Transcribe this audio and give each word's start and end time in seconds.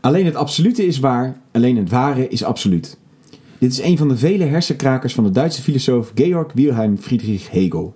Alleen 0.00 0.24
het 0.24 0.34
absolute 0.34 0.86
is 0.86 0.98
waar, 0.98 1.40
alleen 1.52 1.76
het 1.76 1.90
ware 1.90 2.28
is 2.28 2.44
absoluut. 2.44 2.98
Dit 3.58 3.72
is 3.72 3.82
een 3.82 3.98
van 3.98 4.08
de 4.08 4.16
vele 4.16 4.44
hersenkrakers 4.44 5.14
van 5.14 5.24
de 5.24 5.30
Duitse 5.30 5.62
filosoof 5.62 6.12
Georg 6.14 6.52
Wilhelm 6.52 6.98
Friedrich 6.98 7.50
Hegel. 7.50 7.94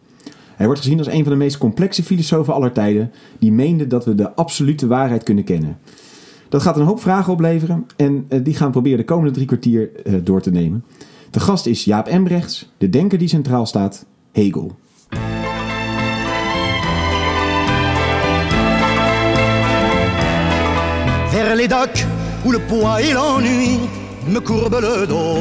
Hij 0.56 0.66
wordt 0.66 0.80
gezien 0.80 0.98
als 0.98 1.06
een 1.06 1.22
van 1.22 1.32
de 1.32 1.38
meest 1.38 1.58
complexe 1.58 2.02
filosofen 2.02 2.54
aller 2.54 2.72
tijden, 2.72 3.12
die 3.38 3.52
meende 3.52 3.86
dat 3.86 4.04
we 4.04 4.14
de 4.14 4.34
absolute 4.34 4.86
waarheid 4.86 5.22
kunnen 5.22 5.44
kennen. 5.44 5.78
Dat 6.48 6.62
gaat 6.62 6.76
een 6.76 6.86
hoop 6.86 7.00
vragen 7.00 7.32
opleveren 7.32 7.86
en 7.96 8.24
eh, 8.28 8.40
die 8.42 8.54
gaan 8.54 8.66
we 8.66 8.72
proberen 8.72 8.98
de 8.98 9.04
komende 9.04 9.30
drie 9.30 9.46
kwartier 9.46 9.90
eh, 10.04 10.14
door 10.22 10.40
te 10.40 10.50
nemen. 10.50 10.84
De 11.30 11.40
gast 11.40 11.66
is 11.66 11.84
Jaap 11.84 12.06
Embrechts, 12.06 12.72
de 12.78 12.88
denker 12.88 13.18
die 13.18 13.28
centraal 13.28 13.66
staat, 13.66 14.06
Hegel. 14.32 14.72
Où 22.44 22.52
le 22.52 22.58
poids 22.58 23.00
et 23.00 23.14
l'ennui 23.14 23.78
me 24.28 24.38
courbent 24.38 24.80
le 24.82 25.06
dos. 25.06 25.38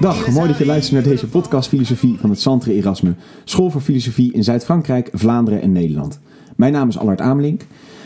Dag, 0.00 0.30
mooi 0.30 0.48
dat 0.48 0.58
je 0.58 0.66
luistert 0.66 0.92
naar 0.92 1.12
deze 1.12 1.26
podcast 1.26 1.68
Filosofie 1.68 2.16
van 2.18 2.30
het 2.30 2.40
Centre 2.40 2.72
Erasme, 2.72 3.14
School 3.44 3.70
voor 3.70 3.80
Filosofie 3.80 4.32
in 4.32 4.44
Zuid-Frankrijk, 4.44 5.08
Vlaanderen 5.12 5.62
en 5.62 5.72
Nederland. 5.72 6.20
Mijn 6.56 6.72
naam 6.72 6.88
is 6.88 6.98
Allard 6.98 7.20
Amelink. 7.20 7.62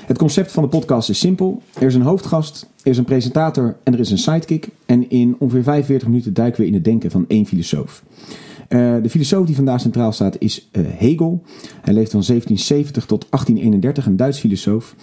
Het 0.06 0.18
concept 0.18 0.52
van 0.52 0.62
de 0.62 0.68
podcast 0.68 1.08
is 1.08 1.18
simpel. 1.18 1.62
Er 1.78 1.86
is 1.86 1.94
een 1.94 2.02
hoofdgast, 2.02 2.70
er 2.82 2.90
is 2.90 2.98
een 2.98 3.04
presentator 3.04 3.76
en 3.84 3.92
er 3.92 4.00
is 4.00 4.10
een 4.10 4.18
sidekick. 4.18 4.68
En 4.86 5.10
in 5.10 5.36
ongeveer 5.38 5.62
45 5.62 6.08
minuten 6.08 6.34
duiken 6.34 6.60
we 6.60 6.66
in 6.66 6.74
het 6.74 6.84
denken 6.84 7.10
van 7.10 7.24
één 7.28 7.46
filosoof. 7.46 8.02
Uh, 8.68 8.94
de 9.02 9.10
filosoof 9.10 9.46
die 9.46 9.56
vandaag 9.56 9.80
centraal 9.80 10.12
staat 10.12 10.36
is 10.38 10.68
uh, 10.72 10.84
Hegel. 10.88 11.42
Hij 11.80 11.94
leeft 11.94 12.10
van 12.10 12.22
1770 12.26 13.06
tot 13.06 13.26
1831, 13.30 14.06
een 14.06 14.16
Duits 14.16 14.38
filosoof. 14.38 14.94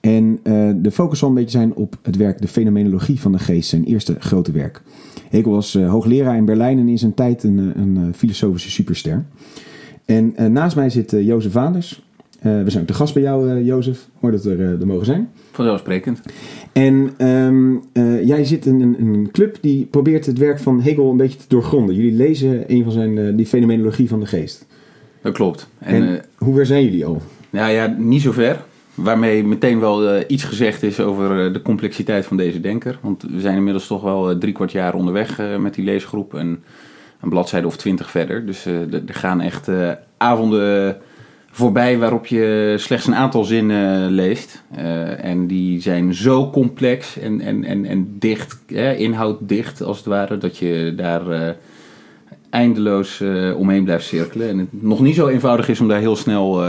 En 0.00 0.38
uh, 0.42 0.70
de 0.76 0.90
focus 0.90 1.18
zal 1.18 1.28
een 1.28 1.34
beetje 1.34 1.50
zijn 1.50 1.74
op 1.74 1.96
het 2.02 2.16
werk 2.16 2.40
De 2.40 2.48
Fenomenologie 2.48 3.20
van 3.20 3.32
de 3.32 3.38
Geest, 3.38 3.68
zijn 3.68 3.84
eerste 3.84 4.16
grote 4.18 4.52
werk. 4.52 4.82
Hegel 5.28 5.50
was 5.50 5.74
hoogleraar 5.74 6.36
in 6.36 6.44
Berlijn 6.44 6.78
en 6.78 6.88
in 6.88 6.98
zijn 6.98 7.14
tijd 7.14 7.42
een, 7.42 7.72
een 7.76 8.14
filosofische 8.14 8.70
superster. 8.70 9.24
En 10.04 10.34
naast 10.52 10.76
mij 10.76 10.90
zit 10.90 11.10
Jozef 11.10 11.52
Vaanders. 11.52 12.02
we 12.40 12.64
zijn 12.66 12.80
ook 12.80 12.88
te 12.88 12.94
gast 12.94 13.14
bij 13.14 13.22
jou, 13.22 13.62
Jozef. 13.64 14.08
Mooi 14.20 14.34
dat 14.34 14.44
we 14.44 14.50
er, 14.50 14.80
er 14.80 14.86
mogen 14.86 15.06
zijn. 15.06 15.28
Vanzelfsprekend. 15.50 16.20
En 16.72 17.26
um, 17.26 17.82
uh, 17.92 18.26
jij 18.26 18.44
zit 18.44 18.66
in 18.66 18.80
een, 18.80 18.96
een, 19.00 19.28
club 19.32 19.58
die 19.60 19.86
probeert 19.86 20.26
het 20.26 20.38
werk 20.38 20.58
van 20.58 20.80
Hegel 20.80 21.10
een 21.10 21.16
beetje 21.16 21.38
te 21.38 21.44
doorgronden. 21.48 21.94
Jullie 21.94 22.12
lezen 22.12 22.64
een 22.66 22.82
van 22.82 22.92
zijn, 22.92 23.36
die 23.36 23.46
fenomenologie 23.46 24.08
van 24.08 24.20
de 24.20 24.26
geest. 24.26 24.66
Dat 25.22 25.34
klopt. 25.34 25.68
En, 25.78 26.02
en 26.02 26.24
hoe 26.38 26.54
ver 26.54 26.66
zijn 26.66 26.84
jullie 26.84 27.06
al? 27.06 27.22
Nou 27.50 27.72
ja, 27.72 27.96
niet 27.98 28.22
zo 28.22 28.32
ver. 28.32 28.64
Waarmee 28.96 29.44
meteen 29.44 29.80
wel 29.80 30.30
iets 30.30 30.44
gezegd 30.44 30.82
is 30.82 31.00
over 31.00 31.52
de 31.52 31.62
complexiteit 31.62 32.26
van 32.26 32.36
deze 32.36 32.60
denker. 32.60 32.98
Want 33.02 33.22
we 33.22 33.40
zijn 33.40 33.56
inmiddels 33.56 33.86
toch 33.86 34.02
wel 34.02 34.38
drie 34.38 34.52
kwart 34.52 34.72
jaar 34.72 34.94
onderweg 34.94 35.40
met 35.58 35.74
die 35.74 35.84
leesgroep. 35.84 36.34
En 36.34 36.62
een 37.20 37.28
bladzijde 37.28 37.66
of 37.66 37.76
twintig 37.76 38.10
verder. 38.10 38.46
Dus 38.46 38.64
er 38.64 39.02
gaan 39.06 39.40
echt 39.40 39.70
avonden 40.16 40.96
voorbij 41.56 41.98
waarop 41.98 42.26
je 42.26 42.74
slechts 42.78 43.06
een 43.06 43.14
aantal 43.14 43.44
zinnen 43.44 44.10
leest. 44.10 44.62
En 45.20 45.46
die 45.46 45.80
zijn 45.80 46.14
zo 46.14 46.50
complex 46.50 47.18
en, 47.18 47.40
en, 47.40 47.64
en, 47.64 47.84
en 47.84 48.16
dicht, 48.18 48.58
eh, 48.66 49.00
inhouddicht 49.00 49.82
als 49.82 49.96
het 49.96 50.06
ware, 50.06 50.38
dat 50.38 50.58
je 50.58 50.92
daar 50.96 51.56
eindeloos 52.50 53.22
omheen 53.56 53.84
blijft 53.84 54.06
cirkelen. 54.06 54.48
En 54.48 54.58
het 54.58 54.68
nog 54.82 55.00
niet 55.00 55.14
zo 55.14 55.26
eenvoudig 55.26 55.68
is 55.68 55.80
om 55.80 55.88
daar 55.88 56.00
heel 56.00 56.16
snel 56.16 56.64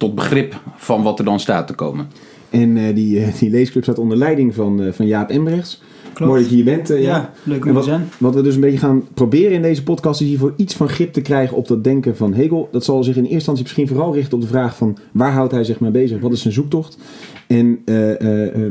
tot 0.00 0.14
begrip 0.14 0.60
van 0.76 1.02
wat 1.02 1.18
er 1.18 1.24
dan 1.24 1.40
staat 1.40 1.66
te 1.66 1.74
komen. 1.74 2.08
En 2.50 2.94
die, 2.94 3.26
die 3.38 3.50
leesclub 3.50 3.82
staat 3.82 3.98
onder 3.98 4.16
leiding 4.16 4.54
van, 4.54 4.92
van 4.92 5.06
Jaap 5.06 5.30
Embrechts. 5.30 5.80
Klopt. 6.12 6.32
Mooi 6.32 6.42
dat 6.42 6.50
je 6.50 6.56
hier 6.56 6.76
bent. 6.76 6.90
Uh, 6.90 7.02
ja. 7.02 7.16
ja, 7.16 7.32
leuk 7.42 7.66
om 7.66 7.74
te 7.74 7.82
zijn. 7.82 8.08
Wat 8.18 8.34
we 8.34 8.42
dus 8.42 8.54
een 8.54 8.60
beetje 8.60 8.78
gaan 8.78 9.04
proberen 9.14 9.52
in 9.52 9.62
deze 9.62 9.82
podcast 9.82 10.20
is 10.20 10.26
hiervoor 10.26 10.52
iets 10.56 10.74
van 10.74 10.88
grip 10.88 11.12
te 11.12 11.20
krijgen 11.20 11.56
op 11.56 11.68
dat 11.68 11.84
denken 11.84 12.16
van 12.16 12.34
Hegel. 12.34 12.68
Dat 12.72 12.84
zal 12.84 13.04
zich 13.04 13.14
in 13.14 13.20
eerste 13.20 13.34
instantie 13.34 13.62
misschien 13.62 13.88
vooral 13.88 14.14
richten 14.14 14.34
op 14.34 14.40
de 14.40 14.48
vraag 14.48 14.76
van 14.76 14.96
waar 15.12 15.32
houdt 15.32 15.52
hij 15.52 15.64
zich 15.64 15.80
mee 15.80 15.90
bezig? 15.90 16.20
Wat 16.20 16.32
is 16.32 16.40
zijn 16.40 16.54
zoektocht? 16.54 16.98
En 17.46 17.78
uh, 17.84 18.08
uh, 18.08 18.16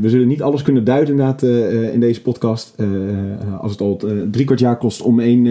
we 0.01 0.09
zullen 0.09 0.27
niet 0.27 0.41
alles 0.41 0.61
kunnen 0.61 0.83
duiden 0.83 1.09
inderdaad 1.09 1.43
in 1.93 1.99
deze 1.99 2.21
podcast. 2.21 2.75
als 3.61 3.71
het 3.71 3.81
al 3.81 4.01
drie 4.31 4.45
kwart 4.45 4.59
jaar 4.59 4.77
kost 4.77 5.01
om 5.01 5.19
één 5.19 5.45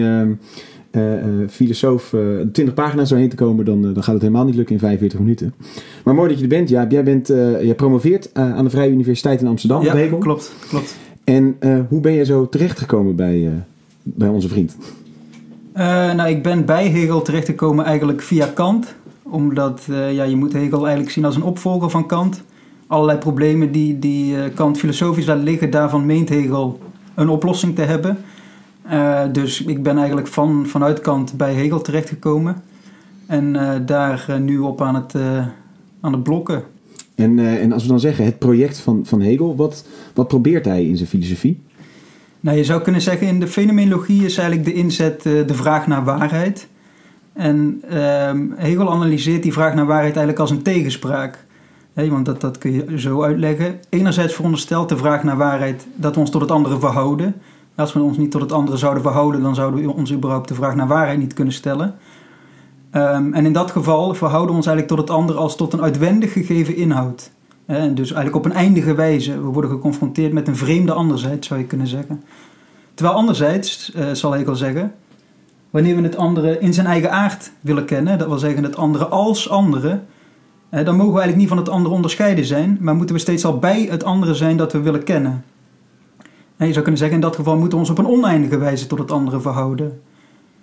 filosoof 1.49 2.15
20 2.51 2.73
pagina's 2.73 3.09
zo 3.09 3.15
heen 3.15 3.29
te 3.29 3.35
komen, 3.35 3.65
dan, 3.65 3.81
dan 3.81 4.03
gaat 4.03 4.13
het 4.13 4.21
helemaal 4.21 4.45
niet 4.45 4.55
lukken 4.55 4.73
in 4.73 4.81
45 4.81 5.19
minuten. 5.19 5.53
Maar 6.03 6.15
mooi 6.15 6.29
dat 6.29 6.37
je 6.37 6.43
er 6.43 6.49
bent. 6.49 6.69
Ja, 6.69 6.85
jij, 6.89 7.03
bent, 7.03 7.27
jij 7.61 7.75
promoveert 7.75 8.29
aan 8.33 8.63
de 8.63 8.69
Vrije 8.69 8.91
Universiteit 8.91 9.41
in 9.41 9.47
Amsterdam. 9.47 9.83
Ja, 9.83 10.07
klopt. 10.19 10.53
klopt. 10.69 10.95
En 11.23 11.57
hoe 11.89 12.01
ben 12.01 12.13
je 12.13 12.25
zo 12.25 12.49
terechtgekomen 12.49 13.15
bij, 13.15 13.63
bij 14.03 14.27
onze 14.27 14.49
vriend? 14.49 14.77
Nou, 16.15 16.29
ik 16.29 16.43
ben 16.43 16.65
bij 16.65 16.87
Hegel 16.87 17.21
terechtgekomen 17.21 17.85
eigenlijk 17.85 18.21
via 18.21 18.45
Kant. 18.53 18.95
Omdat 19.23 19.81
ja, 19.87 20.23
je 20.23 20.35
moet 20.35 20.53
Hegel 20.53 20.81
eigenlijk 20.81 21.11
zien 21.11 21.25
als 21.25 21.35
een 21.35 21.43
opvolger 21.43 21.89
van 21.89 22.05
Kant. 22.05 22.43
Allerlei 22.87 23.17
problemen 23.17 23.71
die, 23.71 23.99
die 23.99 24.49
Kant 24.49 24.77
filosofisch 24.77 25.25
laat 25.25 25.43
liggen, 25.43 25.69
daarvan 25.69 26.05
meent 26.05 26.29
Hegel 26.29 26.79
een 27.15 27.29
oplossing 27.29 27.75
te 27.75 27.81
hebben. 27.81 28.17
Dus 29.31 29.61
ik 29.61 29.83
ben 29.83 29.97
eigenlijk 29.97 30.27
van, 30.27 30.65
vanuit 30.67 31.01
Kant 31.01 31.37
bij 31.37 31.53
Hegel 31.53 31.81
terechtgekomen. 31.81 32.61
En 33.25 33.55
daar 33.85 34.37
nu 34.41 34.57
op 34.57 34.81
aan 34.81 34.95
het, 34.95 35.15
aan 36.01 36.11
het 36.11 36.23
blokken. 36.23 36.63
En, 37.15 37.39
en 37.39 37.71
als 37.71 37.83
we 37.83 37.89
dan 37.89 37.99
zeggen 37.99 38.25
het 38.25 38.39
project 38.39 38.79
van, 38.79 39.05
van 39.05 39.21
Hegel, 39.21 39.55
wat, 39.55 39.85
wat 40.13 40.27
probeert 40.27 40.65
hij 40.65 40.85
in 40.85 40.97
zijn 40.97 41.09
filosofie? 41.09 41.61
Nou, 42.39 42.57
je 42.57 42.63
zou 42.63 42.81
kunnen 42.81 43.01
zeggen 43.01 43.27
in 43.27 43.39
de 43.39 43.47
fenomenologie 43.47 44.25
is 44.25 44.37
eigenlijk 44.37 44.67
de 44.67 44.73
inzet 44.73 45.21
de 45.21 45.53
vraag 45.53 45.87
naar 45.87 46.03
waarheid. 46.03 46.67
En 47.33 47.81
uh, 47.91 48.31
Hegel 48.55 48.91
analyseert 48.91 49.43
die 49.43 49.53
vraag 49.53 49.73
naar 49.73 49.85
waarheid 49.85 50.15
eigenlijk 50.15 50.39
als 50.39 50.51
een 50.51 50.61
tegenspraak. 50.61 51.45
Hey, 51.93 52.09
want 52.09 52.25
dat, 52.25 52.41
dat 52.41 52.57
kun 52.57 52.71
je 52.71 52.99
zo 52.99 53.23
uitleggen. 53.23 53.79
Enerzijds 53.89 54.33
veronderstelt 54.33 54.89
de 54.89 54.97
vraag 54.97 55.23
naar 55.23 55.37
waarheid 55.37 55.87
dat 55.95 56.13
we 56.13 56.19
ons 56.19 56.29
tot 56.29 56.41
het 56.41 56.51
andere 56.51 56.79
verhouden. 56.79 57.35
Als 57.79 57.93
we 57.93 58.01
ons 58.01 58.17
niet 58.17 58.31
tot 58.31 58.41
het 58.41 58.51
andere 58.51 58.77
zouden 58.77 59.03
verhouden, 59.03 59.41
dan 59.41 59.55
zouden 59.55 59.81
we 59.81 59.93
ons 59.93 60.13
überhaupt 60.13 60.47
de 60.47 60.53
vraag 60.53 60.75
naar 60.75 60.87
waarheid 60.87 61.19
niet 61.19 61.33
kunnen 61.33 61.53
stellen. 61.53 61.95
Um, 62.93 63.33
en 63.33 63.45
in 63.45 63.53
dat 63.53 63.71
geval 63.71 64.13
verhouden 64.13 64.49
we 64.49 64.55
ons 64.55 64.67
eigenlijk 64.67 64.97
tot 64.97 65.07
het 65.07 65.17
ander 65.17 65.35
als 65.35 65.55
tot 65.55 65.73
een 65.73 65.81
uitwendig 65.81 66.33
gegeven 66.33 66.75
inhoud. 66.75 67.31
En 67.65 67.95
dus 67.95 68.11
eigenlijk 68.11 68.45
op 68.45 68.51
een 68.51 68.57
eindige 68.57 68.95
wijze. 68.95 69.41
We 69.41 69.47
worden 69.47 69.71
geconfronteerd 69.71 70.33
met 70.33 70.47
een 70.47 70.55
vreemde 70.55 70.93
anderzijds, 70.93 71.47
zou 71.47 71.59
je 71.59 71.65
kunnen 71.65 71.87
zeggen. 71.87 72.23
Terwijl 72.93 73.17
anderzijds, 73.17 73.93
uh, 73.95 74.05
zal 74.11 74.31
Hegel 74.31 74.55
zeggen, 74.55 74.93
wanneer 75.69 75.95
we 75.95 76.01
het 76.01 76.17
andere 76.17 76.59
in 76.59 76.73
zijn 76.73 76.87
eigen 76.87 77.11
aard 77.11 77.51
willen 77.61 77.85
kennen, 77.85 78.17
dat 78.17 78.27
wil 78.27 78.37
zeggen 78.37 78.63
het 78.63 78.77
andere 78.77 79.05
als 79.05 79.49
andere, 79.49 79.99
dan 80.69 80.95
mogen 80.95 81.13
we 81.13 81.19
eigenlijk 81.19 81.37
niet 81.37 81.47
van 81.47 81.57
het 81.57 81.69
andere 81.69 81.95
onderscheiden 81.95 82.45
zijn, 82.45 82.77
maar 82.81 82.95
moeten 82.95 83.15
we 83.15 83.21
steeds 83.21 83.45
al 83.45 83.59
bij 83.59 83.87
het 83.89 84.03
andere 84.03 84.33
zijn 84.33 84.57
dat 84.57 84.71
we 84.71 84.79
willen 84.79 85.03
kennen. 85.03 85.43
Je 86.67 86.71
zou 86.71 86.81
kunnen 86.81 86.97
zeggen, 86.97 87.17
in 87.17 87.23
dat 87.23 87.35
geval 87.35 87.57
moeten 87.57 87.71
we 87.71 87.83
ons 87.83 87.89
op 87.89 87.97
een 87.97 88.07
oneindige 88.07 88.57
wijze 88.57 88.87
tot 88.87 88.99
het 88.99 89.11
andere 89.11 89.41
verhouden. 89.41 89.99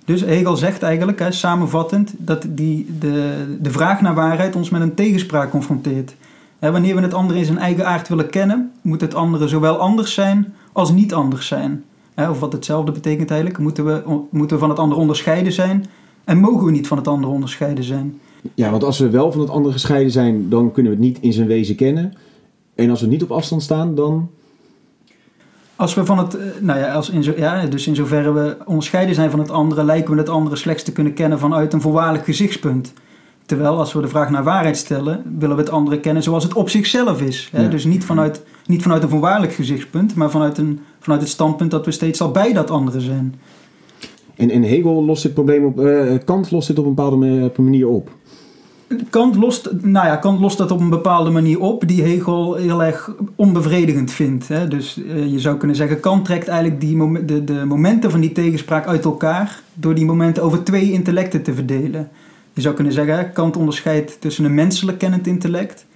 Dus 0.04 0.20
Hegel 0.20 0.56
zegt 0.56 0.82
eigenlijk, 0.82 1.18
hè, 1.18 1.32
samenvattend, 1.32 2.14
dat 2.18 2.46
die, 2.48 2.86
de, 2.98 3.44
de 3.60 3.70
vraag 3.70 4.00
naar 4.00 4.14
waarheid 4.14 4.56
ons 4.56 4.70
met 4.70 4.80
een 4.80 4.94
tegenspraak 4.94 5.50
confronteert. 5.50 6.14
Hè, 6.58 6.70
wanneer 6.72 6.94
we 6.94 7.00
het 7.00 7.14
andere 7.14 7.38
in 7.38 7.44
zijn 7.44 7.58
eigen 7.58 7.86
aard 7.86 8.08
willen 8.08 8.30
kennen, 8.30 8.72
moet 8.82 9.00
het 9.00 9.14
andere 9.14 9.48
zowel 9.48 9.76
anders 9.76 10.14
zijn 10.14 10.54
als 10.72 10.92
niet 10.92 11.14
anders 11.14 11.46
zijn. 11.46 11.84
Hè, 12.14 12.30
of 12.30 12.40
wat 12.40 12.52
hetzelfde 12.52 12.92
betekent 12.92 13.30
eigenlijk, 13.30 13.60
moeten 13.60 13.84
we, 13.84 14.02
moeten 14.30 14.56
we 14.56 14.62
van 14.62 14.70
het 14.70 14.78
andere 14.78 15.00
onderscheiden 15.00 15.52
zijn 15.52 15.84
en 16.24 16.38
mogen 16.38 16.64
we 16.64 16.70
niet 16.70 16.86
van 16.86 16.96
het 16.96 17.08
andere 17.08 17.32
onderscheiden 17.32 17.84
zijn. 17.84 18.20
Ja, 18.54 18.70
want 18.70 18.84
als 18.84 18.98
we 18.98 19.10
wel 19.10 19.32
van 19.32 19.40
het 19.40 19.50
andere 19.50 19.72
gescheiden 19.72 20.12
zijn, 20.12 20.48
dan 20.48 20.72
kunnen 20.72 20.92
we 20.92 20.98
het 20.98 21.06
niet 21.06 21.18
in 21.20 21.32
zijn 21.32 21.46
wezen 21.46 21.74
kennen. 21.74 22.12
En 22.74 22.90
als 22.90 23.00
we 23.00 23.06
niet 23.06 23.22
op 23.22 23.30
afstand 23.30 23.62
staan, 23.62 23.94
dan 23.94 24.30
als 25.76 25.94
we 25.94 26.04
van 26.04 26.18
het, 26.18 26.38
nou 26.60 26.78
ja, 26.78 26.92
als 26.92 27.10
in 27.10 27.22
zo, 27.22 27.32
ja, 27.36 27.66
dus 27.66 27.86
in 27.86 27.94
zoverre 27.94 28.32
we 28.32 28.56
onderscheiden 28.64 29.14
zijn 29.14 29.30
van 29.30 29.38
het 29.38 29.50
andere, 29.50 29.84
lijken 29.84 30.12
we 30.12 30.18
het 30.18 30.28
andere 30.28 30.56
slechts 30.56 30.82
te 30.82 30.92
kunnen 30.92 31.12
kennen 31.12 31.38
vanuit 31.38 31.72
een 31.72 31.80
voorwaardelijk 31.80 32.24
gezichtspunt. 32.24 32.92
Terwijl 33.46 33.78
als 33.78 33.92
we 33.92 34.00
de 34.00 34.08
vraag 34.08 34.30
naar 34.30 34.44
waarheid 34.44 34.76
stellen, 34.76 35.22
willen 35.38 35.56
we 35.56 35.62
het 35.62 35.70
andere 35.70 36.00
kennen 36.00 36.22
zoals 36.22 36.44
het 36.44 36.54
op 36.54 36.68
zichzelf 36.68 37.22
is. 37.22 37.48
Hè? 37.52 37.62
Ja. 37.62 37.68
Dus 37.68 37.84
niet 37.84 38.04
vanuit, 38.04 38.42
niet 38.66 38.82
vanuit 38.82 39.02
een 39.02 39.08
voorwaardelijk 39.08 39.52
gezichtspunt, 39.52 40.14
maar 40.14 40.30
vanuit, 40.30 40.58
een, 40.58 40.80
vanuit 41.00 41.20
het 41.20 41.30
standpunt 41.30 41.70
dat 41.70 41.84
we 41.84 41.90
steeds 41.90 42.20
al 42.20 42.30
bij 42.30 42.52
dat 42.52 42.70
andere 42.70 43.00
zijn. 43.00 43.34
En, 44.34 44.50
en 44.50 44.62
Hegel 44.62 45.04
lost 45.04 45.22
dit 45.22 45.34
probleem 45.34 45.64
op, 45.64 45.80
uh, 45.80 46.12
Kant 46.24 46.50
lost 46.50 46.68
dit 46.68 46.78
op 46.78 46.84
een 46.84 46.94
bepaalde 46.94 47.50
manier 47.56 47.88
op. 47.88 48.10
Kant 49.10 49.36
lost, 49.36 49.70
nou 49.80 50.06
ja, 50.06 50.16
Kant 50.16 50.40
lost 50.40 50.58
dat 50.58 50.70
op 50.70 50.80
een 50.80 50.88
bepaalde 50.88 51.30
manier 51.30 51.60
op 51.60 51.88
die 51.88 52.02
Hegel 52.02 52.54
heel 52.54 52.82
erg 52.82 53.10
onbevredigend 53.34 54.10
vindt. 54.10 54.48
Hè? 54.48 54.68
Dus 54.68 54.98
uh, 54.98 55.26
je 55.32 55.40
zou 55.40 55.56
kunnen 55.56 55.76
zeggen, 55.76 56.00
Kant 56.00 56.24
trekt 56.24 56.48
eigenlijk 56.48 56.80
die 56.80 57.24
de, 57.24 57.44
de 57.44 57.64
momenten 57.64 58.10
van 58.10 58.20
die 58.20 58.32
tegenspraak 58.32 58.86
uit 58.86 59.04
elkaar 59.04 59.60
door 59.74 59.94
die 59.94 60.04
momenten 60.04 60.42
over 60.42 60.62
twee 60.62 60.92
intellecten 60.92 61.42
te 61.42 61.54
verdelen. 61.54 62.08
Je 62.52 62.60
zou 62.60 62.74
kunnen 62.74 62.92
zeggen, 62.92 63.32
Kant 63.32 63.56
onderscheidt 63.56 64.20
tussen 64.20 64.44
een 64.44 64.54
menselijk 64.54 64.98
kennend 64.98 65.26
intellect 65.26 65.86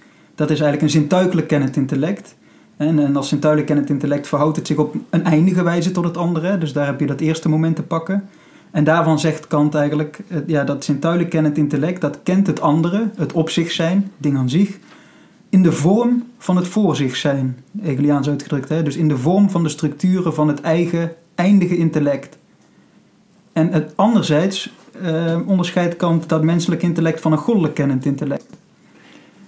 dat 0.41 0.49
is 0.49 0.59
eigenlijk 0.59 0.81
een 0.81 0.99
zintuigelijk 0.99 1.47
kennend 1.47 1.75
intellect. 1.75 2.35
En, 2.77 2.99
en 2.99 3.15
als 3.15 3.29
zintuigelijk 3.29 3.69
kennend 3.69 3.89
intellect 3.89 4.27
verhoudt 4.27 4.57
het 4.57 4.67
zich 4.67 4.77
op 4.77 4.95
een 5.09 5.23
eindige 5.23 5.63
wijze 5.63 5.91
tot 5.91 6.03
het 6.03 6.17
andere. 6.17 6.57
Dus 6.57 6.73
daar 6.73 6.85
heb 6.85 6.99
je 6.99 7.05
dat 7.05 7.19
eerste 7.19 7.49
moment 7.49 7.75
te 7.75 7.83
pakken. 7.83 8.29
En 8.71 8.83
daarvan 8.83 9.19
zegt 9.19 9.47
Kant 9.47 9.75
eigenlijk, 9.75 10.19
eh, 10.27 10.37
ja, 10.45 10.63
dat 10.63 10.83
zintuigelijk 10.83 11.29
kennend 11.31 11.57
intellect, 11.57 12.01
dat 12.01 12.19
kent 12.23 12.47
het 12.47 12.61
andere, 12.61 13.09
het 13.15 13.33
op 13.33 13.49
zich 13.49 13.71
zijn, 13.71 14.11
ding 14.17 14.37
aan 14.37 14.49
zich, 14.49 14.77
in 15.49 15.63
de 15.63 15.71
vorm 15.71 16.23
van 16.37 16.55
het 16.55 16.67
voor 16.67 16.95
zich 16.95 17.15
zijn, 17.15 17.57
Hegeliaans 17.81 18.29
uitgedrukt. 18.29 18.69
Hè? 18.69 18.83
Dus 18.83 18.95
in 18.95 19.07
de 19.07 19.17
vorm 19.17 19.49
van 19.49 19.63
de 19.63 19.69
structuren 19.69 20.33
van 20.33 20.47
het 20.47 20.61
eigen 20.61 21.11
eindige 21.35 21.77
intellect. 21.77 22.37
En 23.53 23.71
het, 23.71 23.93
anderzijds 23.95 24.73
eh, 25.01 25.37
onderscheidt 25.45 25.95
Kant 25.95 26.29
dat 26.29 26.43
menselijk 26.43 26.83
intellect 26.83 27.21
van 27.21 27.31
een 27.31 27.37
goddelijk 27.37 27.73
kennend 27.73 28.05
intellect. 28.05 28.47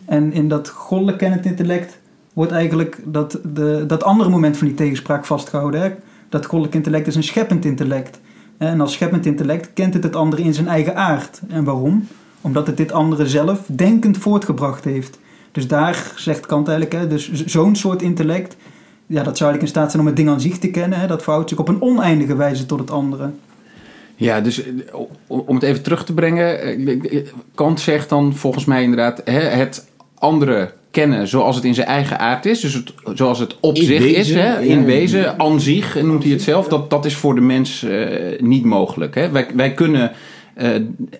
En 0.05 0.33
in 0.33 0.47
dat 0.47 0.69
goddelijk 0.69 1.17
kennend 1.17 1.45
intellect 1.45 1.97
wordt 2.33 2.51
eigenlijk 2.51 2.99
dat, 3.05 3.39
de, 3.53 3.83
dat 3.87 4.03
andere 4.03 4.29
moment 4.29 4.57
van 4.57 4.67
die 4.67 4.75
tegenspraak 4.75 5.25
vastgehouden. 5.25 5.81
Hè? 5.81 5.91
Dat 6.29 6.45
goddelijk 6.45 6.75
intellect 6.75 7.07
is 7.07 7.15
een 7.15 7.23
scheppend 7.23 7.65
intellect. 7.65 8.19
En 8.57 8.81
als 8.81 8.93
scheppend 8.93 9.25
intellect 9.25 9.69
kent 9.73 9.93
het 9.93 10.03
het 10.03 10.15
andere 10.15 10.41
in 10.41 10.53
zijn 10.53 10.67
eigen 10.67 10.95
aard. 10.95 11.41
En 11.49 11.63
waarom? 11.63 12.07
Omdat 12.41 12.67
het 12.67 12.77
dit 12.77 12.91
andere 12.91 13.27
zelf 13.27 13.59
denkend 13.67 14.17
voortgebracht 14.17 14.83
heeft. 14.83 15.19
Dus 15.51 15.67
daar 15.67 16.11
zegt 16.15 16.45
Kant 16.45 16.67
eigenlijk, 16.67 17.01
hè, 17.01 17.07
dus 17.07 17.31
zo'n 17.31 17.75
soort 17.75 18.01
intellect, 18.01 18.55
ja, 19.05 19.23
dat 19.23 19.37
zou 19.37 19.49
eigenlijk 19.49 19.61
in 19.61 19.67
staat 19.67 19.91
zijn 19.91 20.01
om 20.01 20.07
het 20.07 20.17
ding 20.17 20.29
aan 20.29 20.41
zich 20.41 20.59
te 20.59 20.69
kennen. 20.69 20.99
Hè, 20.99 21.07
dat 21.07 21.23
verhoudt 21.23 21.49
zich 21.49 21.59
op 21.59 21.67
een 21.67 21.81
oneindige 21.81 22.35
wijze 22.35 22.65
tot 22.65 22.79
het 22.79 22.91
andere. 22.91 23.29
Ja, 24.15 24.41
dus 24.41 24.63
eh, 24.63 24.71
om 25.27 25.55
het 25.55 25.63
even 25.63 25.83
terug 25.83 26.05
te 26.05 26.13
brengen. 26.13 26.59
eh, 27.09 27.27
Kant 27.55 27.79
zegt 27.79 28.09
dan 28.09 28.35
volgens 28.35 28.65
mij 28.65 28.83
inderdaad 28.83 29.21
hè, 29.25 29.39
het 29.39 29.87
andere 30.17 30.71
kennen 30.93 31.27
zoals 31.27 31.55
het 31.55 31.65
in 31.65 31.73
zijn 31.73 31.87
eigen 31.87 32.19
aard 32.19 32.45
is. 32.45 32.59
Dus 32.59 32.73
het, 32.73 32.93
zoals 33.13 33.39
het 33.39 33.57
op 33.59 33.75
In 33.75 33.83
zich 33.85 33.99
wezen, 33.99 34.15
is, 34.19 34.33
hè, 34.33 34.53
ja. 34.53 34.57
in 34.57 34.85
wezen, 34.85 35.39
aan 35.39 35.59
zich 35.59 36.01
noemt 36.01 36.23
hij 36.23 36.31
het 36.31 36.41
zelf. 36.41 36.67
Dat, 36.67 36.89
dat 36.89 37.05
is 37.05 37.15
voor 37.15 37.35
de 37.35 37.41
mens 37.41 37.83
eh, 37.83 38.39
niet 38.41 38.63
mogelijk. 38.63 39.15
Hè. 39.15 39.31
Wij, 39.31 39.47
wij 39.55 39.73
kunnen 39.73 40.11
eh, 40.53 40.69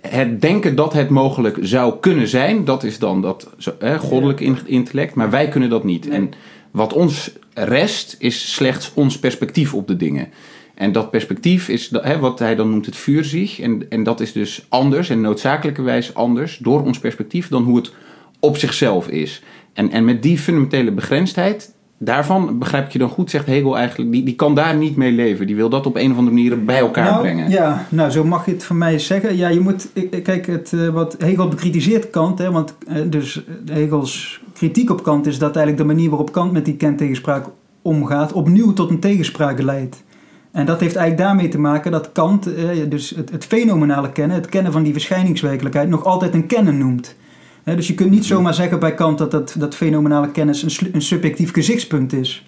het 0.01 0.41
denken 0.41 0.75
dat 0.75 0.93
het 0.93 1.09
mogelijk 1.09 1.57
zou 1.61 1.93
kunnen 1.99 2.27
zijn, 2.27 2.65
dat 2.65 2.83
is 2.83 2.99
dan 2.99 3.21
dat 3.21 3.49
hè, 3.79 3.97
goddelijk 3.97 4.39
in- 4.39 4.57
intellect. 4.65 5.15
Maar 5.15 5.29
wij 5.29 5.47
kunnen 5.47 5.69
dat 5.69 5.83
niet. 5.83 6.07
Nee. 6.07 6.17
En 6.17 6.31
wat 6.71 6.93
ons 6.93 7.31
rest 7.53 8.15
is 8.19 8.53
slechts 8.53 8.91
ons 8.93 9.19
perspectief 9.19 9.73
op 9.73 9.87
de 9.87 9.95
dingen. 9.95 10.27
En 10.73 10.91
dat 10.91 11.11
perspectief 11.11 11.69
is 11.69 11.89
hè, 12.01 12.19
wat 12.19 12.39
hij 12.39 12.55
dan 12.55 12.69
noemt 12.69 12.85
het 12.85 12.95
vuurzicht. 12.95 13.59
En, 13.59 13.85
en 13.89 14.03
dat 14.03 14.19
is 14.19 14.31
dus 14.31 14.65
anders 14.69 15.09
en 15.09 15.21
noodzakelijkerwijs 15.21 16.13
anders 16.13 16.57
door 16.57 16.83
ons 16.83 16.99
perspectief 16.99 17.47
dan 17.47 17.63
hoe 17.63 17.77
het 17.77 17.91
op 18.39 18.57
zichzelf 18.57 19.07
is. 19.07 19.41
En, 19.73 19.91
en 19.91 20.05
met 20.05 20.23
die 20.23 20.37
fundamentele 20.37 20.91
begrensdheid, 20.91 21.73
daarvan 21.97 22.59
begrijp 22.59 22.85
ik 22.85 22.91
je 22.91 22.99
dan 22.99 23.09
goed, 23.09 23.29
zegt 23.29 23.45
Hegel 23.45 23.77
eigenlijk, 23.77 24.11
die, 24.11 24.23
die 24.23 24.35
kan 24.35 24.55
daar 24.55 24.75
niet 24.75 24.95
mee 24.95 25.11
leven. 25.11 25.47
Die 25.47 25.55
wil 25.55 25.69
dat 25.69 25.85
op 25.85 25.95
een 25.95 26.11
of 26.11 26.17
andere 26.17 26.35
manier 26.35 26.63
bij 26.63 26.79
elkaar 26.79 27.05
nou, 27.05 27.21
brengen. 27.21 27.49
Ja, 27.49 27.85
nou 27.89 28.09
zo 28.09 28.23
mag 28.23 28.45
je 28.45 28.51
het 28.51 28.63
van 28.63 28.77
mij 28.77 28.99
zeggen. 28.99 29.37
Ja, 29.37 29.47
je 29.47 29.59
moet, 29.59 29.89
kijk, 30.23 30.45
het, 30.45 30.73
eh, 30.73 30.87
wat 30.87 31.15
Hegel 31.17 31.47
bekritiseert 31.47 32.09
Kant, 32.09 32.39
hè, 32.39 32.51
want 32.51 32.75
eh, 32.87 33.01
dus 33.05 33.43
eh, 33.45 33.75
Hegels 33.75 34.41
kritiek 34.53 34.89
op 34.89 35.03
Kant 35.03 35.27
is 35.27 35.37
dat 35.37 35.55
eigenlijk 35.55 35.87
de 35.87 35.93
manier 35.93 36.09
waarop 36.09 36.31
Kant 36.31 36.51
met 36.51 36.65
die 36.65 36.75
kentegenspraak 36.75 37.45
omgaat, 37.81 38.33
opnieuw 38.33 38.73
tot 38.73 38.89
een 38.89 38.99
tegenspraak 38.99 39.61
leidt. 39.61 40.03
En 40.51 40.65
dat 40.65 40.79
heeft 40.79 40.95
eigenlijk 40.95 41.27
daarmee 41.27 41.47
te 41.47 41.59
maken 41.59 41.91
dat 41.91 42.11
Kant 42.11 42.49
dus 42.89 43.09
het, 43.09 43.31
het 43.31 43.45
fenomenale 43.45 44.11
kennen, 44.11 44.37
het 44.37 44.49
kennen 44.49 44.71
van 44.71 44.83
die 44.83 44.93
verschijningswerkelijkheid, 44.93 45.89
nog 45.89 46.05
altijd 46.05 46.33
een 46.33 46.45
kennen 46.45 46.77
noemt. 46.77 47.15
Dus 47.63 47.87
je 47.87 47.93
kunt 47.93 48.09
niet 48.09 48.25
zomaar 48.25 48.53
zeggen 48.53 48.79
bij 48.79 48.93
Kant 48.93 49.17
dat 49.17 49.31
dat, 49.31 49.55
dat 49.57 49.75
fenomenale 49.75 50.31
kennis 50.31 50.79
een, 50.79 50.89
een 50.93 51.01
subjectief 51.01 51.53
gezichtspunt 51.53 52.13
is. 52.13 52.45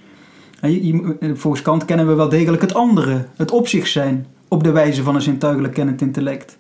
Eh, 0.60 1.02
volgens 1.34 1.62
Kant 1.64 1.86
kennen 1.86 2.08
we 2.08 2.14
wel 2.14 2.30
degelijk 2.30 2.62
het 2.62 2.74
andere, 2.74 3.26
het 3.36 3.52
op 3.52 3.68
zich 3.68 3.88
zijn, 3.88 4.26
op 4.48 4.64
de 4.64 4.72
wijze 4.72 5.04
van 5.04 5.16
een 5.16 5.22
zintuigelijk 5.22 5.74
kennend 5.74 6.02
intellect. 6.02 6.58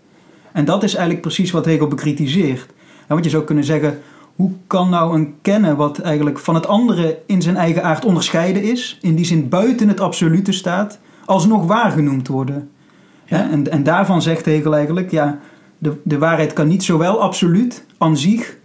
En 0.51 0.65
dat 0.65 0.83
is 0.83 0.93
eigenlijk 0.93 1.21
precies 1.21 1.51
wat 1.51 1.65
Hegel 1.65 1.87
bekritiseert. 1.87 2.73
Want 3.07 3.23
je 3.23 3.29
zou 3.29 3.43
kunnen 3.43 3.63
zeggen, 3.63 3.99
hoe 4.35 4.51
kan 4.67 4.89
nou 4.89 5.15
een 5.15 5.35
kennen 5.41 5.75
wat 5.75 5.99
eigenlijk 5.99 6.39
van 6.39 6.55
het 6.55 6.67
andere 6.67 7.19
in 7.25 7.41
zijn 7.41 7.57
eigen 7.57 7.83
aard 7.83 8.05
onderscheiden 8.05 8.63
is, 8.63 8.97
in 9.01 9.15
die 9.15 9.25
zin 9.25 9.49
buiten 9.49 9.87
het 9.87 9.99
absolute 9.99 10.51
staat, 10.51 10.99
alsnog 11.25 11.65
waar 11.65 11.91
genoemd 11.91 12.27
worden? 12.27 12.69
En, 13.25 13.71
en 13.71 13.83
daarvan 13.83 14.21
zegt 14.21 14.45
Hegel 14.45 14.75
eigenlijk, 14.75 15.11
ja, 15.11 15.39
de, 15.85 15.93
de 16.03 16.17
waarheid 16.17 16.53
kan 16.53 16.67
niet 16.67 16.83
zowel 16.83 17.21
absoluut, 17.21 17.85
aan 17.97 18.17
zich, 18.17 18.57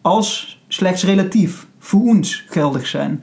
als 0.00 0.60
slechts 0.68 1.04
relatief, 1.04 1.66
voor 1.78 2.00
ons 2.00 2.44
geldig 2.48 2.86
zijn. 2.86 3.22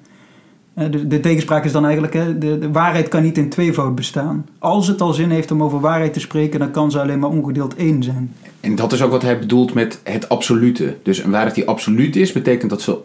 Eh, 0.73 0.91
De, 0.91 1.07
de 1.07 1.19
tegenspraak 1.19 1.65
is 1.65 1.71
dan 1.71 1.83
eigenlijk, 1.83 2.13
hè, 2.13 2.37
de, 2.37 2.59
de 2.59 2.71
waarheid 2.71 3.07
kan 3.07 3.23
niet 3.23 3.37
in 3.37 3.49
tweevoud 3.49 3.95
bestaan. 3.95 4.45
Als 4.59 4.87
het 4.87 5.01
al 5.01 5.13
zin 5.13 5.29
heeft 5.29 5.51
om 5.51 5.63
over 5.63 5.79
waarheid 5.79 6.13
te 6.13 6.19
spreken, 6.19 6.59
dan 6.59 6.71
kan 6.71 6.91
ze 6.91 7.01
alleen 7.01 7.19
maar 7.19 7.29
ongedeeld 7.29 7.75
één 7.75 8.03
zijn. 8.03 8.33
En 8.59 8.75
dat 8.75 8.91
is 8.93 9.01
ook 9.01 9.11
wat 9.11 9.21
hij 9.21 9.39
bedoelt 9.39 9.73
met 9.73 9.99
het 10.03 10.29
absolute. 10.29 10.97
Dus 11.03 11.23
een 11.23 11.31
waarheid 11.31 11.55
die 11.55 11.67
absoluut 11.67 12.15
is, 12.15 12.31
betekent 12.31 12.69
dat 12.69 12.81
ze 12.81 12.97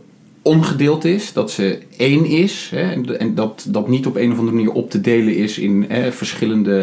ongedeeld 0.43 1.05
is, 1.05 1.33
dat 1.33 1.51
ze 1.51 1.79
één 1.97 2.25
is. 2.25 2.71
Hè, 2.75 3.03
en- 3.19 3.35
dat 3.35 3.67
dat 3.69 3.89
niet 3.89 4.07
op 4.07 4.17
een 4.17 4.33
of 4.33 4.39
andere 4.39 4.57
manier 4.57 4.73
op 4.73 4.91
te 4.91 5.01
delen 5.01 5.37
is 5.37 5.59
in 5.59 5.85
hè, 5.89 6.13
verschillende 6.13 6.79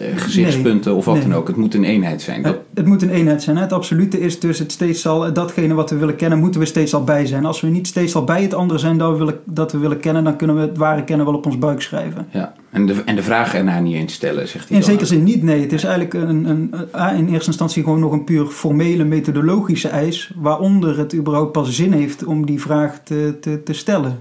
eh, 0.00 0.06
gezichtspunten 0.16 0.94
of 0.94 1.04
wat 1.04 1.14
nee. 1.14 1.24
dan 1.24 1.34
ook. 1.34 1.46
Het 1.48 1.56
moet 1.56 1.74
een 1.74 1.84
eenheid 1.84 2.22
zijn. 2.22 2.42
Dat, 2.42 2.56
Het, 2.78 2.86
moet 2.86 3.02
een 3.02 3.10
eenheid 3.10 3.42
zijn. 3.42 3.56
Hè? 3.56 3.62
Het 3.62 3.72
absolute 3.72 4.20
is 4.20 4.40
dus 4.40 4.58
het 4.58 4.72
steeds 4.72 5.06
al, 5.06 5.32
datgene 5.32 5.74
wat 5.74 5.90
we 5.90 5.96
willen 5.96 6.16
kennen, 6.16 6.38
moeten 6.38 6.60
we 6.60 6.66
steeds 6.66 6.94
al 6.94 7.04
bij 7.04 7.26
zijn. 7.26 7.44
Als 7.44 7.60
we 7.60 7.68
niet 7.68 7.86
steeds 7.86 8.14
al 8.14 8.24
bij 8.24 8.42
het 8.42 8.54
andere 8.54 8.78
zijn 8.78 8.98
dat 8.98 9.10
we 9.12 9.18
willen, 9.18 9.40
dat 9.44 9.72
we 9.72 9.78
willen 9.78 10.00
kennen, 10.00 10.24
dan 10.24 10.36
kunnen 10.36 10.56
we 10.56 10.62
het 10.62 10.76
ware 10.76 11.04
kennen 11.04 11.26
wel 11.26 11.34
op 11.34 11.46
ons 11.46 11.58
buik 11.58 11.82
schrijven. 11.82 12.26
ja. 12.30 12.54
en, 12.70 12.86
de, 12.86 13.02
en 13.04 13.16
de 13.16 13.22
vraag 13.22 13.54
ernaar 13.54 13.82
niet 13.82 13.94
eens 13.94 14.12
stellen, 14.12 14.48
zegt 14.48 14.68
hij 14.68 14.76
In 14.78 14.84
zekere 14.84 15.06
zin 15.06 15.22
niet, 15.22 15.42
nee. 15.42 15.60
Het 15.60 15.72
is 15.72 15.84
eigenlijk 15.84 16.14
een, 16.28 16.44
een, 16.44 16.72
een- 16.92 17.16
in 17.16 17.28
eerste 17.28 17.46
instantie 17.46 17.82
gewoon 17.82 18.00
nog 18.00 18.12
een 18.12 18.24
puur 18.24 18.46
formele 18.46 19.04
methodologische 19.04 19.88
eis, 19.88 20.32
waaronder 20.36 20.98
het 20.98 21.14
überhaupt 21.14 21.52
pas 21.52 21.74
zin 21.74 21.92
heeft 21.92 22.24
om 22.24 22.46
die 22.46 22.60
vraag 22.60 23.00
te, 23.04 23.36
te, 23.40 23.62
te 23.62 23.72
stellen. 23.72 24.18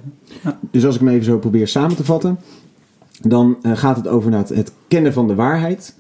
Dus 0.72 0.86
als 0.86 0.96
ik 0.96 1.02
hem 1.02 1.10
even 1.10 1.26
zo 1.26 1.38
probeer 1.38 1.68
samen 1.68 1.96
te 1.96 2.04
vatten, 2.06 2.40
dan 3.22 3.58
eh, 3.62 3.72
gaat 3.76 3.96
het 3.98 4.08
over 4.08 4.34
het, 4.34 4.50
het 4.50 4.72
kennen 4.88 5.14
van 5.14 5.28
de 5.28 5.36
waarheid. 5.36 5.96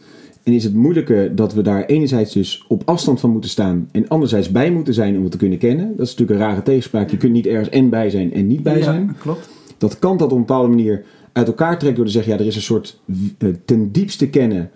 En 0.47 0.53
is 0.53 0.63
het 0.63 0.73
moeilijke 0.73 1.31
dat 1.35 1.53
we 1.53 1.61
daar 1.61 1.85
enerzijds 1.85 2.33
dus 2.33 2.65
op 2.67 2.81
afstand 2.85 3.19
van 3.19 3.29
moeten 3.29 3.49
staan 3.49 3.89
en 3.91 4.07
anderzijds 4.07 4.51
bij 4.51 4.71
moeten 4.71 4.93
zijn 4.93 5.15
om 5.17 5.21
het 5.23 5.31
te 5.31 5.37
kunnen 5.37 5.57
kennen. 5.57 5.87
Dat 5.97 6.05
is 6.07 6.15
natuurlijk 6.15 6.39
een 6.39 6.45
rare 6.47 6.61
tegenspraak. 6.63 7.09
Je 7.09 7.17
kunt 7.17 7.31
niet 7.33 7.45
ergens 7.45 7.69
en 7.69 7.89
bij 7.89 8.09
zijn 8.09 8.33
en 8.33 8.47
niet 8.47 8.63
bij 8.63 8.77
Ja, 8.77 8.83
zijn. 8.83 9.15
klopt. 9.19 9.49
Dat 9.77 9.99
kan 9.99 10.17
dat 10.17 10.31
op 10.31 10.37
een 10.37 10.45
bepaalde 10.45 10.67
manier 10.67 11.05
uit 11.31 11.47
elkaar 11.47 11.77
trekken 11.77 11.95
door 11.95 12.05
te 12.05 12.11
zeggen, 12.11 12.33
ja, 12.33 12.39
er 12.39 12.45
is 12.45 12.55
een 12.55 12.61
soort 12.61 12.99
eh, 13.37 13.49
ten 13.65 13.91
diepste 13.91 14.29
kennen 14.29 14.69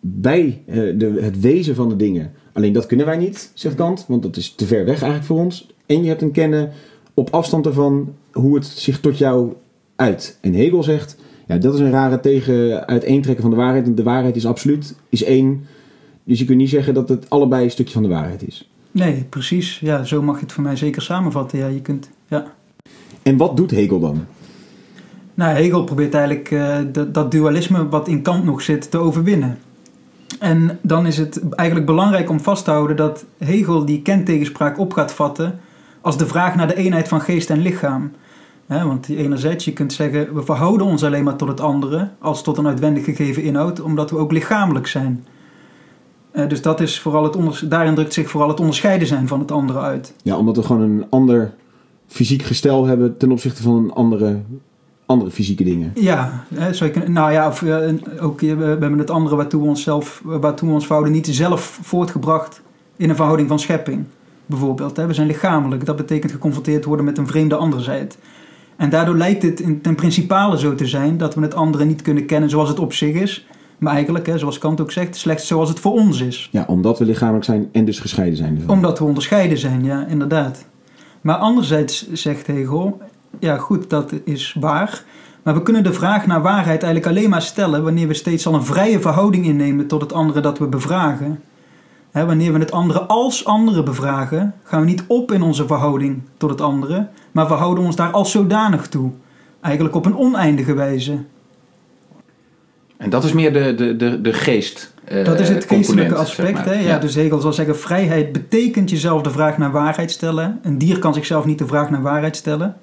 bij 0.00 0.62
eh, 0.66 0.74
de, 0.74 1.18
het 1.20 1.40
wezen 1.40 1.74
van 1.74 1.88
de 1.88 1.96
dingen. 1.96 2.32
Alleen 2.52 2.72
dat 2.72 2.86
kunnen 2.86 3.06
wij 3.06 3.16
niet, 3.16 3.50
zegt 3.54 3.74
Kant, 3.74 4.04
want 4.08 4.22
dat 4.22 4.36
is 4.36 4.54
te 4.54 4.66
ver 4.66 4.84
weg 4.84 4.94
eigenlijk 5.02 5.24
voor 5.24 5.38
ons. 5.38 5.68
En 5.86 6.02
je 6.02 6.08
hebt 6.08 6.22
een 6.22 6.30
kennen 6.32 6.70
op 7.14 7.30
afstand 7.30 7.66
ervan 7.66 8.14
hoe 8.32 8.54
het 8.54 8.66
zich 8.66 9.00
tot 9.00 9.18
jou 9.18 9.52
uit. 9.96 10.38
En 10.40 10.54
Hegel 10.54 10.82
zegt, 10.82 11.16
ja, 11.52 11.58
dat 11.58 11.74
is 11.74 11.80
een 11.80 11.90
rare 11.90 12.20
tegen 12.20 12.86
uiteentrekken 12.86 13.42
van 13.42 13.50
de 13.50 13.56
waarheid. 13.56 13.84
Want 13.84 13.96
de 13.96 14.02
waarheid 14.02 14.36
is 14.36 14.46
absoluut, 14.46 14.94
is 15.08 15.24
één. 15.24 15.66
Dus 16.24 16.38
je 16.38 16.44
kunt 16.44 16.58
niet 16.58 16.70
zeggen 16.70 16.94
dat 16.94 17.08
het 17.08 17.30
allebei 17.30 17.64
een 17.64 17.70
stukje 17.70 17.92
van 17.92 18.02
de 18.02 18.08
waarheid 18.08 18.46
is. 18.46 18.70
Nee, 18.90 19.26
precies. 19.28 19.78
Ja, 19.78 20.04
zo 20.04 20.22
mag 20.22 20.36
je 20.36 20.42
het 20.42 20.52
voor 20.52 20.62
mij 20.62 20.76
zeker 20.76 21.02
samenvatten. 21.02 21.58
Ja, 21.58 21.66
je 21.66 21.80
kunt, 21.80 22.10
ja. 22.28 22.52
En 23.22 23.36
wat 23.36 23.56
doet 23.56 23.70
Hegel 23.70 24.00
dan? 24.00 24.24
Nou, 25.34 25.56
Hegel 25.56 25.84
probeert 25.84 26.14
eigenlijk 26.14 26.50
eh, 26.50 26.78
dat, 26.92 27.14
dat 27.14 27.30
dualisme 27.30 27.88
wat 27.88 28.08
in 28.08 28.22
Kant 28.22 28.44
nog 28.44 28.62
zit 28.62 28.90
te 28.90 28.98
overwinnen. 28.98 29.58
En 30.38 30.78
dan 30.82 31.06
is 31.06 31.18
het 31.18 31.48
eigenlijk 31.48 31.88
belangrijk 31.88 32.30
om 32.30 32.40
vast 32.40 32.64
te 32.64 32.70
houden 32.70 32.96
dat 32.96 33.24
Hegel 33.38 33.84
die 33.84 34.02
kentegenspraak 34.02 34.78
op 34.78 34.92
gaat 34.92 35.12
vatten 35.12 35.60
als 36.00 36.18
de 36.18 36.26
vraag 36.26 36.54
naar 36.54 36.66
de 36.66 36.76
eenheid 36.76 37.08
van 37.08 37.20
geest 37.20 37.50
en 37.50 37.62
lichaam. 37.62 38.12
Want 38.80 39.06
die 39.06 39.16
enerzijds, 39.16 39.64
je 39.64 39.72
kunt 39.72 39.92
zeggen, 39.92 40.34
we 40.34 40.42
verhouden 40.42 40.86
ons 40.86 41.04
alleen 41.04 41.24
maar 41.24 41.36
tot 41.36 41.48
het 41.48 41.60
andere 41.60 42.08
als 42.18 42.42
tot 42.42 42.58
een 42.58 42.66
uitwendig 42.66 43.04
gegeven 43.04 43.42
inhoud, 43.42 43.80
omdat 43.80 44.10
we 44.10 44.16
ook 44.16 44.32
lichamelijk 44.32 44.86
zijn. 44.86 45.24
Eh, 46.30 46.48
dus 46.48 46.62
dat 46.62 46.80
is 46.80 47.00
vooral 47.00 47.24
het 47.24 47.70
daarin 47.70 47.94
drukt 47.94 48.12
zich 48.12 48.30
vooral 48.30 48.48
het 48.48 48.60
onderscheiden 48.60 49.06
zijn 49.06 49.28
van 49.28 49.38
het 49.38 49.50
andere 49.50 49.78
uit. 49.78 50.14
Ja, 50.22 50.36
omdat 50.36 50.56
we 50.56 50.62
gewoon 50.62 50.82
een 50.82 51.06
ander 51.10 51.54
fysiek 52.06 52.42
gestel 52.42 52.86
hebben 52.86 53.16
ten 53.16 53.32
opzichte 53.32 53.62
van 53.62 53.94
andere, 53.94 54.40
andere 55.06 55.30
fysieke 55.30 55.64
dingen. 55.64 55.90
Ja, 55.94 56.44
hè, 56.54 56.74
zou 56.74 56.90
je 56.90 56.98
kunnen, 56.98 57.12
nou 57.12 57.32
ja, 57.32 57.48
of, 57.48 57.62
eh, 57.62 57.92
ook 58.20 58.42
eh, 58.42 58.56
we 58.56 58.64
hebben 58.64 58.98
het 58.98 59.10
andere 59.10 59.36
waartoe 59.36 59.62
we 59.62 59.68
onszelf, 59.68 60.22
waartoe 60.24 60.68
we 60.68 60.74
ons 60.74 60.84
verhouden, 60.84 61.12
niet 61.12 61.26
zelf 61.26 61.78
voortgebracht 61.82 62.62
in 62.96 63.10
een 63.10 63.16
verhouding 63.16 63.48
van 63.48 63.58
schepping. 63.58 64.04
Bijvoorbeeld, 64.46 64.96
hè. 64.96 65.06
we 65.06 65.14
zijn 65.14 65.26
lichamelijk. 65.26 65.86
Dat 65.86 65.96
betekent 65.96 66.32
geconfronteerd 66.32 66.84
worden 66.84 67.04
met 67.04 67.18
een 67.18 67.26
vreemde 67.26 67.56
anderzijds. 67.56 68.16
En 68.76 68.90
daardoor 68.90 69.16
lijkt 69.16 69.42
het 69.42 69.60
in, 69.60 69.80
ten 69.80 69.94
principale 69.94 70.58
zo 70.58 70.74
te 70.74 70.86
zijn 70.86 71.18
dat 71.18 71.34
we 71.34 71.40
het 71.40 71.54
andere 71.54 71.84
niet 71.84 72.02
kunnen 72.02 72.26
kennen 72.26 72.50
zoals 72.50 72.68
het 72.68 72.78
op 72.78 72.92
zich 72.92 73.14
is. 73.14 73.46
Maar 73.78 73.94
eigenlijk, 73.94 74.26
hè, 74.26 74.38
zoals 74.38 74.58
Kant 74.58 74.80
ook 74.80 74.92
zegt, 74.92 75.16
slechts 75.16 75.46
zoals 75.46 75.68
het 75.68 75.80
voor 75.80 75.92
ons 75.92 76.20
is. 76.20 76.48
Ja, 76.52 76.64
omdat 76.66 76.98
we 76.98 77.04
lichamelijk 77.04 77.44
zijn 77.44 77.68
en 77.72 77.84
dus 77.84 77.98
gescheiden 77.98 78.36
zijn 78.36 78.56
ervan. 78.56 78.76
Omdat 78.76 78.98
we 78.98 79.04
onderscheiden 79.04 79.58
zijn, 79.58 79.84
ja, 79.84 80.06
inderdaad. 80.06 80.64
Maar 81.20 81.36
anderzijds 81.36 82.12
zegt 82.12 82.46
Hegel, 82.46 83.00
ja 83.38 83.56
goed, 83.56 83.90
dat 83.90 84.12
is 84.24 84.56
waar. 84.60 85.04
Maar 85.42 85.54
we 85.54 85.62
kunnen 85.62 85.82
de 85.82 85.92
vraag 85.92 86.26
naar 86.26 86.42
waarheid 86.42 86.82
eigenlijk 86.82 87.06
alleen 87.06 87.30
maar 87.30 87.42
stellen 87.42 87.82
wanneer 87.82 88.08
we 88.08 88.14
steeds 88.14 88.46
al 88.46 88.54
een 88.54 88.64
vrije 88.64 89.00
verhouding 89.00 89.46
innemen 89.46 89.86
tot 89.86 90.00
het 90.00 90.12
andere 90.12 90.40
dat 90.40 90.58
we 90.58 90.66
bevragen. 90.66 91.40
Wanneer 92.12 92.52
we 92.52 92.58
het 92.58 92.72
andere 92.72 93.00
als 93.00 93.44
andere 93.44 93.82
bevragen, 93.82 94.54
gaan 94.64 94.80
we 94.80 94.86
niet 94.86 95.04
op 95.06 95.32
in 95.32 95.42
onze 95.42 95.66
verhouding 95.66 96.22
tot 96.36 96.50
het 96.50 96.60
andere, 96.60 97.08
maar 97.32 97.48
we 97.48 97.54
houden 97.54 97.84
ons 97.84 97.96
daar 97.96 98.10
als 98.10 98.30
zodanig 98.30 98.88
toe. 98.88 99.10
Eigenlijk 99.60 99.94
op 99.94 100.06
een 100.06 100.16
oneindige 100.16 100.74
wijze. 100.74 101.18
En 102.96 103.10
dat 103.10 103.24
is 103.24 103.32
meer 103.32 103.52
de, 103.52 103.74
de, 103.74 103.96
de, 103.96 104.20
de 104.20 104.32
geest. 104.32 104.94
eh, 105.04 105.24
Dat 105.24 105.40
is 105.40 105.48
het 105.48 105.64
geestelijke 105.64 106.14
aspect. 106.14 106.56
zeg 106.56 106.66
maar. 106.66 106.74
hè? 106.74 106.80
Ja, 106.80 106.98
Dus 106.98 107.14
Hegel 107.14 107.40
zal 107.40 107.52
zeggen, 107.52 107.78
vrijheid 107.78 108.32
betekent 108.32 108.90
jezelf 108.90 109.22
de 109.22 109.30
vraag 109.30 109.58
naar 109.58 109.70
waarheid 109.72 110.10
stellen. 110.10 110.58
Een 110.62 110.78
dier 110.78 110.98
kan 110.98 111.14
zichzelf 111.14 111.44
niet 111.44 111.58
de 111.58 111.66
vraag 111.66 111.90
naar 111.90 112.02
waarheid 112.02 112.36
stellen. 112.36 112.76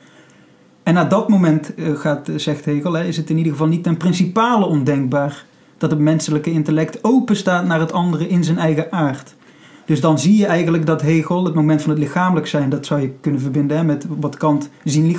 En 0.83 0.93
na 0.93 1.05
dat 1.05 1.29
moment, 1.29 1.75
eh, 1.75 1.95
gaat, 1.95 2.29
zegt 2.35 2.65
Hegel, 2.65 2.93
hè, 2.93 3.03
is 3.03 3.17
het 3.17 3.29
in 3.29 3.37
ieder 3.37 3.51
geval 3.51 3.67
niet 3.67 3.83
ten 3.83 3.97
principale 3.97 4.65
ondenkbaar 4.65 5.45
dat 5.79 5.91
het 5.91 5.99
menselijke 5.99 6.51
intellect 6.51 7.03
open 7.03 7.35
staat 7.35 7.65
naar 7.65 7.79
het 7.79 7.91
andere 7.91 8.27
in 8.27 8.43
zijn 8.43 8.57
eigen 8.57 8.91
aard. 8.91 9.35
Dus 9.85 10.01
dan 10.01 10.19
zie 10.19 10.37
je 10.37 10.45
eigenlijk 10.45 10.85
dat 10.85 11.01
Hegel, 11.01 11.45
het 11.45 11.53
moment 11.53 11.81
van 11.81 11.89
het 11.89 11.99
lichamelijk 11.99 12.47
zijn, 12.47 12.69
dat 12.69 12.85
zou 12.85 13.01
je 13.01 13.11
kunnen 13.21 13.41
verbinden 13.41 13.85
met 13.85 14.05
wat 14.19 14.37
Kant 14.37 14.69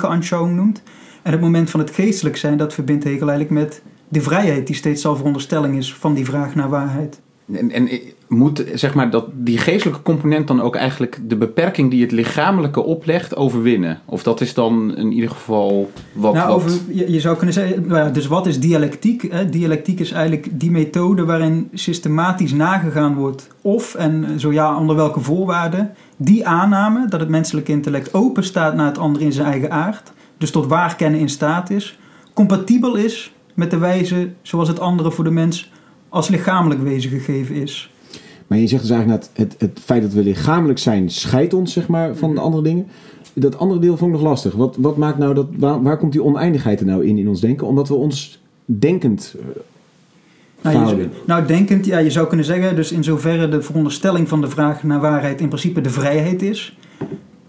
Anschauung 0.01 0.55
noemt. 0.55 0.81
En 1.21 1.31
het 1.31 1.41
moment 1.41 1.69
van 1.69 1.79
het 1.79 1.89
geestelijk 1.89 2.37
zijn, 2.37 2.57
dat 2.57 2.73
verbindt 2.73 3.03
Hegel 3.03 3.29
eigenlijk 3.29 3.61
met 3.61 3.81
de 4.07 4.21
vrijheid 4.21 4.67
die 4.67 4.75
steeds 4.75 5.05
al 5.05 5.15
veronderstelling 5.15 5.77
is 5.77 5.93
van 5.93 6.13
die 6.13 6.25
vraag 6.25 6.55
naar 6.55 6.69
waarheid. 6.69 7.21
En, 7.53 7.71
en 7.71 7.89
moet 8.27 8.63
zeg 8.73 8.93
maar 8.93 9.09
dat 9.09 9.25
die 9.33 9.57
geestelijke 9.57 10.01
component 10.01 10.47
dan 10.47 10.61
ook 10.61 10.75
eigenlijk 10.75 11.19
de 11.27 11.35
beperking 11.35 11.91
die 11.91 12.01
het 12.01 12.11
lichamelijke 12.11 12.83
oplegt 12.83 13.35
overwinnen? 13.35 13.99
Of 14.05 14.23
dat 14.23 14.41
is 14.41 14.53
dan 14.53 14.97
in 14.97 15.11
ieder 15.11 15.29
geval 15.29 15.91
wat. 16.13 16.33
nou, 16.33 16.47
wat... 16.47 16.55
over, 16.55 16.71
je, 16.87 17.11
je 17.11 17.19
zou 17.19 17.35
kunnen 17.35 17.53
zeggen, 17.53 17.87
nou 17.87 18.11
dus 18.11 18.27
wat 18.27 18.47
is 18.47 18.59
dialectiek? 18.59 19.31
Hè? 19.31 19.49
Dialectiek 19.49 19.99
is 19.99 20.11
eigenlijk 20.11 20.47
die 20.51 20.71
methode 20.71 21.25
waarin 21.25 21.69
systematisch 21.73 22.53
nagegaan 22.53 23.15
wordt 23.15 23.47
of, 23.61 23.95
en 23.95 24.39
zo 24.39 24.51
ja, 24.51 24.77
onder 24.77 24.95
welke 24.95 25.19
voorwaarden, 25.19 25.93
die 26.17 26.47
aanname 26.47 27.07
dat 27.09 27.19
het 27.19 27.29
menselijke 27.29 27.71
intellect 27.71 28.13
open 28.13 28.43
staat 28.43 28.75
naar 28.75 28.87
het 28.87 28.97
andere 28.97 29.25
in 29.25 29.33
zijn 29.33 29.47
eigen 29.47 29.71
aard, 29.71 30.11
dus 30.37 30.51
tot 30.51 30.67
waarkennen 30.67 31.19
in 31.19 31.29
staat 31.29 31.69
is, 31.69 31.99
compatibel 32.33 32.95
is 32.95 33.33
met 33.53 33.71
de 33.71 33.77
wijze 33.77 34.29
zoals 34.41 34.67
het 34.67 34.79
andere 34.79 35.11
voor 35.11 35.23
de 35.23 35.31
mens 35.31 35.71
als 36.11 36.27
lichamelijk 36.27 36.81
wezen 36.81 37.09
gegeven 37.09 37.55
is. 37.55 37.91
Maar 38.47 38.57
je 38.57 38.67
zegt 38.67 38.81
dus 38.81 38.91
eigenlijk 38.91 39.21
dat 39.21 39.31
het, 39.33 39.55
het 39.57 39.79
feit 39.83 40.01
dat 40.01 40.13
we 40.13 40.23
lichamelijk 40.23 40.79
zijn 40.79 41.09
scheidt 41.09 41.53
ons 41.53 41.73
zeg 41.73 41.87
maar, 41.87 42.15
van 42.15 42.35
de 42.35 42.41
andere 42.41 42.63
dingen. 42.63 42.87
Dat 43.33 43.57
andere 43.57 43.79
deel 43.79 43.97
vond 43.97 44.13
ik 44.13 44.19
nog 44.19 44.27
lastig. 44.27 44.53
Wat, 44.53 44.75
wat 44.79 44.97
maakt 44.97 45.17
nou 45.17 45.33
dat, 45.33 45.47
waar, 45.57 45.81
waar 45.81 45.97
komt 45.97 46.11
die 46.11 46.23
oneindigheid 46.23 46.79
er 46.79 46.85
nou 46.85 47.05
in 47.05 47.17
in 47.17 47.27
ons 47.27 47.41
denken? 47.41 47.67
Omdat 47.67 47.87
we 47.87 47.93
ons 47.93 48.41
denkend 48.65 49.35
eh, 50.61 50.73
Nou, 50.73 50.97
je, 50.97 51.07
nou, 51.25 51.45
denkend, 51.45 51.85
ja, 51.85 51.97
je 51.97 52.11
zou 52.11 52.27
kunnen 52.27 52.45
zeggen, 52.45 52.75
dus 52.75 52.91
in 52.91 53.03
zoverre 53.03 53.49
de 53.49 53.61
veronderstelling 53.61 54.29
van 54.29 54.41
de 54.41 54.49
vraag 54.49 54.83
naar 54.83 54.99
waarheid 54.99 55.41
in 55.41 55.47
principe 55.47 55.81
de 55.81 55.89
vrijheid 55.89 56.41
is. 56.41 56.77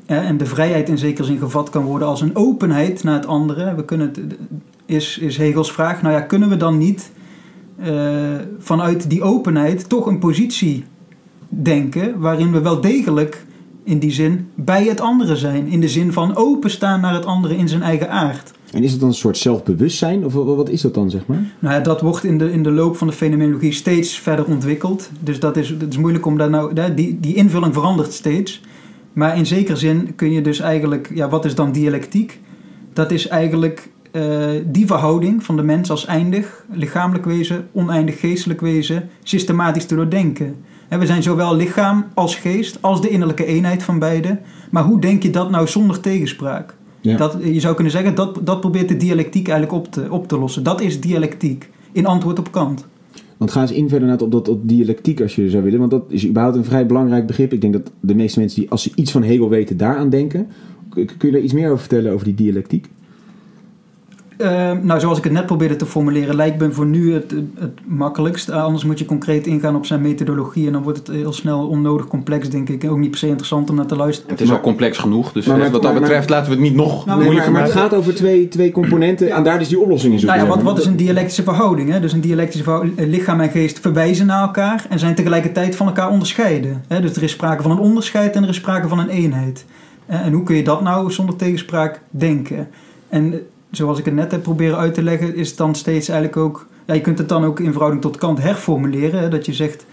Hè, 0.07 0.21
en 0.21 0.37
de 0.37 0.47
vrijheid 0.47 0.89
in 0.89 0.99
zekere 0.99 1.27
zin 1.27 1.39
gevat 1.39 1.71
kan 1.71 1.85
worden 1.85 2.09
als 2.09 2.21
een 2.21 2.37
openheid 2.37 3.05
naar 3.05 3.15
het 3.15 3.27
andere. 3.27 3.75
We 3.75 3.85
kunnen 3.85 4.07
het, 4.07 4.37
is, 4.87 5.19
is 5.19 5.37
Hegels 5.37 5.73
vraag, 5.73 6.03
nou 6.03 6.15
ja, 6.15 6.21
kunnen 6.21 6.49
we 6.49 6.57
dan 6.57 6.79
niet 6.79 7.11
vanuit 8.59 9.11
die 9.11 9.23
openheid 9.23 9.89
toch 9.89 10.07
een 10.07 10.19
positie 10.19 10.85
denken 11.49 12.19
waarin 12.19 12.53
we 12.53 12.61
wel 12.61 12.81
degelijk 12.81 13.45
in 13.85 13.99
die 13.99 14.11
zin 14.11 14.49
bij 14.55 14.85
het 14.85 15.01
andere 15.01 15.37
zijn. 15.37 15.67
In 15.67 15.81
de 15.81 15.89
zin 15.89 16.13
van 16.13 16.37
openstaan 16.37 17.01
naar 17.01 17.15
het 17.15 17.27
andere 17.27 17.57
in 17.57 17.69
zijn 17.69 17.83
eigen 17.83 18.11
aard. 18.11 18.53
En 18.73 18.83
is 18.83 18.91
het 18.91 19.01
dan 19.01 19.09
een 19.09 19.15
soort 19.15 19.37
zelfbewustzijn? 19.37 20.25
Of 20.25 20.33
wat 20.33 20.69
is 20.69 20.81
dat 20.81 20.95
dan, 20.95 21.11
zeg 21.11 21.27
maar? 21.27 21.43
Nou 21.59 21.75
ja, 21.75 21.81
dat 21.81 22.01
wordt 22.01 22.25
in 22.25 22.39
de, 22.39 22.53
in 22.53 22.63
de 22.63 22.71
loop 22.71 22.97
van 22.97 23.07
de 23.07 23.13
fenomenologie 23.13 23.73
steeds 23.73 24.19
verder 24.19 24.45
ontwikkeld. 24.45 25.11
Dus 25.21 25.41
dat 25.41 25.57
is, 25.57 25.79
dat 25.79 25.89
is 25.89 25.97
moeilijk 25.97 26.27
om 26.27 26.39
daar 26.39 26.51
nou... 26.51 26.95
Die, 26.95 27.21
die 27.21 27.35
invulling 27.35 27.73
verandert 27.73 28.13
steeds. 28.13 28.61
Maar 29.13 29.37
in 29.37 29.47
zekere 29.47 29.77
zin 29.77 30.15
kun 30.15 30.33
je 30.33 30.41
dus 30.41 30.61
eigenlijk... 30.61 31.11
Ja, 31.15 31.29
wat 31.29 31.45
is 31.45 31.55
dan 31.55 31.73
dialectiek? 31.73 32.41
Dat 32.93 33.11
is 33.11 33.29
eigenlijk 33.29 33.91
eh, 34.13 34.51
die 34.67 34.87
verhouding 34.87 35.45
van 35.45 35.57
de 35.57 35.63
mens 35.63 35.91
als 35.91 36.07
eindig, 36.07 36.65
lichamelijk 36.73 37.25
wezen, 37.25 37.67
oneindig 37.73 38.21
geestelijk 38.21 38.61
wezen, 38.61 39.09
systematisch 39.23 39.85
te 39.85 39.95
doordenken. 39.95 40.57
We 40.89 41.07
zijn 41.07 41.23
zowel 41.23 41.57
lichaam 41.57 42.05
als 42.15 42.37
geest, 42.37 42.79
als 42.81 43.01
de 43.01 43.09
innerlijke 43.09 43.45
eenheid 43.45 43.83
van 43.83 43.99
beide. 43.99 44.39
Maar 44.71 44.85
hoe 44.85 45.01
denk 45.01 45.23
je 45.23 45.31
dat 45.31 45.51
nou 45.51 45.69
zonder 45.69 46.01
tegenspraak? 46.01 46.75
Ja. 47.01 47.17
Dat, 47.17 47.37
je 47.43 47.61
zou 47.61 47.75
kunnen 47.75 47.93
zeggen, 47.93 48.15
dat, 48.15 48.39
dat 48.43 48.61
probeert 48.61 48.89
de 48.89 48.97
dialectiek 48.97 49.49
eigenlijk 49.49 49.79
op 49.79 49.93
te, 49.93 50.07
op 50.11 50.29
te 50.29 50.39
lossen. 50.39 50.63
Dat 50.63 50.81
is 50.81 51.01
dialectiek, 51.01 51.71
in 51.93 52.07
antwoord 52.07 52.39
op 52.39 52.53
Kant. 52.53 52.87
Want 53.37 53.51
ga 53.51 53.61
eens 53.61 53.73
in 53.73 53.89
verder 53.89 54.09
naar 54.09 54.21
op, 54.21 54.31
dat, 54.33 54.49
op 54.49 54.69
dialectiek 54.69 55.21
als 55.21 55.35
je 55.35 55.51
zou 55.51 55.63
willen. 55.63 55.79
Want 55.79 55.91
dat 55.91 56.05
is 56.09 56.27
überhaupt 56.27 56.57
een 56.57 56.65
vrij 56.65 56.87
belangrijk 56.87 57.27
begrip. 57.27 57.53
Ik 57.53 57.61
denk 57.61 57.73
dat 57.73 57.91
de 58.01 58.15
meeste 58.15 58.39
mensen 58.39 58.61
die, 58.61 58.71
als 58.71 58.83
ze 58.83 58.93
iets 58.95 59.13
van 59.13 59.23
Hegel 59.23 59.49
weten, 59.49 59.77
daaraan 59.77 60.11
denken. 60.11 60.47
Kun 60.89 61.09
je 61.19 61.31
daar 61.31 61.41
iets 61.41 61.53
meer 61.53 61.67
over 61.67 61.79
vertellen 61.79 62.13
over 62.13 62.25
die 62.25 62.35
dialectiek? 62.35 62.89
Eh, 64.43 64.71
nou, 64.83 65.01
zoals 65.01 65.19
ik 65.19 65.25
het 65.25 65.33
net 65.33 65.47
probeerde 65.47 65.77
te 65.77 65.87
formuleren, 65.87 66.35
lijkt 66.35 66.59
me 66.59 66.73
voor 66.73 66.87
nu 66.87 67.15
het, 67.15 67.31
het 67.59 67.79
makkelijkst. 67.87 68.49
Eh, 68.49 68.63
anders 68.65 68.85
moet 68.85 68.99
je 68.99 69.05
concreet 69.05 69.47
ingaan 69.47 69.77
op 69.77 69.87
zijn 69.87 70.01
methodologie 70.01 70.67
en 70.67 70.73
dan 70.73 70.83
wordt 70.83 70.99
het 70.99 71.09
heel 71.09 71.33
snel 71.33 71.69
onnodig 71.69 72.07
complex, 72.07 72.49
denk 72.51 72.69
ik. 72.69 72.83
En 72.85 72.91
ook 72.91 72.99
niet 72.99 73.11
per 73.11 73.19
se 73.19 73.27
interessant 73.27 73.71
om 73.71 73.77
naar 73.77 73.87
te 73.87 73.97
luisteren. 73.97 74.31
Het 74.31 74.41
is 74.41 74.51
al 74.51 74.61
complex 74.61 74.99
genoeg, 74.99 75.33
dus 75.33 75.47
Maar- 75.47 75.55
eh, 75.57 75.63
maar- 75.63 75.71
wat 75.71 75.83
dat 75.83 75.93
maar- 75.93 76.01
betreft 76.01 76.29
laten 76.31 76.47
we 76.49 76.53
het 76.55 76.63
niet 76.63 76.75
nog 76.75 77.07
Nou, 77.07 77.23
moeilijker 77.23 77.53
maar, 77.53 77.61
maar 77.61 77.69
het 77.71 77.79
maken. 77.79 77.91
gaat 77.91 77.99
over 78.01 78.15
twee, 78.15 78.49
twee 78.49 78.71
componenten 78.73 79.31
en 79.31 79.43
daar 79.43 79.61
is 79.61 79.69
die 79.69 79.79
oplossing 79.81 80.13
in 80.13 80.19
zoeken. 80.19 80.39
Nou 80.39 80.51
ja, 80.51 80.57
wat, 80.57 80.65
wat 80.65 80.79
is 80.79 80.87
een 80.87 80.97
dialectische 80.97 81.43
verhouding? 81.43 81.91
Hè? 81.91 82.01
Dus 82.01 82.13
een 82.13 82.21
dialectische 82.21 82.63
verhouding, 82.65 82.99
eh, 82.99 83.07
lichaam 83.07 83.41
en 83.41 83.51
geest 83.51 83.79
verwijzen 83.81 84.27
naar 84.27 84.43
elkaar 84.43 84.87
en 84.89 84.99
zijn 84.99 85.15
tegelijkertijd 85.15 85.77
van 85.77 85.87
elkaar 85.87 86.11
onderscheiden. 86.11 86.83
Hè? 86.89 87.01
Dus 87.01 87.17
er 87.17 87.23
is 87.23 87.31
sprake 87.33 87.63
van 87.63 87.71
een 87.71 87.79
onderscheid 87.79 88.37
en 88.37 88.43
er 88.43 88.49
is 88.49 88.57
sprake 88.57 88.89
van 88.89 88.99
een 88.99 89.09
eenheid. 89.09 89.65
En 90.07 90.33
hoe 90.33 90.43
kun 90.43 90.57
je 90.57 90.63
dat 90.65 90.83
nou 90.83 91.11
zonder 91.13 91.37
tegenspraak 91.37 92.01
denken? 92.11 92.69
En 93.09 93.35
zoals 93.73 93.99
ik 93.99 94.05
het 94.05 94.15
net 94.15 94.31
heb 94.31 94.43
proberen 94.43 94.79
uit 94.79 94.95
te 94.95 95.03
leggen, 95.03 95.35
is 95.35 95.49
het 95.49 95.59
dan 95.59 95.75
steeds 95.75 96.09
eigenlijk 96.09 96.39
ook... 96.39 96.67
Ja, 96.87 96.95
je 96.95 97.01
kunt 97.01 97.19
het 97.19 97.29
dan 97.29 97.45
ook 97.45 97.61
in 97.61 97.71
verhouding 97.71 98.03
tot 98.03 98.17
Kant 98.17 98.39
herformuleren. 98.39 99.31
Dat 99.31 99.47
je 99.47 99.53
zegt, 99.53 99.87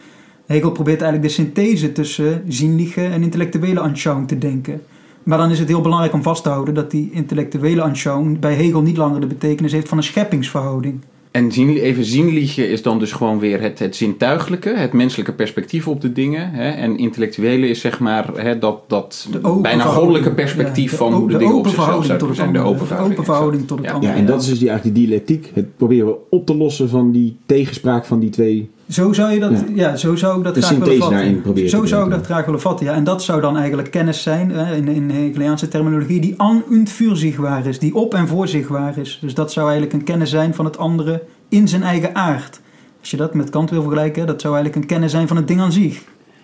Hegel 0.46 0.72
probeert 0.72 1.02
eigenlijk 1.02 1.32
de 1.32 1.42
synthese 1.42 1.92
tussen 1.92 2.44
zienliche 2.48 3.06
en 3.06 3.24
intellectuele 3.24 3.80
Anschauung 3.80 4.28
te 4.28 4.38
denken. 4.38 4.82
Maar 5.24 5.38
dan 5.38 5.52
is 5.52 5.60
het 5.60 5.68
heel 5.68 5.82
belangrijk 5.82 6.14
om 6.14 6.24
vast 6.24 6.44
te 6.44 6.50
houden 6.50 6.74
dat 6.74 6.92
die 6.92 7.10
intellectuele 7.12 7.82
Anschauung 7.82 8.40
bij 8.40 8.54
Hegel 8.54 8.82
niet 8.82 8.98
langer 8.98 9.22
de 9.22 9.28
betekenis 9.28 9.72
heeft 9.72 9.88
van 9.88 9.98
een 9.98 10.04
scheppingsverhouding. 10.04 11.02
En 11.32 11.52
zien, 11.52 11.78
even 11.78 12.06
zienliche 12.06 12.70
is 12.70 12.82
dan 12.82 13.00
dus 13.00 13.12
gewoon 13.12 13.40
weer 13.40 13.62
het, 13.62 13.80
het 13.80 13.96
zintuigelijke, 13.96 14.70
het 14.70 14.94
menselijke 14.94 15.34
perspectief 15.34 15.88
op 15.88 16.02
de 16.02 16.12
dingen. 16.12 16.52
Hè? 16.52 16.70
En 16.70 16.98
intellectuele 16.98 17.68
is 17.68 17.80
zeg 17.80 18.00
maar 18.00 18.28
hè, 18.36 18.60
dat, 18.60 18.80
dat 18.88 19.30
bijna 19.62 19.84
goddelijke 19.84 20.32
perspectief 20.32 20.92
Ja, 20.92 20.98
van 20.98 21.10
de 21.12 21.16
hoe 21.16 21.28
de, 21.32 21.38
dingen 21.38 21.56
op 21.56 21.68
zichzelf 21.68 22.06
zouden 22.06 22.36
zijn. 22.36 22.54
De 22.54 22.60
open 22.60 22.80
De 22.80 22.86
verhouding. 22.86 23.12
open 23.20 23.26
verhouding 23.34 23.68
tot 23.68 23.78
het 23.78 23.88
Ja. 23.88 23.94
andere. 23.94 24.14
Ja, 24.14 24.20
en 24.20 24.26
dat 24.26 24.42
is 24.42 24.48
dus 24.48 24.60
die, 24.60 24.68
eigenlijk 24.70 24.98
die 24.98 25.08
dialectiek. 25.08 25.52
Het 25.54 25.78
proberen 25.78 26.08
we 26.08 26.16
op 26.30 26.46
te 26.46 26.56
lossen 26.56 26.90
van 26.90 27.12
die 27.12 27.38
tegenspraak 27.46 28.06
van 28.06 28.20
die 28.20 28.30
twee. 28.30 28.70
Zo 28.90 29.14
zou 29.14 29.32
je 29.32 29.40
dat, 29.40 29.52
Ja. 29.52 29.64
ja. 29.74 29.96
zo 29.96 30.16
zou 30.16 30.38
ik 30.38 30.44
dat 30.44 30.56
De 30.56 30.62
graag 30.62 30.78
willen 30.78 30.98
vatten. 30.98 31.42
proberen 31.42 31.70
Zo 31.70 31.86
zou 31.86 32.06
ik 32.06 32.12
dat 32.12 32.26
graag 32.26 32.46
willen 32.46 32.62
vatten, 32.62 32.86
ja. 32.86 32.94
En 32.94 33.04
dat 33.04 33.24
zou 33.24 33.42
dan 33.42 33.58
eigenlijk 33.58 33.92
kennis 33.92 34.22
zijn, 34.22 34.52
in, 34.52 34.88
in 34.88 35.10
Hegeliaanse 35.10 35.68
terminologie, 35.68 36.22
die 36.22 36.34
an 36.38 36.64
und 36.70 36.90
für 36.90 37.16
zich 37.16 37.38
waar 37.38 37.66
is, 37.66 37.80
die 37.80 37.96
op 37.96 38.14
en 38.14 38.28
voor 38.28 38.48
zich 38.48 38.68
waar 38.68 38.98
is. 38.98 39.18
Dus 39.22 39.34
dat 39.34 39.52
zou 39.52 39.70
eigenlijk 39.70 40.00
een 40.00 40.04
kennis 40.04 40.30
zijn 40.30 40.54
van 40.54 40.66
het 40.66 40.78
andere 40.78 41.24
in 41.50 41.68
zijn 41.68 41.84
eigen 41.84 42.16
aard. 42.16 42.60
Als 43.00 43.12
je 43.12 43.18
dat 43.18 43.34
met 43.34 43.50
Kant 43.50 43.70
wil 43.70 43.82
vergelijken, 43.82 44.28
dat 44.28 44.42
zou 44.42 44.54
eigenlijk 44.54 44.84
een 44.84 44.90
kennis 44.90 45.12
zijn 45.12 45.28
van 45.28 45.38
het 45.38 45.48
ding 45.48 45.62
aan 45.62 45.72
zich. 45.72 46.02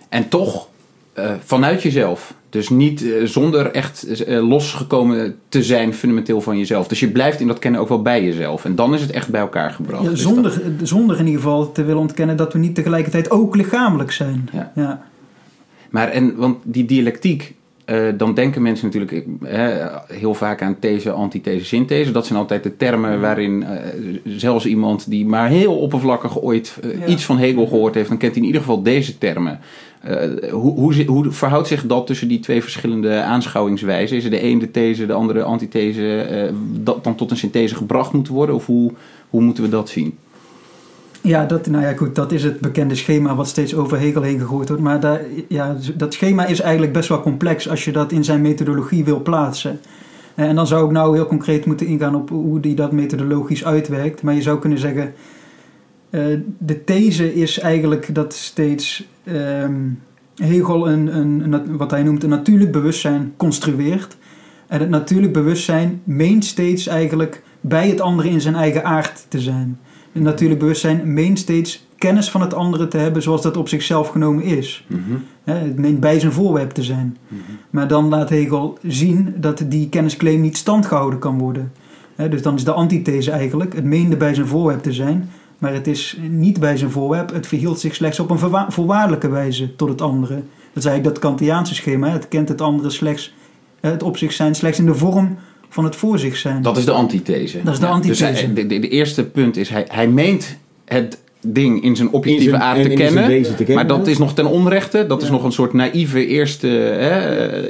En 0.08 0.28
toch 0.28 0.68
eh, 1.12 1.30
vanuit 1.44 1.82
jezelf. 1.82 2.34
Dus 2.48 2.68
niet 2.68 3.02
eh, 3.02 3.24
zonder 3.24 3.70
echt 3.70 4.24
eh, 4.24 4.48
losgekomen 4.48 5.36
te 5.48 5.62
zijn 5.62 5.94
fundamenteel 5.94 6.40
van 6.40 6.58
jezelf. 6.58 6.88
Dus 6.88 7.00
je 7.00 7.10
blijft 7.10 7.40
in 7.40 7.46
dat 7.46 7.58
kennen 7.58 7.80
ook 7.80 7.88
wel 7.88 8.02
bij 8.02 8.24
jezelf. 8.24 8.64
En 8.64 8.74
dan 8.74 8.94
is 8.94 9.00
het 9.00 9.10
echt 9.10 9.28
bij 9.28 9.40
elkaar 9.40 9.70
gebracht. 9.70 10.02
Ja, 10.02 10.10
Dus 10.10 10.22
zonder, 10.22 10.62
zonder 10.82 11.18
in 11.18 11.26
ieder 11.26 11.40
geval 11.40 11.72
te 11.72 11.84
willen 11.84 12.00
ontkennen 12.00 12.36
dat 12.36 12.52
we 12.52 12.58
niet 12.58 12.74
tegelijkertijd 12.74 13.30
ook 13.30 13.56
lichamelijk 13.56 14.12
zijn. 14.12 14.48
Ja. 14.52 14.72
Ja. 14.74 15.02
Maar 15.90 16.08
en, 16.08 16.36
want 16.36 16.56
die 16.62 16.84
dialectiek, 16.84 17.54
eh, 17.86 18.04
dan 18.16 18.34
denken 18.34 18.62
mensen 18.62 18.86
natuurlijk 18.86 19.26
hè, 19.44 19.86
heel 20.06 20.34
vaak 20.34 20.62
aan 20.62 20.78
these, 20.78 21.10
antithese, 21.10 21.64
synthese. 21.64 22.12
Dat 22.12 22.26
zijn 22.26 22.38
altijd 22.38 22.62
de 22.62 22.76
termen 22.76 23.20
waarin 23.20 23.62
eh, 23.62 23.78
zelfs 24.24 24.66
iemand 24.66 25.10
die 25.10 25.26
maar 25.26 25.48
heel 25.48 25.78
oppervlakkig 25.78 26.40
ooit 26.40 26.78
eh, 26.82 27.00
Ja. 27.00 27.06
iets 27.06 27.24
van 27.24 27.38
Hegel 27.38 27.66
gehoord 27.66 27.94
heeft, 27.94 28.08
dan 28.08 28.18
kent 28.18 28.32
hij 28.32 28.40
in 28.40 28.46
ieder 28.46 28.62
geval 28.62 28.82
deze 28.82 29.18
termen. 29.18 29.60
Hoe, 30.50 30.72
hoe, 30.74 31.04
hoe 31.04 31.30
verhoudt 31.30 31.68
zich 31.68 31.86
dat 31.86 32.06
tussen 32.06 32.28
die 32.28 32.40
twee 32.40 32.62
verschillende 32.62 33.22
aanschouwingswijzen? 33.22 34.16
Is 34.16 34.24
er 34.24 34.30
de 34.30 34.42
een 34.42 34.58
de 34.58 34.70
these, 34.70 35.06
de 35.06 35.12
andere 35.12 35.42
antithese, 35.42 36.52
dat 36.72 37.04
dan 37.04 37.14
tot 37.14 37.30
een 37.30 37.36
synthese 37.36 37.74
gebracht 37.74 38.12
moet 38.12 38.28
worden? 38.28 38.54
Of 38.54 38.66
hoe, 38.66 38.92
hoe 39.30 39.42
moeten 39.42 39.62
we 39.62 39.68
dat 39.68 39.88
zien? 39.88 40.18
Ja, 41.26 41.44
dat, 41.44 41.66
nou 41.66 41.84
ja, 41.84 41.92
goed, 41.92 42.14
dat 42.14 42.32
is 42.32 42.44
het 42.44 42.60
bekende 42.60 42.94
schema 42.94 43.34
wat 43.34 43.48
steeds 43.48 43.74
over 43.74 43.98
Hegel 43.98 44.22
heen 44.22 44.38
gegooid 44.38 44.68
wordt. 44.68 44.82
Maar 44.82 45.00
daar, 45.00 45.20
ja, 45.48 45.76
dat 45.94 46.14
schema 46.14 46.46
is 46.46 46.60
eigenlijk 46.60 46.92
best 46.92 47.08
wel 47.08 47.20
complex 47.20 47.68
als 47.68 47.84
je 47.84 47.92
dat 47.92 48.12
in 48.12 48.24
zijn 48.24 48.40
methodologie 48.40 49.04
wil 49.04 49.22
plaatsen. 49.22 49.80
En 50.34 50.54
dan 50.54 50.66
zou 50.66 50.84
ik 50.84 50.90
nou 50.90 51.14
heel 51.14 51.26
concreet 51.26 51.66
moeten 51.66 51.86
ingaan 51.86 52.14
op 52.14 52.28
hoe 52.28 52.60
die 52.60 52.74
dat 52.74 52.92
methodologisch 52.92 53.64
uitwerkt. 53.64 54.22
Maar 54.22 54.34
je 54.34 54.42
zou 54.42 54.58
kunnen 54.58 54.78
zeggen, 54.78 55.12
uh, 56.10 56.38
de 56.58 56.84
these 56.84 57.34
is 57.34 57.58
eigenlijk 57.58 58.14
dat 58.14 58.32
steeds 58.32 59.08
um, 59.62 60.02
Hegel 60.36 60.88
een, 60.88 61.16
een, 61.16 61.52
een, 61.52 61.76
wat 61.76 61.90
hij 61.90 62.02
noemt 62.02 62.22
een 62.22 62.28
natuurlijk 62.28 62.72
bewustzijn 62.72 63.32
construeert. 63.36 64.16
En 64.66 64.80
het 64.80 64.88
natuurlijk 64.88 65.32
bewustzijn 65.32 66.00
meent 66.04 66.44
steeds 66.44 66.86
eigenlijk 66.86 67.42
bij 67.60 67.88
het 67.88 68.00
andere 68.00 68.28
in 68.28 68.40
zijn 68.40 68.54
eigen 68.54 68.84
aard 68.84 69.26
te 69.28 69.40
zijn. 69.40 69.78
Natuurlijk 70.22 70.60
bewustzijn 70.60 71.12
meent 71.12 71.38
steeds 71.38 71.86
kennis 71.98 72.30
van 72.30 72.40
het 72.40 72.54
andere 72.54 72.88
te 72.88 72.96
hebben 72.96 73.22
zoals 73.22 73.42
dat 73.42 73.56
op 73.56 73.68
zichzelf 73.68 74.08
genomen 74.08 74.42
is. 74.44 74.84
Mhm. 74.86 75.00
Het 75.44 75.78
meent 75.78 76.00
bij 76.00 76.20
zijn 76.20 76.32
voorwerp 76.32 76.70
te 76.70 76.82
zijn. 76.82 77.16
Mhm. 77.28 77.40
Maar 77.70 77.88
dan 77.88 78.08
laat 78.08 78.28
Hegel 78.28 78.78
zien 78.82 79.34
dat 79.36 79.64
die 79.68 79.88
kennisclaim 79.88 80.40
niet 80.40 80.56
standgehouden 80.56 81.18
kan 81.18 81.38
worden. 81.38 81.72
Dus 82.30 82.42
dan 82.42 82.54
is 82.54 82.64
de 82.64 82.72
antithese 82.72 83.30
eigenlijk, 83.30 83.74
het 83.74 83.84
meende 83.84 84.16
bij 84.16 84.34
zijn 84.34 84.46
voorwerp 84.46 84.82
te 84.82 84.92
zijn, 84.92 85.30
maar 85.58 85.72
het 85.72 85.86
is 85.86 86.18
niet 86.30 86.60
bij 86.60 86.76
zijn 86.76 86.90
voorwerp, 86.90 87.32
het 87.32 87.46
verhield 87.46 87.80
zich 87.80 87.94
slechts 87.94 88.20
op 88.20 88.30
een 88.30 88.38
voorwaardelijke 88.68 89.28
wijze 89.28 89.76
tot 89.76 89.88
het 89.88 90.00
andere. 90.00 90.34
Dat 90.34 90.84
is 90.84 90.84
eigenlijk 90.84 91.04
dat 91.04 91.30
Kantiaanse 91.30 91.74
schema, 91.74 92.08
het 92.08 92.28
kent 92.28 92.48
het 92.48 92.60
andere 92.60 92.90
slechts, 92.90 93.34
het 93.80 94.02
op 94.02 94.16
zich 94.16 94.32
zijn 94.32 94.54
slechts 94.54 94.78
in 94.78 94.86
de 94.86 94.94
vorm 94.94 95.36
van 95.76 95.84
het 95.84 95.96
voor 95.96 96.18
zich 96.18 96.36
zijn. 96.36 96.62
Dat 96.62 96.76
is 96.76 96.84
de 96.84 96.90
antithese. 96.92 97.60
Dat 97.64 97.72
is 97.74 97.80
de 97.80 97.86
Ja, 97.86 97.92
antithese. 97.92 98.26
Dus 98.30 98.40
hij- 98.40 98.52
de, 98.54 98.66
de, 98.66 98.78
de 98.78 98.88
eerste 98.88 99.24
punt 99.24 99.56
is, 99.56 99.68
hij, 99.68 99.84
hij 99.88 100.08
meent 100.08 100.56
het 100.84 101.18
ding 101.48 101.82
in 101.82 101.96
zijn 101.96 102.10
objectieve 102.10 102.44
In 102.44 102.50
zijn- 102.50 102.62
aard 102.62 102.82
te 102.82 102.88
kennen. 102.88 103.26
wezen 103.26 103.56
te 103.56 103.64
kennen, 103.64 103.86
maar 103.86 103.96
dat 103.98 104.06
is 104.06 104.18
nog 104.18 104.34
ten 104.34 104.46
onrechte. 104.46 105.06
Dat 105.06 105.22
is 105.22 105.30
nog 105.30 105.44
een 105.44 105.52
soort 105.52 105.72
naïeve 105.72 106.26
eerste 106.26 106.66
hè, 106.66 107.18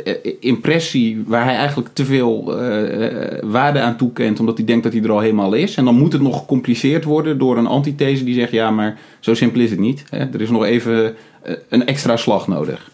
eh, 0.03 0.33
impressie... 0.41 1.23
waar 1.27 1.45
hij 1.45 1.55
eigenlijk 1.55 1.89
te 1.93 2.05
veel 2.05 2.61
eh, 2.61 3.39
waarde 3.45 3.81
aan 3.81 3.97
toekent... 3.97 4.41
omdat 4.41 4.57
hij 4.57 4.67
denkt 4.67 4.83
dat 4.83 4.93
hij 4.93 5.03
er 5.03 5.11
al 5.11 5.21
helemaal 5.21 5.53
is. 5.53 5.75
En 5.77 5.85
dan 5.85 5.95
moet 5.99 6.13
het 6.13 6.23
nog 6.23 6.39
gecompliceerd 6.39 7.05
worden 7.05 7.39
door 7.39 7.57
een 7.59 7.67
antithese 7.67 8.25
die 8.25 8.35
zegt... 8.35 8.53
ja, 8.53 8.71
maar 8.71 8.99
zo 9.21 9.35
simpel 9.35 9.61
is 9.61 9.71
het 9.71 9.79
niet. 9.81 10.05
Hè. 10.11 10.19
Er 10.19 10.41
is 10.41 10.51
nog 10.51 10.65
even 10.65 11.15
eh, 11.43 11.55
een 11.69 11.87
extra 11.87 12.17
slag 12.17 12.49
nodig. 12.49 12.91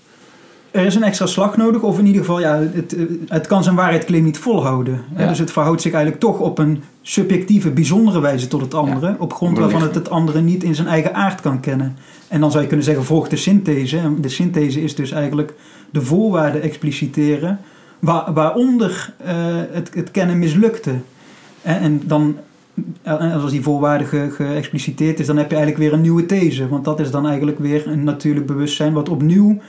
Er 0.73 0.87
is 0.87 0.95
een 0.95 1.02
extra 1.02 1.26
slag 1.26 1.57
nodig, 1.57 1.83
of 1.83 1.99
in 1.99 2.07
ieder 2.07 2.21
geval, 2.21 2.41
ja, 2.41 2.59
het, 2.73 2.97
eh, 2.97 3.05
het 3.29 3.47
kan 3.47 3.62
zijn 3.62 3.75
waarheidclaim 3.75 4.25
niet 4.25 4.38
volhouden. 4.38 5.00
Ja. 5.17 5.29
Dus 5.29 5.38
het 5.38 5.52
verhoudt 5.52 5.83
zich 5.83 5.93
eigenlijk 5.93 6.23
toch 6.23 6.38
op 6.38 6.59
een 6.59 6.83
subjectieve, 7.02 7.71
bijzondere 7.71 8.21
wijze 8.21 8.49
tot 8.49 8.61
het 8.61 8.75
andere, 8.75 9.17
op 9.19 9.33
grond 9.33 9.59
waarvan 9.59 9.83
het 9.83 9.95
het 9.95 10.11
andere 10.11 10.41
niet 10.41 10.62
in 10.62 10.75
zijn 10.75 10.88
eigen 10.88 11.14
aard 11.14 11.41
kan 11.41 11.61
kennen. 11.61 11.97
En 12.29 12.41
dan 12.41 12.50
zou 12.50 12.62
je 12.62 12.69
kunnen 12.69 12.87
zeggen, 12.87 13.05
volgt 13.05 13.31
de 13.31 13.37
synthese. 13.37 13.99
En 13.99 14.21
de 14.21 14.29
synthese 14.29 14.83
is 14.83 14.95
dus 14.95 15.11
eigenlijk 15.11 15.55
de 15.91 16.00
voorwaarden 16.00 16.62
expliciteren, 16.62 17.59
waar, 17.99 18.33
waaronder 18.33 19.14
eh, 19.17 19.35
het, 19.71 19.95
het 19.95 20.11
kennen 20.11 20.38
mislukte. 20.38 20.93
En, 21.62 21.81
en 21.81 22.02
dan, 22.05 22.37
en 23.02 23.33
als 23.33 23.50
die 23.50 23.62
voorwaarde 23.62 24.05
ge, 24.05 24.29
geëxpliciteerd 24.31 25.21
is, 25.21 25.26
dan 25.26 25.37
heb 25.37 25.50
je 25.50 25.57
eigenlijk 25.57 25.85
weer 25.85 25.93
een 25.93 26.05
nieuwe 26.05 26.26
these. 26.26 26.69
Want 26.69 26.85
dat 26.85 27.00
is 27.00 27.11
dan 27.11 27.26
eigenlijk 27.26 27.59
weer 27.59 27.87
een 27.87 28.05
natuurlijk 28.05 28.47
bewustzijn, 28.47 28.93
wat 28.93 29.09
opnieuw 29.09 29.61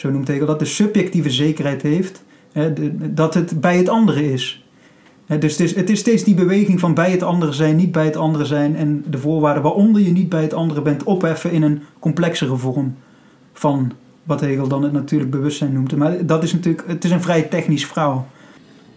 zo 0.00 0.10
noemt 0.10 0.28
Hegel 0.28 0.46
dat, 0.46 0.58
de 0.58 0.64
subjectieve 0.64 1.30
zekerheid 1.30 1.82
heeft 1.82 2.22
hè, 2.52 2.72
dat 3.14 3.34
het 3.34 3.60
bij 3.60 3.76
het 3.76 3.88
andere 3.88 4.32
is. 4.32 4.64
Hè, 5.26 5.38
dus 5.38 5.52
het 5.52 5.60
is, 5.60 5.74
het 5.74 5.90
is 5.90 5.98
steeds 5.98 6.24
die 6.24 6.34
beweging 6.34 6.80
van 6.80 6.94
bij 6.94 7.10
het 7.10 7.22
andere 7.22 7.52
zijn, 7.52 7.76
niet 7.76 7.92
bij 7.92 8.04
het 8.04 8.16
andere 8.16 8.44
zijn 8.44 8.76
en 8.76 9.04
de 9.10 9.18
voorwaarden 9.18 9.62
waaronder 9.62 10.02
je 10.02 10.12
niet 10.12 10.28
bij 10.28 10.42
het 10.42 10.54
andere 10.54 10.82
bent 10.82 11.02
opheffen 11.02 11.52
in 11.52 11.62
een 11.62 11.82
complexere 11.98 12.56
vorm 12.56 12.94
van 13.52 13.92
wat 14.22 14.40
Hegel 14.40 14.68
dan 14.68 14.82
het 14.82 14.92
natuurlijk 14.92 15.30
bewustzijn 15.30 15.72
noemt. 15.72 15.96
Maar 15.96 16.26
dat 16.26 16.42
is 16.42 16.52
natuurlijk, 16.52 16.84
het 16.86 17.04
is 17.04 17.10
een 17.10 17.22
vrij 17.22 17.42
technisch 17.42 17.86
verhaal. 17.86 18.28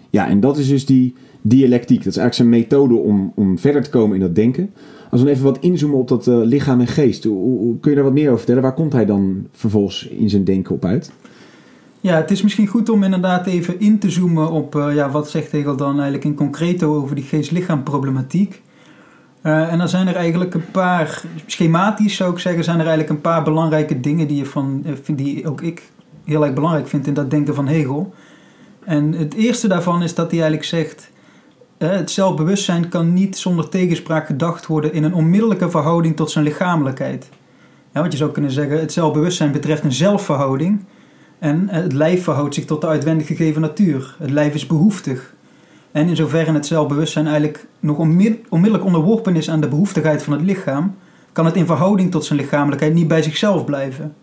Ja, 0.09 0.27
en 0.27 0.39
dat 0.39 0.57
is 0.57 0.67
dus 0.67 0.85
die 0.85 1.15
dialectiek. 1.41 2.03
Dat 2.03 2.13
is 2.13 2.17
eigenlijk 2.17 2.35
zijn 2.35 2.49
methode 2.49 2.95
om, 2.95 3.31
om 3.35 3.59
verder 3.59 3.83
te 3.83 3.89
komen 3.89 4.15
in 4.15 4.21
dat 4.21 4.35
denken. 4.35 4.73
Als 5.13 5.21
we 5.23 5.29
even 5.29 5.43
wat 5.43 5.57
inzoomen 5.59 5.97
op 5.99 6.07
dat 6.07 6.27
eh, 6.27 6.35
lichaam 6.43 6.79
en 6.79 6.87
geest. 6.87 7.23
Hoe, 7.23 7.37
hoe- 7.57 7.79
kun 7.79 7.89
je 7.89 7.95
daar 7.95 8.05
wat 8.05 8.13
meer 8.13 8.25
over 8.25 8.37
vertellen? 8.37 8.61
Waar 8.61 8.73
komt 8.73 8.93
hij 8.93 9.05
dan 9.05 9.47
vervolgens 9.51 10.07
in 10.07 10.29
zijn 10.29 10.43
denken 10.43 10.75
op 10.75 10.85
uit? 10.85 11.11
Ja, 12.01 12.15
het 12.15 12.31
is 12.31 12.41
misschien 12.41 12.67
goed 12.67 12.89
om 12.89 13.03
inderdaad 13.03 13.45
even 13.45 13.79
in 13.79 13.99
te 13.99 14.09
zoomen 14.09 14.51
op 14.51 14.75
eh, 14.75 14.95
ja, 14.95 15.09
wat 15.11 15.29
zegt 15.29 15.51
Hegel 15.51 15.75
dan 15.75 15.93
eigenlijk 15.93 16.23
in 16.23 16.35
concreto 16.35 16.95
over 16.95 17.15
die 17.15 17.23
geest-lichaam 17.23 17.83
problematiek. 17.83 18.61
Eh, 19.41 19.71
en 19.71 19.77
dan 19.77 19.89
zijn 19.89 20.07
er 20.07 20.15
eigenlijk 20.15 20.53
een 20.53 20.71
paar, 20.71 21.23
schematisch 21.45 22.15
zou 22.15 22.31
ik 22.31 22.39
zeggen, 22.39 22.63
zijn 22.63 22.79
er 22.79 22.85
eigenlijk 22.87 23.15
een 23.15 23.21
paar 23.31 23.43
belangrijke 23.43 23.99
dingen 23.99 24.27
die, 24.27 24.37
je 24.37 24.45
van, 24.45 24.85
die 25.15 25.47
ook 25.47 25.61
ik 25.61 25.81
heel 26.23 26.45
erg 26.45 26.53
belangrijk 26.53 26.87
vind 26.87 27.07
in 27.07 27.13
dat 27.13 27.29
denken 27.29 27.55
van 27.55 27.67
Hegel. 27.67 28.13
En 28.85 29.11
het 29.13 29.33
eerste 29.33 29.67
daarvan 29.67 30.03
is 30.03 30.15
dat 30.15 30.31
hij 30.31 30.39
eigenlijk 30.39 30.69
zegt, 30.69 31.11
het 31.89 32.11
zelfbewustzijn 32.11 32.89
kan 32.89 33.13
niet 33.13 33.37
zonder 33.37 33.69
tegenspraak 33.69 34.25
gedacht 34.25 34.67
worden 34.67 34.93
in 34.93 35.03
een 35.03 35.13
onmiddellijke 35.13 35.69
verhouding 35.69 36.15
tot 36.15 36.31
zijn 36.31 36.43
lichamelijkheid. 36.43 37.29
Ja, 37.93 37.99
want 37.99 38.11
je 38.11 38.17
zou 38.17 38.31
kunnen 38.31 38.51
zeggen, 38.51 38.79
het 38.79 38.93
zelfbewustzijn 38.93 39.51
betreft 39.51 39.83
een 39.83 39.91
zelfverhouding. 39.91 40.83
En 41.39 41.69
eh, 41.69 41.81
het 41.81 41.93
lijf 41.93 42.23
verhoudt 42.23 42.55
zich 42.55 42.65
tot 42.65 42.81
de 42.81 42.87
uitwendig 42.87 43.27
gegeven 43.27 43.61
natuur. 43.61 44.15
Het 44.19 44.31
lijf 44.31 44.53
is 44.53 44.67
behoeftig. 44.67 45.33
En 45.91 46.07
in 46.07 46.15
zoverre 46.15 46.53
het 46.53 46.65
zelfbewustzijn 46.65 47.25
eigenlijk 47.25 47.67
nog 47.79 47.97
onmid- 47.97 48.39
onmiddellijk 48.49 48.85
onderworpen 48.85 49.35
is 49.35 49.49
aan 49.49 49.61
de 49.61 49.67
behoeftigheid 49.67 50.23
van 50.23 50.33
het 50.33 50.41
lichaam, 50.41 50.95
kan 51.31 51.45
het 51.45 51.55
in 51.55 51.65
verhouding 51.65 52.11
tot 52.11 52.25
zijn 52.25 52.39
lichamelijkheid 52.39 52.93
niet 52.93 53.07
bij 53.07 53.21
zichzelf 53.21 53.65
blijven. 53.65 54.15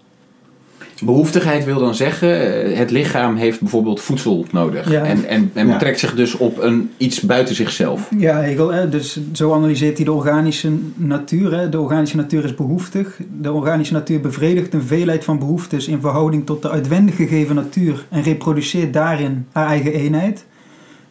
Behoeftigheid 1.01 1.65
wil 1.65 1.79
dan 1.79 1.95
zeggen, 1.95 2.65
eh, 2.65 2.79
het 2.79 2.91
lichaam 2.91 3.37
heeft 3.37 3.61
bijvoorbeeld 3.61 4.01
voedsel 4.01 4.47
nodig. 4.51 4.91
Ja. 4.91 5.05
En, 5.05 5.25
en, 5.25 5.51
en 5.55 5.67
Ja. 5.67 5.73
betrekt 5.73 5.99
zich 5.99 6.15
dus 6.15 6.37
op 6.37 6.59
een, 6.63 6.91
iets 6.97 7.21
buiten 7.21 7.55
zichzelf. 7.55 8.09
Ja, 8.19 8.41
Hegel, 8.41 8.73
hè, 8.73 8.89
dus 8.89 9.21
zo 9.33 9.55
analyseert 9.55 9.97
hij 9.97 10.05
de 10.05 10.13
organische 10.13 10.73
natuur. 10.95 11.55
Hè. 11.59 11.69
De 11.69 11.81
organische 11.81 12.17
natuur 12.17 12.45
is 12.45 12.55
behoeftig. 12.55 13.21
De 13.41 13.53
organische 13.53 13.95
natuur 13.95 14.21
bevredigt 14.21 14.75
een 14.75 14.83
veelheid 14.83 15.25
van 15.25 15.39
behoeftes 15.39 15.89
in 15.89 16.01
verhouding 16.01 16.47
tot 16.47 16.63
de 16.63 16.71
uitwendig 16.71 17.17
gegeven 17.17 17.55
natuur 17.55 18.07
en 18.09 18.23
reproduceert 18.23 18.93
daarin 18.93 19.47
haar 19.53 19.67
eigen 19.67 19.93
eenheid. 19.93 20.45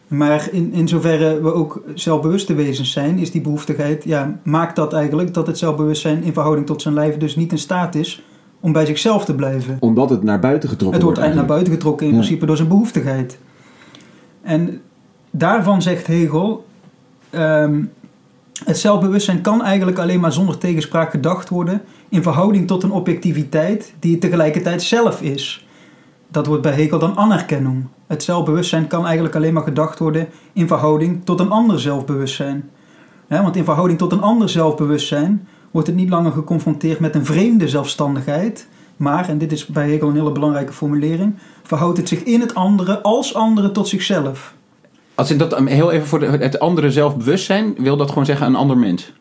Maar 0.06 0.48
in, 0.52 0.72
in 0.72 0.88
zoverre 0.88 1.42
we 1.42 1.52
ook 1.52 1.82
zelfbewuste 1.94 2.54
wezens 2.54 2.92
zijn, 2.92 3.18
is 3.18 3.30
die 3.30 3.40
behoeftigheid, 3.40 4.04
ja, 4.04 4.38
maakt 4.42 4.76
dat 4.76 4.92
eigenlijk 4.92 5.34
dat 5.34 5.46
het 5.46 5.58
zelfbewustzijn 5.58 6.22
in 6.22 6.32
verhouding 6.32 6.66
tot 6.66 6.82
zijn 6.82 6.94
lijf 6.94 7.16
dus 7.16 7.36
niet 7.36 7.52
in 7.52 7.58
staat 7.58 7.94
is 7.94 8.22
om 8.60 8.72
bij 8.72 8.86
zichzelf 8.86 9.24
te 9.24 9.34
blijven. 9.34 9.76
Omdat 9.80 10.10
het 10.10 10.22
naar 10.22 10.38
buiten 10.40 10.68
getrokken 10.68 10.96
Het 10.98 11.06
wordt 11.06 11.18
eigenlijk 11.18 11.48
naar 11.48 11.56
buiten 11.58 11.78
getrokken 11.78 12.06
in 12.06 12.12
Ja. 12.12 12.18
principe 12.18 12.46
door 12.46 12.56
zijn 12.56 12.68
behoeftigheid. 12.68 13.38
En 14.42 14.80
daarvan 15.30 15.82
zegt 15.82 16.06
Hegel, 16.06 16.66
ehm, 17.30 17.82
het 18.64 18.78
zelfbewustzijn 18.78 19.40
kan 19.40 19.62
eigenlijk 19.64 19.98
alleen 19.98 20.20
maar 20.20 20.32
zonder 20.32 20.58
tegenspraak 20.58 21.10
gedacht 21.10 21.48
worden 21.48 21.82
in 22.08 22.22
verhouding 22.22 22.66
tot 22.66 22.82
een 22.82 22.90
objectiviteit 22.92 23.94
die 23.98 24.12
het 24.12 24.20
tegelijkertijd 24.20 24.82
zelf 24.82 25.22
is. 25.22 25.66
Dat 26.28 26.46
wordt 26.46 26.62
bij 26.62 26.72
Hegel 26.72 26.98
dan 26.98 27.16
anerkennung. 27.16 27.84
Het 28.06 28.22
zelfbewustzijn 28.22 28.86
kan 28.86 29.04
eigenlijk 29.04 29.34
alleen 29.34 29.52
maar 29.52 29.62
gedacht 29.62 29.98
worden 29.98 30.28
in 30.52 30.66
verhouding 30.66 31.20
tot 31.24 31.40
een 31.40 31.50
ander 31.50 31.80
zelfbewustzijn. 31.80 32.70
Want 33.28 33.56
in 33.56 33.64
verhouding 33.64 33.98
tot 33.98 34.12
een 34.12 34.20
ander 34.20 34.48
zelfbewustzijn 34.48 35.48
wordt 35.70 35.86
het 35.86 35.96
niet 35.96 36.08
langer 36.08 36.32
geconfronteerd 36.32 37.00
met 37.00 37.14
een 37.14 37.24
vreemde 37.24 37.68
zelfstandigheid, 37.68 38.68
maar, 38.96 39.28
en 39.28 39.38
dit 39.38 39.52
is 39.52 39.66
bij 39.66 39.88
Hegel 39.88 40.08
een 40.08 40.14
hele 40.14 40.32
belangrijke 40.32 40.72
formulering, 40.72 41.34
verhoudt 41.62 41.98
het 41.98 42.08
zich 42.08 42.22
in 42.22 42.40
het 42.40 42.54
andere 42.54 43.02
als 43.02 43.34
andere 43.34 43.72
tot 43.72 43.88
zichzelf. 43.88 44.54
Als 45.14 45.30
ik 45.30 45.38
dat 45.38 45.58
um, 45.58 45.66
heel 45.66 45.90
even 45.90 46.06
voor 46.06 46.18
de, 46.18 46.26
het 46.26 46.58
andere 46.58 46.90
zelfbewustzijn, 46.90 47.74
wil 47.78 47.96
dat 47.96 48.08
gewoon 48.08 48.24
zeggen 48.26 48.46
een 48.46 48.54
ander 48.54 48.78
mens? 48.78 49.12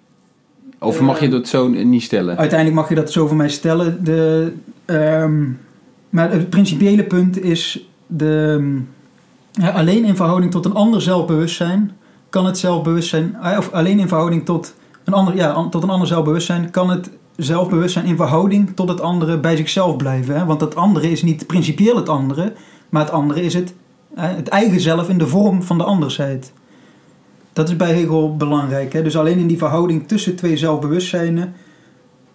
Of 0.79 0.99
mag 0.99 1.19
je 1.19 1.29
dat 1.29 1.47
zo 1.47 1.67
niet 1.67 2.03
stellen? 2.03 2.37
Uiteindelijk 2.37 2.79
mag 2.79 2.89
je 2.89 2.95
dat 2.95 3.11
zo 3.11 3.27
voor 3.27 3.37
mij 3.37 3.49
stellen. 3.49 4.03
De, 4.03 4.53
ehm, 4.85 5.45
maar 6.09 6.31
het 6.31 6.49
principiële 6.49 7.03
punt 7.03 7.41
is 7.41 7.89
de, 8.07 8.81
ja, 9.51 9.69
alleen 9.69 10.05
in 10.05 10.15
verhouding 10.15 10.51
tot 10.51 10.65
een 10.65 10.73
ander 10.73 11.01
zelfbewustzijn 11.01 11.91
kan 12.29 12.45
het 12.45 12.57
zelfbewustzijn, 12.57 13.35
eh, 13.41 13.57
of 13.57 13.71
alleen 13.71 13.99
in 13.99 14.07
verhouding 14.07 14.45
tot 14.45 14.73
een 15.09 15.15
ander, 15.17 15.35
ja, 15.35 15.69
tot 15.69 15.83
een 15.83 15.89
ander 15.89 16.07
zelfbewustzijn 16.07 16.69
kan 16.71 16.89
het 16.89 17.09
zelfbewustzijn 17.35 18.05
in 18.05 18.15
verhouding 18.15 18.75
tot 18.75 18.89
het 18.89 19.01
andere 19.01 19.39
bij 19.39 19.55
zichzelf 19.55 19.95
blijven. 19.95 20.35
Hè? 20.35 20.45
Want 20.45 20.61
het 20.61 20.75
andere 20.75 21.11
is 21.11 21.23
niet 21.23 21.47
principieel 21.47 21.95
het 21.95 22.09
andere, 22.09 22.53
maar 22.89 23.01
het 23.01 23.11
andere 23.11 23.41
is 23.41 23.53
het, 23.53 23.73
eh, 24.15 24.23
het 24.35 24.47
eigen 24.47 24.79
zelf 24.79 25.09
in 25.09 25.17
de 25.17 25.27
vorm 25.27 25.63
van 25.63 25.77
de 25.77 25.83
andersheid. 25.83 26.53
Dat 27.53 27.69
is 27.69 27.75
bij 27.75 27.93
Hegel 27.93 28.35
belangrijk. 28.37 28.93
Hè? 28.93 29.03
Dus 29.03 29.17
alleen 29.17 29.37
in 29.37 29.47
die 29.47 29.57
verhouding 29.57 30.07
tussen 30.07 30.35
twee 30.35 30.57
zelfbewustzijnen 30.57 31.53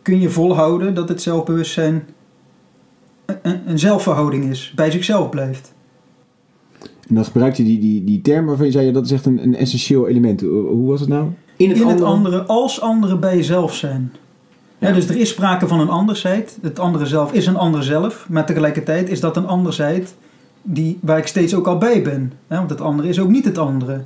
kun 0.02 0.20
je 0.20 0.30
volhouden 0.30 0.94
dat 0.94 1.08
het 1.08 1.22
zelfbewustzijn 1.22 2.04
een- 3.42 3.78
zelfverhouding 3.78 4.44
is, 4.44 4.72
bij 4.76 4.90
zichzelf 4.90 5.28
blijft. 5.28 5.72
En 7.08 7.14
dan 7.14 7.24
gebruikt 7.24 7.56
hij 7.56 7.66
die, 7.66 7.78
die, 7.78 8.04
die 8.04 8.20
term 8.20 8.46
waarvan 8.46 8.66
je 8.66 8.72
zei, 8.72 8.92
dat 8.92 9.04
is 9.04 9.10
echt 9.10 9.26
een, 9.26 9.42
een 9.42 9.56
essentieel 9.56 10.08
element. 10.08 10.40
Hoe 10.40 10.86
was 10.86 11.00
het 11.00 11.08
nou? 11.08 11.26
In 11.56 11.74
In 11.74 11.86
het 11.86 12.02
andere 12.02 12.42
als 12.42 12.80
anderen 12.80 13.20
bij 13.20 13.36
jezelf 13.36 13.74
zijn. 13.74 14.12
Ja, 14.78 14.92
dus 14.92 15.08
er 15.08 15.16
is 15.16 15.28
sprake 15.28 15.68
van 15.68 15.80
een 15.80 15.88
andersheid. 15.88 16.58
Het 16.62 16.78
andere 16.78 17.06
zelf 17.06 17.32
is 17.32 17.46
een 17.46 17.56
ander 17.56 17.82
zelf. 17.82 18.26
Maar 18.28 18.46
tegelijkertijd 18.46 19.08
is 19.08 19.20
dat 19.20 19.36
een 19.36 19.46
andersheid 19.46 20.14
die, 20.62 20.98
waar 21.02 21.18
ik 21.18 21.26
steeds 21.26 21.54
ook 21.54 21.66
al 21.66 21.78
bij 21.78 22.02
ben. 22.02 22.32
Hè? 22.48 22.56
Want 22.56 22.70
het 22.70 22.80
andere 22.80 23.08
is 23.08 23.18
ook 23.20 23.28
niet 23.28 23.44
het 23.44 23.58
andere. 23.58 24.02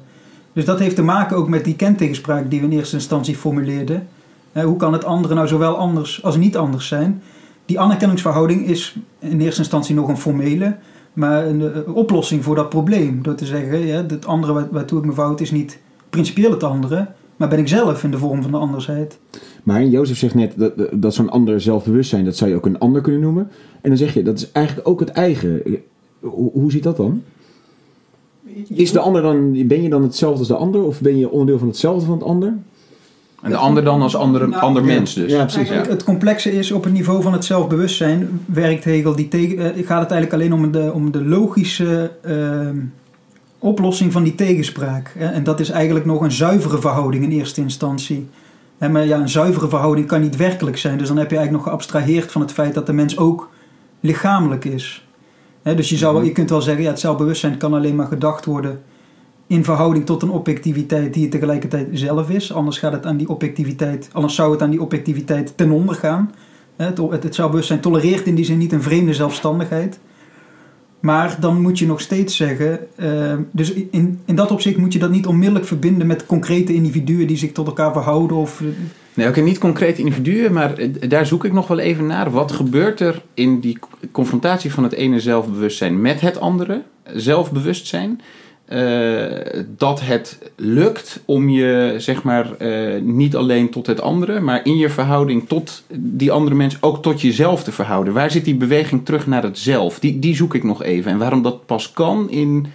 Dus 0.52 0.64
dat 0.64 0.78
heeft 0.78 0.96
te 0.96 1.02
maken 1.02 1.36
ook 1.36 1.48
met 1.48 1.64
die 1.64 1.76
kentegenspraak 1.76 2.50
die 2.50 2.60
we 2.60 2.66
in 2.66 2.72
eerste 2.72 2.96
instantie 2.96 3.36
formuleerden. 3.36 4.08
Hè, 4.52 4.64
hoe 4.64 4.76
kan 4.76 4.92
het 4.92 5.04
andere 5.04 5.34
nou 5.34 5.48
zowel 5.48 5.76
anders 5.76 6.22
als 6.22 6.36
niet 6.36 6.56
anders 6.56 6.88
zijn? 6.88 7.22
Die 7.66 7.80
anerkenningsverhouding 7.80 8.66
is 8.66 8.96
in 9.18 9.40
eerste 9.40 9.60
instantie 9.60 9.94
nog 9.94 10.08
een 10.08 10.18
formele, 10.18 10.76
maar 11.12 11.46
een, 11.46 11.72
eh, 11.74 11.96
oplossing 11.96 12.44
voor 12.44 12.54
dat 12.54 12.68
probleem. 12.68 13.22
Door 13.22 13.34
te 13.34 13.46
zeggen, 13.46 13.92
het 14.08 14.26
andere 14.26 14.52
waar- 14.52 14.68
waartoe 14.70 14.98
ik 14.98 15.04
me 15.04 15.12
fout 15.12 15.40
is 15.40 15.50
niet 15.50 15.78
principieel 16.10 16.50
het 16.50 16.62
andere, 16.62 17.06
maar 17.38 17.48
ben 17.48 17.58
ik 17.58 17.68
zelf 17.68 18.04
in 18.04 18.10
de 18.10 18.18
vorm 18.18 18.42
van 18.42 18.50
de 18.50 18.56
andersheid. 18.56 19.18
Maar 19.62 19.84
Jozef 19.84 20.18
zegt 20.18 20.34
net 20.34 20.52
dat, 20.56 20.72
dat 20.92 21.14
zo'n 21.14 21.30
ander 21.30 21.60
zelfbewustzijn, 21.60 22.24
dat 22.24 22.36
zou 22.36 22.50
je 22.50 22.56
ook 22.56 22.66
een 22.66 22.78
ander 22.78 23.02
kunnen 23.02 23.20
noemen. 23.20 23.50
En 23.80 23.88
dan 23.88 23.98
zeg 23.98 24.14
je, 24.14 24.22
dat 24.22 24.36
is 24.36 24.52
eigenlijk 24.52 24.88
ook 24.88 25.00
het 25.00 25.08
eigen. 25.08 25.62
Hoe, 26.20 26.50
hoe 26.52 26.70
zit 26.70 26.82
dat 26.82 26.96
dan? 26.96 27.22
Is 28.68 28.92
de 28.92 28.98
ander 28.98 29.22
dan, 29.22 29.66
ben 29.66 29.82
je 29.82 29.88
dan 29.88 30.02
hetzelfde 30.02 30.38
als 30.38 30.48
de 30.48 30.54
ander? 30.54 30.82
Of 30.82 31.00
ben 31.00 31.18
je 31.18 31.30
onderdeel 31.30 31.58
van 31.58 31.68
hetzelfde 31.68 32.06
van 32.06 32.14
het 32.14 32.26
ander? 32.26 32.54
En 33.42 33.50
de 33.50 33.56
ander 33.56 33.84
dan 33.84 34.02
als 34.02 34.16
andere, 34.16 34.46
Nou, 34.46 34.62
ander 34.62 34.84
mens 34.84 35.14
dus. 35.14 35.32
Ja, 35.32 35.44
precies. 35.44 35.68
Het 35.68 36.04
complexe 36.04 36.52
is 36.52 36.72
op 36.72 36.84
het 36.84 36.92
niveau 36.92 37.22
van 37.22 37.32
het 37.32 37.44
zelfbewustzijn 37.44 38.40
werkt 38.46 38.84
Hegel 38.84 39.16
die 39.16 39.28
tegen, 39.28 39.58
eh, 39.58 39.86
gaat 39.86 40.00
het 40.00 40.10
eigenlijk 40.10 40.32
alleen 40.32 40.52
om 40.52 40.72
de, 40.72 40.92
om 40.92 41.10
de 41.10 41.24
logische 41.24 42.10
ehm, 42.22 42.76
oplossing 43.58 44.12
van 44.12 44.22
die 44.22 44.34
tegenspraak. 44.34 45.14
En 45.18 45.44
dat 45.44 45.60
is 45.60 45.70
eigenlijk 45.70 46.06
nog 46.06 46.20
een 46.20 46.32
zuivere 46.32 46.80
verhouding 46.80 47.24
in 47.24 47.30
eerste 47.30 47.60
instantie. 47.60 48.28
Maar 48.78 49.06
ja, 49.06 49.18
een 49.18 49.28
zuivere 49.28 49.68
verhouding 49.68 50.06
kan 50.06 50.20
niet 50.20 50.36
werkelijk 50.36 50.76
zijn. 50.76 50.98
Dus 50.98 51.08
dan 51.08 51.16
heb 51.16 51.30
je 51.30 51.36
eigenlijk 51.36 51.64
nog 51.64 51.74
geabstraheerd 51.74 52.32
van 52.32 52.40
het 52.40 52.52
feit 52.52 52.74
dat 52.74 52.86
de 52.86 52.92
mens 52.92 53.18
ook 53.18 53.50
lichamelijk 54.00 54.64
is. 54.64 55.06
Dus 55.62 55.88
je, 55.88 55.96
zou, 55.96 56.14
wel- 56.14 56.22
je 56.22 56.32
kunt 56.32 56.50
wel 56.50 56.62
zeggen, 56.62 56.82
ja, 56.82 56.90
het 56.90 57.00
zelfbewustzijn 57.00 57.56
kan 57.56 57.74
alleen 57.74 57.96
maar 57.96 58.06
gedacht 58.06 58.44
worden 58.44 58.80
in 59.46 59.64
verhouding 59.64 60.06
tot 60.06 60.22
een 60.22 60.30
objectiviteit 60.30 61.14
die 61.14 61.22
het 61.22 61.30
tegelijkertijd 61.30 61.88
zelf 61.92 62.30
is. 62.30 62.52
Anders, 62.52 62.78
gaat 62.78 62.92
het 62.92 63.06
aan 63.06 63.16
die 63.16 63.28
objectiviteit, 63.28 64.08
anders 64.12 64.34
zou 64.34 64.52
het 64.52 64.62
aan 64.62 64.70
die 64.70 64.82
objectiviteit 64.82 65.52
ten 65.56 65.70
onder 65.70 65.94
gaan. 65.94 66.34
Het, 66.76 66.98
het, 66.98 67.22
het 67.22 67.34
zelfbewustzijn 67.34 67.80
tolereert 67.80 68.26
in 68.26 68.34
die 68.34 68.44
zin 68.44 68.58
niet 68.58 68.72
een 68.72 68.82
vreemde 68.82 69.14
zelfstandigheid. 69.14 69.98
Maar 71.00 71.36
dan 71.40 71.60
moet 71.60 71.78
je 71.78 71.86
nog 71.86 72.00
steeds 72.00 72.36
zeggen, 72.36 72.96
eh, 72.96 73.34
dus 73.50 73.72
in, 73.72 74.20
in 74.24 74.34
dat 74.34 74.50
opzicht 74.50 74.76
moet 74.76 74.92
je 74.92 74.98
dat 74.98 75.10
niet 75.10 75.26
onmiddellijk 75.26 75.66
verbinden 75.66 76.06
met 76.06 76.26
concrete 76.26 76.74
individuen 76.74 77.26
die 77.26 77.36
zich 77.36 77.52
tot 77.52 77.66
elkaar 77.66 77.92
verhouden. 77.92 78.36
Of, 78.36 78.60
eh, 78.60 78.66
Nee, 79.14 79.28
oké, 79.28 79.40
niet 79.40 79.58
concreet 79.58 79.98
individuen, 79.98 80.52
maar 80.52 80.78
eh, 80.78 80.88
daar 81.08 81.26
zoek 81.26 81.44
ik 81.44 81.52
nog 81.52 81.66
wel 81.66 81.78
even 81.78 82.06
naar. 82.06 82.30
Wat 82.30 82.52
gebeurt 82.52 83.00
er 83.00 83.22
in 83.34 83.60
die 83.60 83.78
confrontatie 84.12 84.72
van 84.72 84.82
het 84.82 84.92
ene 84.92 85.20
zelfbewustzijn 85.20 86.00
met 86.00 86.20
het 86.20 86.40
andere 86.40 86.82
zelfbewustzijn? 87.14 88.20
Eh, 88.68 89.62
dat 89.76 90.00
het 90.00 90.38
lukt 90.56 91.20
om 91.24 91.48
je, 91.48 91.94
zeg 91.98 92.22
maar, 92.22 92.56
eh, 92.56 93.00
niet 93.02 93.36
alleen 93.36 93.70
tot 93.70 93.86
het 93.86 94.00
andere, 94.00 94.40
maar 94.40 94.60
in 94.64 94.76
je 94.76 94.90
verhouding 94.90 95.48
tot 95.48 95.82
die 95.94 96.32
andere 96.32 96.56
mens 96.56 96.76
ook 96.80 97.02
tot 97.02 97.20
jezelf 97.20 97.62
te 97.62 97.72
verhouden. 97.72 98.12
Waar 98.12 98.30
zit 98.30 98.44
die 98.44 98.54
beweging 98.54 99.04
terug 99.04 99.26
naar 99.26 99.42
het 99.42 99.58
zelf? 99.58 99.98
Die, 99.98 100.18
die 100.18 100.36
zoek 100.36 100.54
ik 100.54 100.64
nog 100.64 100.82
even. 100.82 101.10
En 101.10 101.18
waarom 101.18 101.42
dat 101.42 101.66
pas 101.66 101.92
kan 101.92 102.30
in 102.30 102.66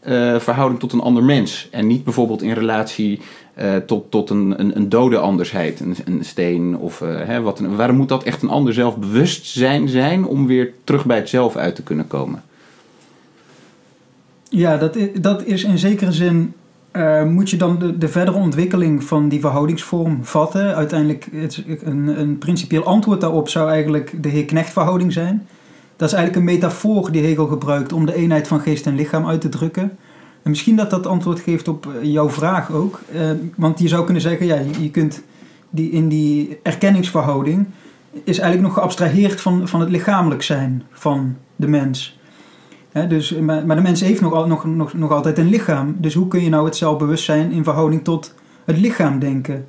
eh, 0.00 0.38
verhouding 0.38 0.80
tot 0.80 0.92
een 0.92 1.00
ander 1.00 1.24
mens. 1.24 1.68
En 1.70 1.86
niet 1.86 2.04
bijvoorbeeld 2.04 2.42
in 2.42 2.52
relatie 2.52 3.20
tot, 3.86 4.10
tot 4.10 4.30
een, 4.30 4.54
een, 4.60 4.76
een 4.76 4.88
dode 4.88 5.18
andersheid, 5.18 5.80
een, 5.80 5.96
een 6.04 6.24
steen 6.24 6.76
of 6.76 6.98
hè, 7.00 7.40
wat. 7.40 7.60
Waarom 7.60 7.96
moet 7.96 8.08
dat 8.08 8.22
echt 8.22 8.42
een 8.42 8.48
ander 8.48 8.74
zelfbewustzijn 8.74 9.88
zijn 9.88 10.26
om 10.26 10.46
weer 10.46 10.72
terug 10.84 11.04
bij 11.04 11.16
het 11.16 11.28
zelf 11.28 11.56
uit 11.56 11.74
te 11.74 11.82
kunnen 11.82 12.06
komen? 12.06 12.42
Ja, 14.50 14.76
dat 14.76 14.96
is, 14.96 15.08
dat 15.20 15.44
is 15.44 15.64
in 15.64 15.78
zekere 15.78 16.12
zin. 16.12 16.54
eh, 16.90 17.24
moet 17.24 17.50
je 17.50 17.56
dan 17.56 17.78
de, 17.78 17.98
de 17.98 18.08
verdere 18.08 18.36
ontwikkeling 18.36 19.04
van 19.04 19.28
die 19.28 19.40
verhoudingsvorm 19.40 20.24
vatten? 20.24 20.74
Uiteindelijk, 20.74 21.28
het, 21.32 21.64
een, 21.82 22.20
een 22.20 22.38
principieel 22.38 22.84
antwoord 22.84 23.20
daarop 23.20 23.48
zou 23.48 23.70
eigenlijk 23.70 24.22
de 24.22 24.28
Heer-Knecht-verhouding 24.28 25.12
zijn. 25.12 25.46
Dat 25.96 26.08
is 26.08 26.14
eigenlijk 26.14 26.46
een 26.46 26.54
metafoor 26.54 27.12
die 27.12 27.22
Hegel 27.22 27.46
gebruikt 27.46 27.92
om 27.92 28.06
de 28.06 28.14
eenheid 28.14 28.48
van 28.48 28.60
geest 28.60 28.86
en 28.86 28.94
lichaam 28.94 29.26
uit 29.26 29.40
te 29.40 29.48
drukken. 29.48 29.82
En 30.42 30.50
misschien 30.50 30.76
dat 30.76 30.90
dat 30.90 31.06
antwoord 31.06 31.40
geeft 31.40 31.68
op 31.68 31.86
eh, 31.86 32.12
jouw 32.12 32.30
vraag 32.30 32.72
ook. 32.72 33.00
Eh, 33.12 33.30
want 33.56 33.78
je 33.78 33.88
zou 33.88 34.04
kunnen 34.04 34.22
zeggen, 34.22 34.46
ja, 34.46 34.54
je, 34.54 34.82
je 34.82 34.90
kunt 34.90 35.22
die, 35.70 35.90
in 35.90 36.08
die 36.08 36.58
erkenningsverhouding 36.62 37.66
is 38.24 38.38
eigenlijk 38.38 38.62
nog 38.62 38.72
geabstraheerd 38.72 39.40
van, 39.40 39.68
van 39.68 39.80
het 39.80 39.90
lichamelijk 39.90 40.42
zijn 40.42 40.82
van 40.90 41.36
de 41.56 41.68
mens. 41.68 42.19
Dus, 43.08 43.38
maar, 43.38 43.66
maar 43.66 43.76
de 43.76 43.82
mens 43.82 44.00
heeft 44.00 44.20
nog, 44.20 44.46
nog, 44.64 44.94
nog, 44.94 45.10
altijd 45.10 45.38
een 45.38 45.48
lichaam. 45.48 45.96
Dus 45.98 46.14
hoe 46.14 46.28
kun 46.28 46.42
je 46.42 46.48
nou 46.48 46.64
het 46.64 46.76
zelfbewustzijn 46.76 47.50
in 47.50 47.64
verhouding 47.64 48.04
tot 48.04 48.34
het 48.64 48.78
lichaam 48.78 49.18
denken? 49.18 49.66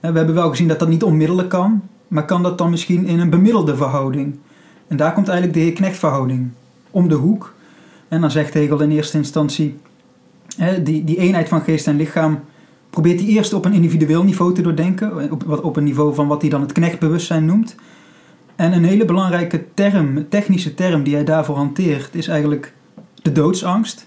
We 0.00 0.06
hebben 0.06 0.34
wel 0.34 0.48
gezien 0.48 0.68
dat 0.68 0.78
dat 0.78 0.88
niet 0.88 1.02
onmiddellijk 1.02 1.48
kan. 1.48 1.82
Maar 2.08 2.24
kan 2.24 2.42
dat 2.42 2.58
dan 2.58 2.70
misschien 2.70 3.06
in 3.06 3.20
een 3.20 3.30
bemiddelde 3.30 3.76
verhouding? 3.76 4.38
En 4.88 4.96
daar 4.96 5.12
komt 5.12 5.28
eigenlijk 5.28 5.58
de 5.58 5.64
Heer-Knecht-verhouding 5.64 6.50
om 6.90 7.08
de 7.08 7.14
hoek. 7.14 7.54
En 8.08 8.20
dan 8.20 8.30
zegt 8.30 8.54
Hegel 8.54 8.80
in 8.80 8.90
eerste 8.90 9.16
instantie... 9.16 9.78
Die, 10.82 11.04
die 11.04 11.16
eenheid 11.16 11.48
van 11.48 11.60
geest 11.60 11.86
en 11.86 11.96
lichaam 11.96 12.40
probeert 12.90 13.20
hij 13.20 13.28
eerst 13.28 13.52
op 13.52 13.64
een 13.64 13.72
individueel 13.72 14.22
niveau 14.22 14.54
te 14.54 14.62
doordenken. 14.62 15.32
Op, 15.32 15.64
op 15.64 15.76
een 15.76 15.84
niveau 15.84 16.14
van 16.14 16.26
wat 16.26 16.40
hij 16.40 16.50
dan 16.50 16.60
het 16.60 16.72
knechtbewustzijn 16.72 17.44
noemt. 17.44 17.74
En 18.56 18.72
een 18.72 18.84
hele 18.84 19.04
belangrijke 19.04 19.64
term, 19.74 20.28
technische 20.28 20.74
term 20.74 21.02
die 21.02 21.14
hij 21.14 21.24
daarvoor 21.24 21.56
hanteert, 21.56 22.14
is 22.14 22.28
eigenlijk 22.28 22.74
de 23.22 23.32
doodsangst. 23.32 24.06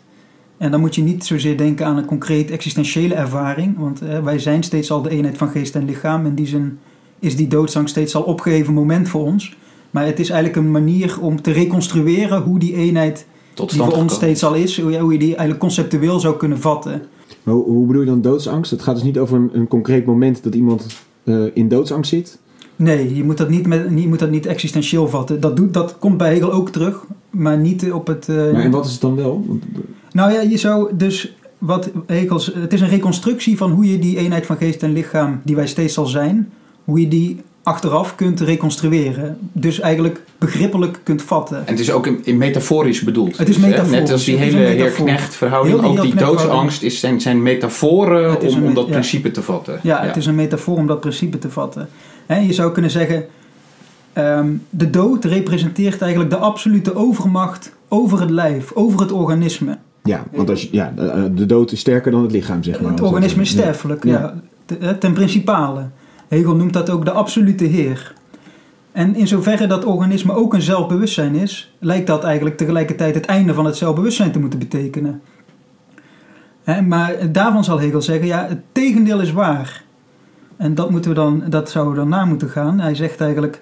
En 0.58 0.72
dan 0.72 0.80
moet 0.80 0.96
je 0.96 1.02
niet 1.02 1.26
zozeer 1.26 1.58
denken 1.58 1.86
aan 1.86 1.98
een 1.98 2.06
concreet 2.06 2.52
existentiële 2.52 3.14
ervaring, 3.14 3.78
want 3.78 4.02
eh, 4.02 4.24
wij 4.24 4.40
zijn 4.40 4.64
steeds 4.64 4.92
al 4.92 5.02
de 5.02 5.10
eenheid 5.10 5.38
van 5.38 5.50
geest 5.50 5.76
en 5.76 5.86
lichaam. 5.86 6.26
In 6.26 6.36
die 6.36 6.48
zin 6.48 6.80
is 7.20 7.36
die 7.36 7.48
doodsangst 7.48 7.92
steeds 7.92 8.16
al 8.16 8.24
opgeheven 8.24 8.74
moment 8.74 9.10
voor 9.10 9.24
ons. 9.24 9.58
Maar 9.92 10.06
het 10.06 10.20
is 10.20 10.30
eigenlijk 10.30 10.66
een 10.66 10.72
manier 10.72 11.22
om 11.22 11.42
te 11.42 11.52
reconstrueren 11.52 12.42
hoe 12.42 12.60
die 12.60 12.76
eenheid 12.76 13.26
Tot 13.54 13.70
die 13.70 13.78
voor 13.78 13.88
ons 13.88 13.96
gekomen. 13.96 14.16
steeds 14.16 14.44
al 14.44 14.54
is, 14.54 14.82
hoe 14.82 14.92
je, 14.92 15.00
hoe 15.00 15.12
je 15.12 15.20
die 15.20 15.28
eigenlijk 15.28 15.60
conceptueel 15.60 16.20
zou 16.20 16.38
kunnen 16.38 16.60
vatten. 16.60 17.02
Maar 17.44 17.54
hoe, 17.54 17.64
hoe 17.64 17.86
bedoel 17.88 18.02
je 18.02 18.08
dan 18.08 18.22
doodsangst? 18.22 18.72
Het 18.72 18.82
gaat 18.82 18.96
dus 18.96 19.04
niet 19.04 19.18
over 19.18 19.38
een, 19.38 19.50
een 19.54 19.68
concreet 19.68 20.06
moment 20.06 20.44
dat 20.44 20.56
iemand 20.56 20.86
eh, 21.24 21.44
in 21.54 21.68
doodsangst 21.68 22.10
zit. 22.10 22.40
Nee, 22.76 23.16
je 23.16 23.24
moet 23.24 23.38
dat 23.38 23.50
niet, 23.50 23.68
met, 23.68 23.82
je 23.96 24.08
moet 24.08 24.20
dat 24.20 24.30
niet 24.30 24.46
existentieel 24.46 25.08
vatten. 25.08 25.40
Dat, 25.40 25.56
doet, 25.56 25.74
dat 25.74 25.96
komt 26.00 26.18
bij 26.18 26.34
Hegel 26.34 26.52
ook 26.52 26.70
terug, 26.70 27.04
maar 27.30 27.58
niet 27.58 27.92
op 27.92 28.08
het... 28.08 28.30
eh, 28.30 28.36
Maar 28.36 28.62
en 28.62 28.72
wat 28.72 28.86
is 28.86 28.92
het 28.92 29.02
dan 29.02 29.16
wel? 29.16 29.44
Want, 29.48 29.64
Nou 30.12 30.32
ja, 30.34 30.42
je 30.42 30.58
zou 30.58 30.90
dus 30.96 31.36
wat 31.58 31.90
Hegels. 32.06 32.52
Het 32.54 32.74
is 32.74 32.82
een 32.82 32.90
reconstructie 32.90 33.58
van 33.58 33.72
hoe 33.72 33.92
je 33.92 34.00
die 34.00 34.18
eenheid 34.18 34.46
van 34.46 34.58
geest 34.58 34.84
en 34.84 34.94
lichaam, 34.94 35.42
die 35.44 35.56
wij 35.56 35.68
steeds 35.68 35.98
al 35.98 36.06
zijn, 36.06 36.50
hoe 36.84 37.00
je 37.00 37.08
die 37.08 37.42
achteraf 37.64 38.16
kunt 38.16 38.40
reconstrueren. 38.40 39.38
Dus 39.52 39.80
eigenlijk 39.80 40.22
begrippelijk 40.38 41.00
kunt 41.04 41.22
vatten. 41.22 41.58
En 41.58 41.66
het 41.66 41.80
is 41.80 41.92
ook 41.92 42.08
in, 42.08 42.20
in 42.24 42.38
metaforisch 42.38 43.02
bedoeld. 43.02 43.38
Het 43.38 43.50
is 43.50 43.56
Dus, 43.56 43.64
hè, 43.64 43.70
metaforisch, 43.70 44.00
Net 44.00 44.12
als 44.12 44.24
die 44.26 44.36
hele 44.38 44.58
metafoor. 44.58 45.08
heer-knecht-verhouding, 45.08 45.80
Heel 45.80 45.90
die 45.92 46.00
ook 46.00 46.06
die 46.06 46.16
doodsangst 46.16 46.82
is, 46.84 47.00
zijn, 47.00 47.22
zijn 47.22 47.42
metaforen 47.42 48.40
om, 48.42 48.46
een 48.58 48.64
om 48.64 48.74
dat 48.74 48.86
ja. 48.86 48.92
principe 48.92 49.32
te 49.32 49.42
vatten. 49.42 49.80
Ja, 49.84 50.02
het 50.04 50.16
is 50.16 50.26
een 50.26 50.36
metafoor 50.36 50.78
om 50.78 50.88
dat 50.88 51.00
principe 51.00 51.38
te 51.38 51.50
vatten. 51.50 51.90
Hè, 52.26 52.40
je 52.40 52.54
zou 52.54 52.72
kunnen 52.72 52.92
zeggen, 52.92 53.26
ehm, 54.14 54.54
de 54.70 54.90
dood 54.90 55.26
representeert 55.26 56.02
eigenlijk 56.02 56.32
de 56.32 56.38
absolute 56.38 56.96
overmacht 56.96 57.74
over 57.88 58.20
het 58.20 58.30
lijf, 58.30 58.72
over 58.74 59.00
het 59.00 59.12
organisme. 59.12 59.78
ja, 60.04 60.24
want 60.32 60.50
als 60.50 60.62
je, 60.62 60.70
ja, 60.72 60.94
eh, 60.98 61.24
de 61.32 61.46
dood 61.46 61.72
is 61.72 61.80
sterker 61.80 62.12
dan 62.12 62.22
het 62.22 62.32
lichaam, 62.32 62.64
zeg 62.64 62.82
maar. 62.82 62.92
Het 62.92 63.02
organisme 63.02 63.42
is 63.42 63.50
sterfelijk, 63.50 64.04
ja. 64.04 64.34
Ten 65.00 65.14
principale. 65.14 65.90
Hegel 66.28 66.56
noemt 66.56 66.74
dat 66.74 66.90
ook 66.90 67.06
de 67.06 67.12
absolute 67.12 67.64
heer. 67.64 68.14
En 68.92 69.16
in 69.16 69.28
zoverre 69.28 69.68
dat 69.68 69.86
organisme 69.86 70.34
ook 70.34 70.54
een 70.54 70.62
zelfbewustzijn 70.62 71.36
is, 71.36 71.74
lijkt 71.80 72.08
dat 72.08 72.24
eigenlijk 72.24 72.58
tegelijkertijd 72.58 73.16
het 73.16 73.26
einde 73.26 73.54
van 73.54 73.66
het 73.66 73.78
zelfbewustzijn 73.78 74.32
te 74.32 74.40
moeten 74.40 74.60
betekenen. 74.60 75.22
Maar 76.88 77.32
daarvan 77.32 77.64
zal 77.64 77.80
Hegel 77.80 78.02
zeggen, 78.02 78.28
ja, 78.28 78.46
het 78.48 78.62
tegendeel 78.72 79.20
is 79.20 79.32
waar. 79.32 79.84
En 80.58 80.76
dat, 80.76 80.90
moeten 80.90 81.10
we 81.10 81.16
dan, 81.16 81.44
dat 81.50 81.70
zouden 81.70 81.94
we 81.94 82.00
dan 82.00 82.10
na 82.10 82.26
moeten 82.26 82.50
gaan. 82.50 82.80
Hij 82.80 82.96
zegt 82.96 83.22
eigenlijk, 83.22 83.62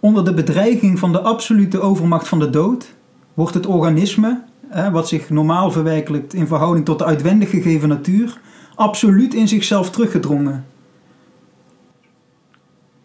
onder 0.00 0.24
de 0.24 0.34
bedreiging 0.34 0.98
van 0.98 1.12
de 1.12 1.20
absolute 1.20 1.80
overmacht 1.80 2.28
van 2.28 2.38
de 2.38 2.50
dood, 2.50 2.94
wordt 3.34 3.54
het 3.54 3.66
organisme, 3.66 4.42
hè, 4.68 4.90
wat 4.90 5.08
zich 5.08 5.30
normaal 5.30 5.70
verwerkelijkt 5.70 6.34
in 6.34 6.46
verhouding 6.46 6.84
tot 6.84 6.98
de 6.98 7.04
uitwendig 7.04 7.50
gegeven 7.50 7.88
natuur, 7.88 8.40
absoluut 8.74 9.34
in 9.34 9.48
zichzelf 9.48 9.90
teruggedrongen. 9.90 10.64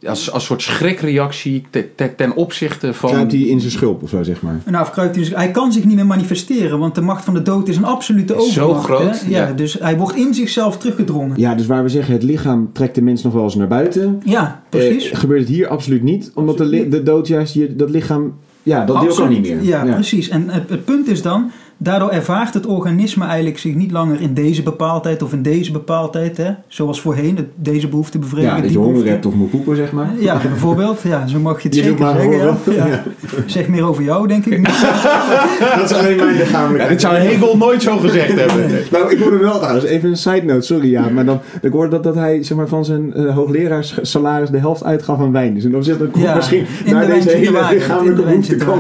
Als, 0.08 0.32
als 0.32 0.46
soort 0.46 0.62
schrikreactie 0.62 1.64
te- 1.70 1.88
te- 1.96 2.16
ten 2.16 2.36
opzichte 2.36 2.94
van... 2.94 3.10
Kruipt 3.10 3.32
hij 3.32 3.42
in 3.42 3.60
zijn 3.60 3.72
schulp 3.72 4.04
of 4.04 4.10
zo, 4.10 4.24
zeg 4.24 4.42
maar. 4.42 4.62
Nou, 4.66 4.84
of 4.84 4.92
kruipt 4.92 5.16
hij, 5.16 5.24
dus, 5.24 5.34
hij 5.36 5.52
kan 5.52 5.72
zich 5.72 5.86
niet 5.86 5.96
meer 5.96 6.06
manifesteren, 6.06 6.80
want 6.80 6.96
de 6.96 7.02
macht 7.02 7.24
van 7.26 7.34
de 7.34 7.42
dood 7.42 7.68
is 7.68 7.78
een 7.78 7.86
absolute 7.86 8.36
Is 8.36 8.54
zo 8.54 8.64
overmacht. 8.70 8.86
groot, 8.86 9.22
hè? 9.22 9.30
Ja, 9.30 9.48
ja. 9.48 9.54
dus 9.54 9.74
hij 9.80 9.98
wordt 9.98 10.16
in 10.16 10.34
zichzelf 10.34 10.78
teruggedrongen. 10.78 11.40
Ja, 11.40 11.56
dus 11.56 11.66
waar 11.66 11.84
we 11.84 11.90
zeggen, 11.90 12.14
het 12.14 12.24
lichaam 12.24 12.70
trekt 12.74 12.96
de 12.96 13.02
mens 13.02 13.24
nog 13.24 13.34
wel 13.34 13.44
eens 13.44 13.56
naar 13.56 13.68
buiten. 13.68 14.22
Ja, 14.24 14.64
precies. 14.70 15.10
Eh, 15.10 15.18
gebeurt 15.20 15.40
het 15.40 15.50
hier 15.50 15.68
absoluut 15.68 16.04
niet, 16.04 16.32
omdat 16.34 16.58
de, 16.58 16.88
de 16.88 17.04
dood 17.04 17.28
juist 17.28 17.54
je, 17.54 17.76
dat 17.76 17.90
lichaam, 17.90 18.34
ja, 18.64 18.78
dat 18.78 18.88
deel 18.88 18.96
kan 18.96 19.08
Absoluut. 19.08 19.30
niet 19.42 19.56
meer. 19.56 19.64
Ja, 19.64 19.84
precies. 19.94 20.30
En 20.30 20.50
het, 20.50 20.70
het 20.70 20.86
punt 20.86 21.08
is 21.08 21.22
dan, 21.22 21.52
daardoor 21.78 22.10
ervaart 22.10 22.54
het 22.54 22.66
organisme 22.66 23.26
eigenlijk 23.26 23.58
zich 23.58 23.76
niet 23.76 23.92
langer 23.92 24.22
in 24.22 24.34
deze 24.34 24.64
bepaaldheid 24.64 25.24
of 25.24 25.34
in 25.34 25.42
deze 25.42 25.72
bepaaldheid, 25.72 26.38
hè? 26.38 26.52
zoals 26.68 27.02
voorheen, 27.02 27.36
het- 27.36 27.46
deze 27.56 27.88
behoefte 27.88 28.20
bevredigen. 28.20 28.56
Ja, 28.56 28.62
dat 28.62 28.70
die 28.70 28.72
je 28.72 28.78
honger 28.78 28.92
behoefte. 28.94 29.14
hebt 29.14 29.26
of 29.26 29.34
moet 29.34 29.50
poepen, 29.50 29.76
zeg 29.76 29.92
maar. 29.92 30.10
Ja, 30.20 30.38
bijvoorbeeld. 30.50 31.02
Ja, 31.02 31.28
zo 31.28 31.40
mag 31.40 31.62
je 31.62 31.68
het 31.68 31.78
Je 31.78 31.84
doet 31.84 31.98
zeker 31.98 32.06
maar 32.14 32.22
zeggen. 32.22 32.76
Ja. 32.76 33.04
Zeg 33.46 33.68
meer 33.68 33.88
over 33.88 34.04
jou, 34.04 34.28
denk 34.28 34.46
ik. 34.46 34.66
Dat 35.78 35.92
is 35.92 35.98
alleen 35.98 36.16
mijn 36.16 36.36
lichamelijke... 36.38 36.84
Ja, 36.84 36.90
dit 36.90 37.02
zou 37.02 37.16
Hegel 37.16 37.58
nooit 37.58 37.82
zo 37.82 37.98
gezegd 37.98 38.40
hebben. 38.40 38.66
Nou, 38.92 39.12
ik 39.12 39.20
hoorde 39.20 39.38
wel 39.38 39.58
trouwens, 39.58 39.86
even 39.86 40.10
een 40.10 40.18
side 40.18 40.44
note, 40.44 40.62
sorry 40.66 40.90
ja, 40.92 41.10
maar 41.10 41.26
dan, 41.26 41.40
ik 41.62 41.72
hoorde 41.72 41.90
dat, 41.90 42.04
dat 42.04 42.16
hij 42.16 42.44
zeg 42.44 42.58
maar, 42.58 42.68
van 42.68 42.86
zijn 42.86 43.14
eh 43.14 43.36
hoogleraarsalaris 43.36 44.50
de 44.50 44.58
helft 44.58 44.84
uitgaf 44.84 45.20
aan 45.20 45.32
wijn. 45.32 45.54
Dus 45.54 45.64
in 45.64 45.70
dat 45.70 45.80
opzicht 45.80 46.00
dan 46.00 46.12
komt 46.12 46.24
Ja, 46.24 46.36
misschien 46.36 46.66
in 46.84 46.94
naar 46.94 47.06
de 47.08 47.14
deze 47.14 47.30
hele 47.30 47.66
lichamelijke 47.72 48.24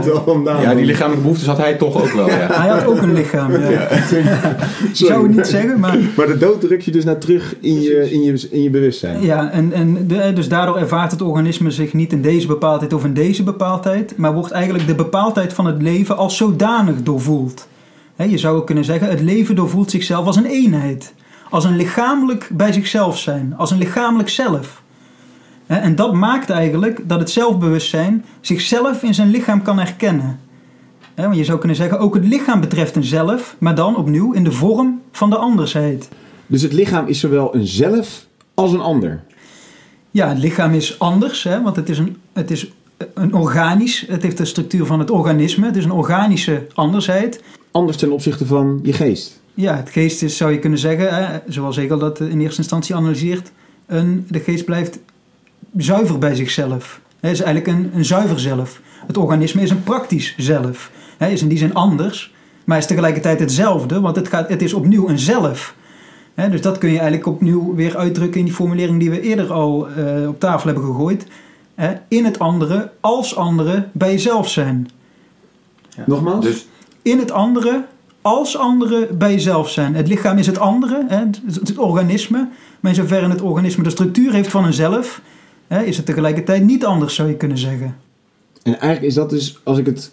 wel 0.06 0.24
vandaan. 0.26 0.62
Ja, 0.62 0.74
die 0.76 0.86
lichamelijke 0.86 1.22
behoeftes 1.22 1.48
had 1.48 1.58
hij 1.58 1.74
toch 1.74 2.02
ook 2.02 2.12
wel, 2.12 2.28
ja. 2.30 2.48
Ook 2.92 3.02
een 3.02 3.14
lichaam. 3.14 3.52
Ja. 3.52 3.90
Ik 3.90 4.96
zou 5.08 5.28
het 5.28 5.36
niet 5.36 5.48
zeggen, 5.48 5.80
maar 5.80 5.98
Maar 6.16 6.28
de 6.28 6.38
dood 6.38 6.62
drukt 6.62 6.86
je 6.86 6.92
dus 6.92 7.04
naar 7.04 7.18
terug 7.18 7.56
in 7.60 7.82
je, 7.82 8.12
in 8.12 8.24
je, 8.24 8.48
in 8.52 8.64
je 8.64 8.70
bewustzijn. 8.70 9.22
Ja, 9.22 9.52
en, 9.52 9.74
en 9.74 10.08
de, 10.08 10.32
dus 10.34 10.50
daardoor 10.50 10.78
ervaart 10.78 11.12
het 11.12 11.22
organisme 11.22 11.72
zich 11.72 11.94
niet 11.94 12.12
in 12.12 12.22
deze 12.22 12.48
bepaaldheid 12.48 12.94
of 12.94 13.06
in 13.06 13.14
deze 13.14 13.44
bepaaldheid, 13.44 14.18
maar 14.18 14.34
wordt 14.34 14.52
eigenlijk 14.52 14.88
de 14.88 14.96
bepaaldheid 14.96 15.54
van 15.54 15.66
het 15.66 15.82
leven 15.82 16.18
als 16.18 16.38
zodanig 16.38 17.04
doorvoeld. 17.04 17.68
Je 18.16 18.38
zou 18.38 18.58
ook 18.58 18.66
kunnen 18.66 18.86
zeggen, 18.86 19.10
het 19.10 19.22
leven 19.22 19.56
doorvoelt 19.56 19.92
zichzelf 19.92 20.26
als 20.26 20.36
een 20.36 20.46
eenheid. 20.46 21.14
Als 21.50 21.64
een 21.64 21.76
lichamelijk 21.76 22.50
bij 22.52 22.72
zichzelf 22.72 23.18
zijn, 23.18 23.54
als 23.58 23.72
een 23.72 23.78
lichamelijk 23.78 24.30
zelf. 24.30 24.82
En 25.68 25.96
dat 25.96 26.14
maakt 26.14 26.50
eigenlijk 26.50 27.02
dat 27.10 27.20
het 27.20 27.30
zelfbewustzijn 27.30 28.26
zichzelf 28.42 29.04
in 29.04 29.14
zijn 29.14 29.30
lichaam 29.30 29.62
kan 29.62 29.80
herkennen. 29.80 30.40
Hè, 31.18 31.24
Want 31.24 31.36
je 31.36 31.44
zou 31.44 31.58
kunnen 31.58 31.78
zeggen, 31.78 32.00
ook 32.00 32.16
het 32.16 32.26
lichaam 32.26 32.60
betreft 32.60 32.96
een 32.96 33.04
zelf, 33.04 33.56
maar 33.60 33.76
dan 33.76 33.96
opnieuw 33.96 34.32
in 34.32 34.44
de 34.44 34.52
vorm 34.52 35.02
van 35.12 35.30
de 35.30 35.36
andersheid. 35.36 36.10
Dus 36.48 36.62
het 36.62 36.74
lichaam 36.74 37.08
is 37.08 37.20
zowel 37.20 37.56
een 37.56 37.68
zelf 37.68 38.26
als 38.54 38.72
een 38.72 38.80
ander. 38.80 39.24
Ja, 40.12 40.30
het 40.30 40.38
lichaam 40.38 40.74
is 40.74 41.00
anders, 41.00 41.44
hè, 41.44 41.62
want 41.62 41.76
het 41.76 41.90
is, 41.90 41.98
een, 41.98 42.18
het 42.34 42.52
is 42.52 42.72
een 43.14 43.34
organisch, 43.34 44.06
het 44.08 44.24
heeft 44.24 44.38
de 44.38 44.46
structuur 44.46 44.86
van 44.86 45.00
het 45.00 45.12
organisme, 45.12 45.66
het 45.66 45.76
is 45.76 45.84
een 45.84 45.92
organische 45.92 46.68
andersheid. 46.74 47.44
Anders 47.72 47.98
ten 47.98 48.12
opzichte 48.12 48.46
van 48.46 48.80
je 48.84 48.94
geest. 48.94 49.42
Ja, 49.54 49.76
het 49.76 49.90
geest 49.90 50.22
is, 50.24 50.38
zou 50.38 50.52
je 50.52 50.60
kunnen 50.60 50.80
zeggen, 50.80 51.16
hè, 51.16 51.40
zoals 51.48 51.76
Hegel 51.76 51.98
dat 51.98 52.20
in 52.20 52.42
eerste 52.42 52.62
instantie 52.62 52.96
analyseert, 52.96 53.52
een, 53.86 54.26
de 54.30 54.40
geest 54.40 54.66
blijft 54.66 55.00
zuiver 55.78 56.18
bij 56.18 56.36
zichzelf. 56.36 57.02
Het 57.20 57.32
is 57.32 57.42
eigenlijk 57.42 57.78
een, 57.78 57.92
een 57.94 58.06
zuiver 58.06 58.40
zelf. 58.40 58.82
Het 59.08 59.18
organisme 59.18 59.62
is 59.62 59.70
een 59.70 59.84
praktisch 59.84 60.34
zelf. 60.38 60.92
Hij 61.18 61.34
is 61.34 61.42
in 61.42 61.48
die 61.48 61.58
zin 61.58 61.74
anders, 61.74 62.34
maar 62.64 62.78
is 62.78 62.86
tegelijkertijd 62.86 63.40
hetzelfde, 63.40 64.00
want 64.00 64.16
het, 64.16 64.28
gaat, 64.28 64.50
het 64.50 64.62
is 64.62 64.74
opnieuw 64.74 65.10
een 65.10 65.20
zelf. 65.20 65.76
Hè, 66.34 66.50
dus 66.50 66.62
dat 66.62 66.78
kun 66.78 66.90
je 66.90 67.00
eigenlijk 67.00 67.28
opnieuw 67.28 67.76
weer 67.76 67.98
uitdrukken 67.98 68.40
in 68.40 68.46
die 68.46 68.56
formulering 68.56 69.00
die 69.00 69.10
we 69.10 69.22
eerder 69.22 69.54
al 69.54 69.88
eh, 69.90 70.28
op 70.28 70.40
tafel 70.40 70.70
hebben 70.70 70.86
gegooid. 70.86 71.28
Hè, 71.76 71.94
in 72.08 72.26
het 72.26 72.40
andere, 72.40 72.92
als 73.00 73.36
andere, 73.36 73.88
bij 73.92 74.12
jezelf 74.12 74.50
zijn. 74.50 74.90
Nogmaals? 76.06 76.46
Dus 76.46 76.68
In 77.02 77.20
het 77.20 77.32
andere, 77.32 77.86
als 78.22 78.58
andere, 78.58 79.08
bij 79.14 79.32
jezelf 79.32 79.70
zijn. 79.70 79.96
Het 79.96 80.08
lichaam 80.08 80.38
is 80.38 80.48
het 80.48 80.60
andere, 80.60 81.06
hè, 81.08 81.18
het, 81.18 81.42
het 81.46 81.78
organisme. 81.78 82.50
Maar 82.80 82.92
in 82.92 82.98
zoverre 82.98 83.30
het 83.30 83.42
organisme 83.42 83.84
de 83.84 83.90
structuur 83.90 84.34
heeft 84.34 84.50
van 84.50 84.66
een 84.66 84.74
zelf, 84.74 85.22
hè, 85.68 85.84
is 85.84 85.98
het 85.98 86.06
tegelijkertijd 86.06 86.64
niet 86.64 86.86
anders, 86.86 87.16
zou 87.16 87.28
je 87.28 87.36
kunnen 87.36 87.58
zeggen. 87.58 87.96
En 88.64 88.80
eigenlijk 88.80 89.04
is 89.04 89.14
dat 89.14 89.30
dus, 89.30 89.60
als 89.64 89.78
ik 89.78 89.86
het... 89.86 90.12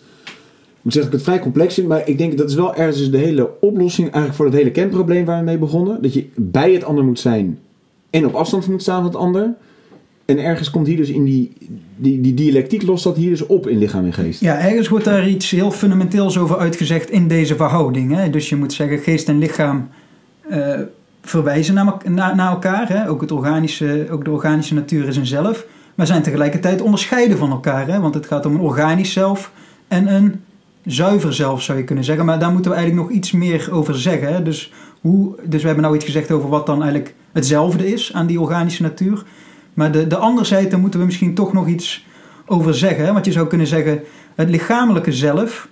Moet 0.85 0.93
zeggen 0.93 1.11
dat 1.11 1.21
ik 1.21 1.27
het 1.27 1.35
vrij 1.35 1.39
complex 1.39 1.75
vind, 1.75 1.89
maar 1.89 2.09
ik 2.09 2.19
denk 2.19 2.39
dat 2.39 2.49
is 2.49 2.55
wel 2.55 2.75
ergens 2.75 2.99
dus 2.99 3.11
de 3.11 3.19
hele 3.19 3.51
oplossing 3.61 4.07
eigenlijk 4.07 4.35
voor 4.35 4.45
het 4.45 4.55
hele 4.55 4.71
kernprobleem 4.71 5.25
waar 5.25 5.39
we 5.39 5.45
mee 5.45 5.59
begonnen. 5.59 6.03
Dat 6.03 6.15
je 6.15 6.27
bij 6.37 6.73
het 6.73 6.85
ander 6.85 7.05
moet 7.05 7.19
zijn 7.19 7.59
en 8.11 8.27
op 8.27 8.35
afstand 8.35 8.69
moet 8.69 8.83
staan 8.83 8.97
van 8.97 9.05
het 9.05 9.17
ander. 9.17 9.55
En 10.25 10.39
ergens 10.39 10.71
komt 10.71 10.87
hier 10.87 10.97
dus 10.97 11.09
in 11.09 11.25
die, 11.25 11.53
die, 11.97 12.21
die 12.21 12.35
dialectiek 12.35 12.83
lost 12.83 13.05
dat 13.05 13.17
hier 13.17 13.31
dus 13.31 13.47
op 13.47 13.67
in 13.67 13.79
lichaam 13.79 14.05
en 14.05 14.13
geest. 14.13 14.41
Ja, 14.41 14.59
ergens 14.59 14.89
wordt 14.89 15.05
daar 15.05 15.29
iets 15.29 15.51
heel 15.51 15.71
fundamenteels 15.71 16.39
over 16.39 16.59
uitgezegd 16.59 17.11
in 17.11 17.29
deze 17.29 17.57
verhouding. 17.57 18.15
Hè. 18.15 18.31
Dus 18.31 18.49
je 18.49 18.57
moet 18.57 18.73
zeggen, 18.73 18.99
geest 18.99 19.29
en 19.29 19.39
lichaam 19.39 19.89
eh, 20.49 20.81
verwijzen 21.23 21.75
naar, 21.75 21.97
naar, 22.09 22.37
naar 22.37 22.51
elkaar. 22.51 22.89
Hè. 22.89 23.09
Ook, 23.09 23.21
het 23.21 23.33
organische, 23.33 24.07
ook 24.11 24.25
de 24.25 24.31
organische 24.31 24.75
natuur 24.75 25.09
is 25.09 25.17
een 25.17 25.27
zelf. 25.27 25.67
Maar 25.95 26.07
zijn 26.07 26.23
tegelijkertijd 26.23 26.81
onderscheiden 26.81 27.39
van 27.39 27.51
elkaar. 27.51 27.89
Hè. 27.89 28.01
Want 28.01 28.15
het 28.15 28.27
gaat 28.27 28.47
om 28.47 28.55
een 28.55 28.61
organisch 28.61 29.13
zelf 29.13 29.53
en 29.89 30.15
een 30.15 30.41
zuiver 30.85 31.35
zelf, 31.35 31.63
zou 31.63 31.79
je 31.79 31.85
kunnen 31.85 32.05
zeggen. 32.05 32.25
Maar 32.25 32.39
daar 32.39 32.53
moeten 32.53 32.71
we 32.71 32.77
eigenlijk 32.77 33.09
nog 33.09 33.17
iets 33.17 33.33
meer 33.33 33.69
over 33.73 33.99
zeggen. 33.99 34.35
Hè. 34.35 34.43
Dus, 34.43 34.73
hoe, 35.01 35.35
dus 35.45 35.61
we 35.61 35.67
hebben 35.67 35.85
nou 35.85 35.97
iets 35.97 36.05
gezegd 36.05 36.31
over 36.31 36.49
wat 36.49 36.67
dan 36.67 36.83
eigenlijk 36.83 37.15
hetzelfde 37.33 37.93
is 37.93 38.13
aan 38.13 38.27
die 38.27 38.41
organische 38.41 38.83
natuur. 38.83 39.25
Maar 39.75 39.93
de, 39.93 40.07
de 40.07 40.17
anderzijde 40.17 40.69
daar 40.69 40.81
moeten 40.81 41.01
we 41.01 41.07
misschien 41.07 41.35
toch 41.35 41.53
nog 41.53 41.69
iets 41.69 42.07
over 42.47 42.75
zeggen. 42.75 43.05
Hè? 43.05 43.13
Want 43.13 43.25
je 43.25 43.33
zou 43.33 43.47
kunnen 43.47 43.67
zeggen, 43.67 44.01
het 44.35 44.51
lichamelijke 44.51 45.13
zelf 45.13 45.69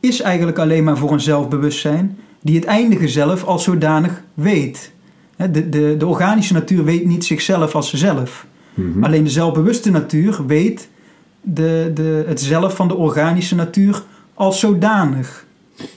is 0.00 0.20
eigenlijk 0.20 0.58
alleen 0.58 0.84
maar 0.84 0.96
voor 0.96 1.12
een 1.12 1.20
zelfbewustzijn 1.20 2.18
die 2.42 2.56
het 2.56 2.64
eindige 2.64 3.08
zelf 3.08 3.44
als 3.44 3.64
zodanig 3.64 4.22
weet. 4.34 4.92
De, 5.36 5.68
de, 5.68 5.96
de 5.98 6.06
organische 6.06 6.52
natuur 6.52 6.84
weet 6.84 7.04
niet 7.04 7.24
zichzelf 7.24 7.74
als 7.74 7.92
zelf. 7.92 8.46
Mhm. 8.74 9.04
Alleen 9.04 9.24
de 9.24 9.30
zelfbewuste 9.30 9.90
natuur 9.90 10.46
weet 10.46 10.88
de, 11.40 11.90
de, 11.94 12.24
het 12.26 12.40
zelf 12.40 12.76
van 12.76 12.88
de 12.88 12.94
organische 12.94 13.54
natuur 13.54 14.02
als 14.40 14.60
zodanig. 14.60 15.46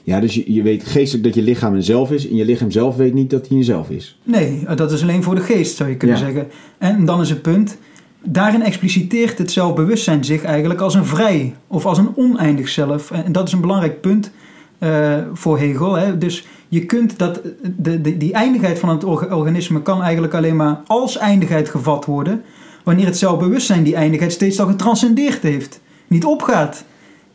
Ja, 0.03 0.19
dus 0.19 0.33
je, 0.33 0.53
je 0.53 0.61
weet 0.61 0.83
geestelijk 0.85 1.23
dat 1.23 1.35
je 1.35 1.41
lichaam 1.41 1.73
een 1.73 1.83
zelf 1.83 2.11
is 2.11 2.29
en 2.29 2.35
je 2.35 2.45
lichaam 2.45 2.71
zelf 2.71 2.95
weet 2.95 3.13
niet 3.13 3.29
dat 3.29 3.47
hij 3.47 3.57
een 3.57 3.63
zelf 3.63 3.89
is. 3.89 4.19
Nee, 4.23 4.65
dat 4.75 4.91
is 4.91 5.01
alleen 5.01 5.23
voor 5.23 5.35
de 5.35 5.41
geest, 5.41 5.75
zou 5.75 5.89
je 5.89 5.95
kunnen 5.97 6.17
Ja. 6.17 6.23
zeggen. 6.23 6.47
En 6.77 7.05
dan 7.05 7.21
is 7.21 7.29
het 7.29 7.41
punt, 7.41 7.77
daarin 8.23 8.61
expliciteert 8.61 9.37
het 9.37 9.51
zelfbewustzijn 9.51 10.23
zich 10.23 10.43
eigenlijk 10.43 10.79
als 10.81 10.93
een 10.93 11.05
vrij 11.05 11.55
of 11.67 11.85
als 11.85 11.97
een 11.97 12.09
oneindig 12.15 12.69
zelf. 12.69 13.11
En 13.11 13.31
dat 13.31 13.47
is 13.47 13.53
een 13.53 13.61
belangrijk 13.61 14.01
punt 14.01 14.31
eh, 14.79 15.17
voor 15.33 15.59
Hegel. 15.59 15.93
Hè. 15.93 16.17
Dus 16.17 16.47
je 16.69 16.85
kunt 16.85 17.17
dat, 17.19 17.41
de, 17.77 18.01
de, 18.01 18.17
die 18.17 18.33
eindigheid 18.33 18.79
van 18.79 18.89
het 18.89 19.03
orga- 19.03 19.35
organisme 19.35 19.81
kan 19.81 20.01
eigenlijk 20.01 20.33
alleen 20.33 20.55
maar 20.55 20.81
als 20.87 21.17
eindigheid 21.17 21.69
gevat 21.69 22.05
worden, 22.05 22.41
wanneer 22.83 23.05
het 23.05 23.17
zelfbewustzijn 23.17 23.83
die 23.83 23.95
eindigheid 23.95 24.31
steeds 24.31 24.59
al 24.59 24.67
getranscendeerd 24.67 25.41
heeft. 25.41 25.81
Niet 26.07 26.25
opgaat 26.25 26.83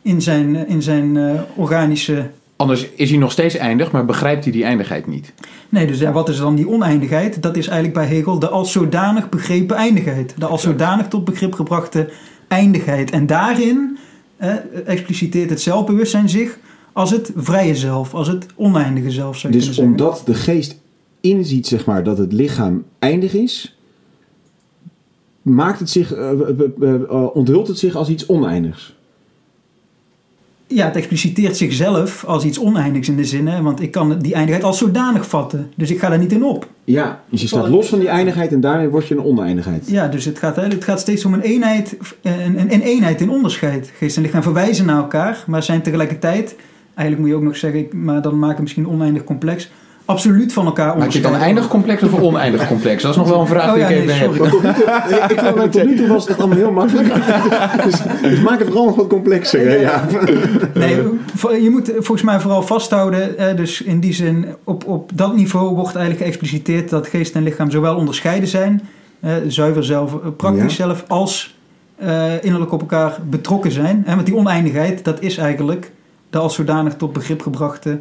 in 0.01 0.21
zijn, 0.21 0.67
in 0.67 0.81
zijn 0.81 1.17
eh, 1.17 1.41
organische 1.55 2.29
anders 2.55 2.89
is 2.95 3.09
hij 3.09 3.19
nog 3.19 3.31
steeds 3.31 3.55
eindig, 3.55 3.91
maar 3.91 4.05
begrijpt 4.05 4.43
hij 4.43 4.53
die 4.53 4.63
eindigheid 4.63 5.07
niet. 5.07 5.33
Nee, 5.69 5.87
dus 5.87 5.99
ja, 5.99 6.11
wat 6.11 6.29
is 6.29 6.37
dan 6.37 6.55
die 6.55 6.69
oneindigheid? 6.69 7.41
Dat 7.41 7.57
is 7.57 7.67
eigenlijk 7.67 7.97
bij 7.97 8.17
Hegel 8.17 8.39
de 8.39 8.49
als 8.49 8.71
zodanig 8.71 9.29
begrepen 9.29 9.75
eindigheid. 9.75 10.33
De 10.37 10.45
als 10.45 10.61
zodanig 10.61 11.07
tot 11.07 11.25
begrip 11.25 11.53
gebrachte 11.53 12.09
eindigheid. 12.47 13.11
En 13.11 13.25
daarin 13.25 13.97
eh, 14.37 14.53
expliciteert 14.85 15.49
het 15.49 15.61
zelfbewustzijn 15.61 16.29
zich 16.29 16.57
als 16.93 17.11
het 17.11 17.31
vrije 17.35 17.75
zelf, 17.75 18.13
als 18.13 18.27
het 18.27 18.45
oneindige 18.55 19.11
zelf, 19.11 19.37
zou 19.37 19.53
je 19.53 19.59
Dus 19.59 19.77
omdat 19.77 20.21
de 20.25 20.33
geest 20.33 20.79
inziet 21.21 21.67
zeg 21.67 21.85
maar, 21.85 22.03
dat 22.03 22.17
het 22.17 22.33
lichaam 22.33 22.83
eindig 22.99 23.33
is, 23.33 23.77
maakt 25.41 25.79
het 25.79 25.89
zich, 25.89 26.13
eh, 26.13 26.31
eh, 26.31 26.49
eh, 26.81 26.93
eh, 26.93 27.35
onthult 27.35 27.67
het 27.67 27.79
zich 27.79 27.95
als 27.95 28.09
iets 28.09 28.25
oneindigs. 28.25 28.97
Ja, 30.71 30.85
het 30.85 30.95
expliciteert 30.95 31.57
zichzelf 31.57 32.25
als 32.25 32.45
iets 32.45 32.59
oneindigs 32.59 33.09
in 33.09 33.15
de 33.15 33.25
zin, 33.25 33.47
hè, 33.47 33.61
want 33.61 33.81
ik 33.81 33.91
kan 33.91 34.19
die 34.19 34.33
eindigheid 34.33 34.63
als 34.63 34.77
zodanig 34.77 35.27
vatten. 35.27 35.71
Dus 35.75 35.91
ik 35.91 35.99
ga 35.99 36.09
daar 36.09 36.19
niet 36.19 36.31
in 36.31 36.43
op. 36.43 36.67
Ja, 36.83 37.21
dus 37.29 37.41
je 37.41 37.47
staat 37.47 37.69
los 37.69 37.87
van 37.89 37.99
die 37.99 38.07
eindigheid 38.07 38.51
en 38.51 38.61
daarmee 38.61 38.87
word 38.87 39.07
je 39.07 39.15
een 39.15 39.23
oneindigheid. 39.23 39.89
Ja, 39.89 40.07
dus 40.07 40.25
het 40.25 40.39
gaat, 40.39 40.55
hè, 40.55 40.63
het 40.63 40.83
gaat 40.83 40.99
steeds 40.99 41.25
om 41.25 41.33
een 41.33 41.41
eenheid, 41.41 41.97
een, 42.21 42.59
een, 42.59 42.73
een 42.73 42.81
eenheid 42.81 43.21
in 43.21 43.29
onderscheid. 43.29 43.91
Geest 43.97 44.17
en 44.17 44.21
lichaam 44.21 44.43
verwijzen 44.43 44.85
naar 44.85 44.97
elkaar, 44.97 45.43
maar 45.47 45.63
zijn 45.63 45.81
tegelijkertijd, 45.81 46.55
eigenlijk 46.93 47.19
moet 47.19 47.29
je 47.29 47.35
ook 47.35 47.47
nog 47.47 47.57
zeggen, 47.57 47.87
maar 47.91 48.21
dan 48.21 48.39
maken 48.39 48.55
we 48.55 48.61
misschien 48.61 48.87
oneindig 48.87 49.23
complex, 49.23 49.71
absoluut 50.09 50.53
van 50.53 50.65
elkaar 50.65 50.85
Maak 50.85 50.95
je 50.95 51.01
het 51.03 51.07
onderscheiden. 51.15 51.39
dan 51.39 51.47
eindig 51.47 51.67
complex 51.67 52.03
of 52.03 52.21
oneindig 52.21 52.67
complex? 52.67 53.01
Dat 53.01 53.11
is 53.11 53.17
nog 53.17 53.29
wel 53.29 53.39
een 53.41 53.47
vraag 53.47 53.67
Oh 53.67 53.73
die 53.73 53.81
ja, 53.81 53.87
ik 53.89 54.05
nee, 54.05 54.15
even 54.15 54.33
heb. 54.33 54.51
tot 54.51 54.63
nu 54.63 54.73
toe, 54.73 54.83
ik 55.35 55.39
vond 55.39 55.61
het 55.61 55.71
tot 55.71 55.83
nu 55.85 55.95
toe 55.95 56.07
was 56.07 56.27
het 56.27 56.37
allemaal 56.39 56.57
heel 56.57 56.71
makkelijk. 56.71 57.13
dus, 57.85 57.95
dus 58.21 58.41
maak 58.41 58.59
het 58.59 58.67
vooral 58.67 58.85
nog 58.85 58.95
wat 58.95 59.07
complexer. 59.07 59.67
hè, 59.69 59.75
Ja. 59.75 60.05
Nee, 60.73 60.95
je 61.63 61.69
moet 61.69 61.91
volgens 61.95 62.21
mij 62.21 62.39
vooral 62.39 62.61
vasthouden, 62.61 63.55
dus 63.57 63.81
in 63.81 63.99
die 63.99 64.13
zin, 64.13 64.45
op, 64.63 64.87
op 64.87 65.11
dat 65.13 65.35
niveau 65.35 65.75
wordt 65.75 65.95
eigenlijk 65.95 66.25
geëxpliciteerd 66.25 66.89
dat 66.89 67.07
geest 67.07 67.35
en 67.35 67.43
lichaam 67.43 67.71
zowel 67.71 67.95
onderscheiden 67.95 68.49
zijn 68.49 68.81
zuiver 69.47 69.83
zelf, 69.83 70.13
eh, 70.13 70.19
praktisch 70.37 70.77
Ja. 70.77 70.85
zelf, 70.85 71.03
als 71.07 71.57
eh, 71.97 72.43
innerlijk 72.43 72.71
op 72.71 72.79
elkaar 72.79 73.17
betrokken 73.29 73.71
zijn. 73.71 74.03
Hè? 74.05 74.13
Want 74.15 74.25
die 74.25 74.35
oneindigheid, 74.35 75.03
dat 75.03 75.21
is 75.21 75.37
eigenlijk 75.37 75.91
de 76.29 76.37
als 76.37 76.55
zodanig 76.55 76.95
tot 76.95 77.13
begrip 77.13 77.41
gebrachte 77.41 77.99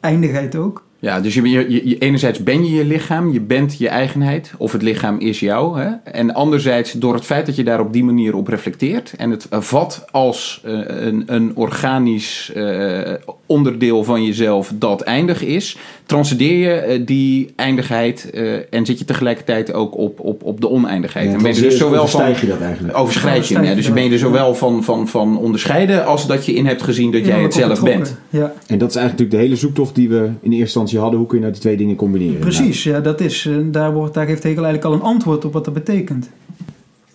eindigheid 0.00 0.56
ook. 0.56 0.82
Ja, 1.00 1.20
dus 1.20 1.34
je, 1.34 1.42
je, 1.50 1.88
je- 1.88 1.98
enerzijds 1.98 2.42
ben 2.42 2.64
je 2.64 2.74
je 2.74 2.84
lichaam, 2.84 3.32
je 3.32 3.40
bent 3.40 3.78
je 3.78 3.88
eigenheid, 3.88 4.52
of 4.58 4.72
het 4.72 4.82
lichaam 4.82 5.18
is 5.18 5.40
jou. 5.40 5.80
Hè? 5.80 5.88
En 6.04 6.34
anderzijds 6.34 6.92
door 6.92 7.14
het 7.14 7.24
feit 7.24 7.46
dat 7.46 7.56
je 7.56 7.64
daar 7.64 7.80
op 7.80 7.92
die 7.92 8.04
manier 8.04 8.34
op 8.34 8.48
reflecteert 8.48 9.12
en 9.16 9.30
het 9.30 9.46
vat 9.50 10.04
als 10.10 10.60
eh, 10.64 10.78
een, 10.86 11.22
een 11.26 11.52
organisch 11.54 12.52
eh, 12.54 13.12
onderdeel 13.46 14.04
van 14.04 14.24
jezelf 14.24 14.72
dat 14.74 15.00
eindig 15.00 15.42
is, 15.44 15.76
transcendeer 16.06 16.58
je 16.58 16.70
eh, 16.74 17.00
die 17.06 17.52
eindigheid 17.56 18.30
eh, 18.30 18.74
en 18.74 18.86
zit 18.86 18.98
je 18.98 19.04
tegelijkertijd 19.04 19.72
ook 19.72 19.96
op, 19.96 20.20
op, 20.20 20.42
op 20.42 20.60
de 20.60 20.68
oneindigheid. 20.68 21.26
Ja, 21.26 21.32
en 21.36 21.42
ben 21.42 21.54
je 21.54 21.60
dus 21.60 21.76
zowel 21.76 22.06
van. 22.06 22.20
overstijg 22.20 22.40
je 22.40 22.46
dat 22.46 22.60
eigenlijk. 22.60 22.98
Overschrijd 22.98 23.48
je, 23.48 23.60
je 23.60 23.74
dus 23.74 23.84
dat. 23.84 23.94
ben 23.94 24.04
je 24.04 24.10
er 24.10 24.18
zowel 24.18 24.54
van, 24.54 24.84
van, 24.84 25.08
van 25.08 25.38
onderscheiden 25.38 26.06
als 26.06 26.26
dat 26.26 26.46
je 26.46 26.54
in 26.54 26.66
hebt 26.66 26.82
gezien 26.82 27.10
dat 27.12 27.26
jij 27.26 27.42
het 27.42 27.54
zelf 27.54 27.82
bent. 27.82 28.16
Ja. 28.28 28.52
En 28.66 28.78
dat 28.78 28.88
is 28.90 28.96
eigenlijk 28.96 29.00
natuurlijk 29.00 29.30
de 29.30 29.36
hele 29.36 29.56
zoektocht 29.56 29.94
die 29.94 30.08
we 30.08 30.16
in 30.16 30.50
eerste 30.50 30.58
instantie 30.60 30.89
hadden. 30.98 31.18
Hoe 31.18 31.28
kun 31.28 31.36
je 31.36 31.42
nou 31.42 31.54
die 31.54 31.62
twee 31.62 31.76
dingen 31.76 31.96
combineren? 31.96 32.40
Precies, 32.40 32.82
ja, 32.82 33.00
dat 33.00 33.20
is, 33.20 33.46
eh, 33.46 33.56
daar, 33.64 33.92
wordt, 33.92 34.14
daar 34.14 34.26
geeft 34.26 34.42
Hegel 34.42 34.64
eigenlijk 34.64 34.94
al 34.94 35.00
een 35.00 35.14
antwoord 35.14 35.44
op 35.44 35.52
wat 35.52 35.64
dat 35.64 35.74
betekent. 35.74 36.30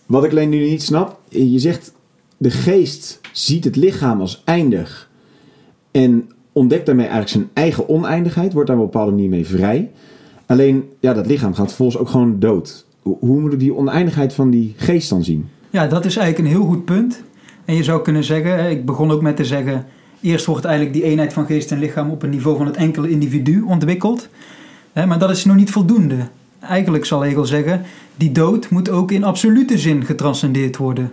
Wat 0.06 0.24
ik 0.24 0.32
alleen 0.32 0.50
nu 0.50 0.70
niet 0.70 0.84
snap, 0.84 1.20
je 1.30 1.60
zegt 1.60 1.94
de 2.38 2.52
geest 2.52 3.20
ziet 3.32 3.64
het 3.64 3.76
lichaam 3.76 4.22
als 4.22 4.42
eindig 4.46 5.10
en 5.92 6.30
ontdekt 6.52 6.86
daarmee 6.86 7.08
eigenlijk 7.08 7.36
zijn 7.36 7.50
eigen 7.54 7.90
oneindigheid, 7.90 8.54
wordt 8.54 8.68
daar 8.68 8.78
op 8.78 8.84
een 8.84 8.90
bepaalde 8.92 9.12
manier 9.12 9.30
mee 9.30 9.46
vrij. 9.46 9.92
Alleen, 10.46 10.84
ja, 11.00 11.14
dat 11.14 11.28
lichaam 11.28 11.54
gaat 11.54 11.68
vervolgens 11.68 11.98
ook 11.98 12.10
gewoon 12.10 12.40
dood. 12.40 12.86
Hoe 13.02 13.42
moet 13.42 13.54
ik 13.54 13.60
die 13.60 13.76
oneindigheid 13.76 14.34
van 14.34 14.50
die 14.50 14.74
geest 14.78 15.10
dan 15.10 15.24
zien? 15.24 15.50
Ja, 15.70 15.88
dat 15.88 16.06
is 16.06 16.18
eigenlijk 16.18 16.48
een 16.48 16.56
heel 16.56 16.68
goed 16.68 16.86
punt. 16.86 17.24
En 17.66 17.76
je 17.76 17.84
zou 17.84 18.02
kunnen 18.02 18.24
zeggen, 18.24 18.70
ik 18.70 18.86
begon 18.86 19.12
ook 19.12 19.22
met 19.22 19.36
te 19.36 19.46
zeggen, 19.46 19.86
eerst 20.26 20.46
wordt 20.46 20.66
eigenlijk 20.66 20.96
die 20.96 21.04
eenheid 21.04 21.34
van 21.34 21.46
geest 21.46 21.72
en 21.72 21.80
lichaam 21.80 22.10
op 22.10 22.24
een 22.24 22.30
niveau 22.30 22.58
van 22.58 22.66
het 22.66 22.76
enkele 22.76 23.10
individu 23.10 23.62
ontwikkeld. 23.62 24.30
Hè, 24.94 25.06
maar 25.06 25.20
dat 25.20 25.30
is 25.30 25.46
nog 25.46 25.56
niet 25.56 25.72
voldoende. 25.72 26.16
Eigenlijk 26.60 27.06
zal 27.06 27.22
Hegel 27.22 27.46
zeggen, 27.46 27.82
die 28.16 28.32
dood 28.32 28.70
moet 28.70 28.90
ook 28.90 29.12
in 29.12 29.24
absolute 29.24 29.78
zin 29.78 30.06
getranscendeerd 30.06 30.78
worden. 30.78 31.12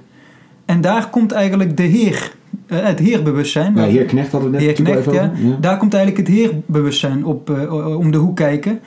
En 0.64 0.80
daar 0.80 1.10
komt 1.10 1.32
eigenlijk 1.32 1.76
de 1.76 1.82
Heer, 1.82 2.32
eh, 2.66 2.84
het 2.84 2.98
Heerbewustzijn. 2.98 3.74
Ja, 3.74 3.82
heer 3.82 4.04
Knecht 4.04 4.32
hadden 4.32 4.50
we 4.50 4.56
het 4.56 4.66
net 4.66 4.76
Heer 4.78 5.02
Knecht, 5.02 5.12
ja. 5.12 5.32
Daar 5.60 5.76
komt 5.76 5.94
eigenlijk 5.94 6.28
het 6.28 6.36
heerbewustzijn 6.36 7.24
op, 7.24 7.50
eh, 7.50 7.98
om 7.98 8.10
de 8.10 8.18
hoek 8.18 8.36
kijken. 8.36 8.80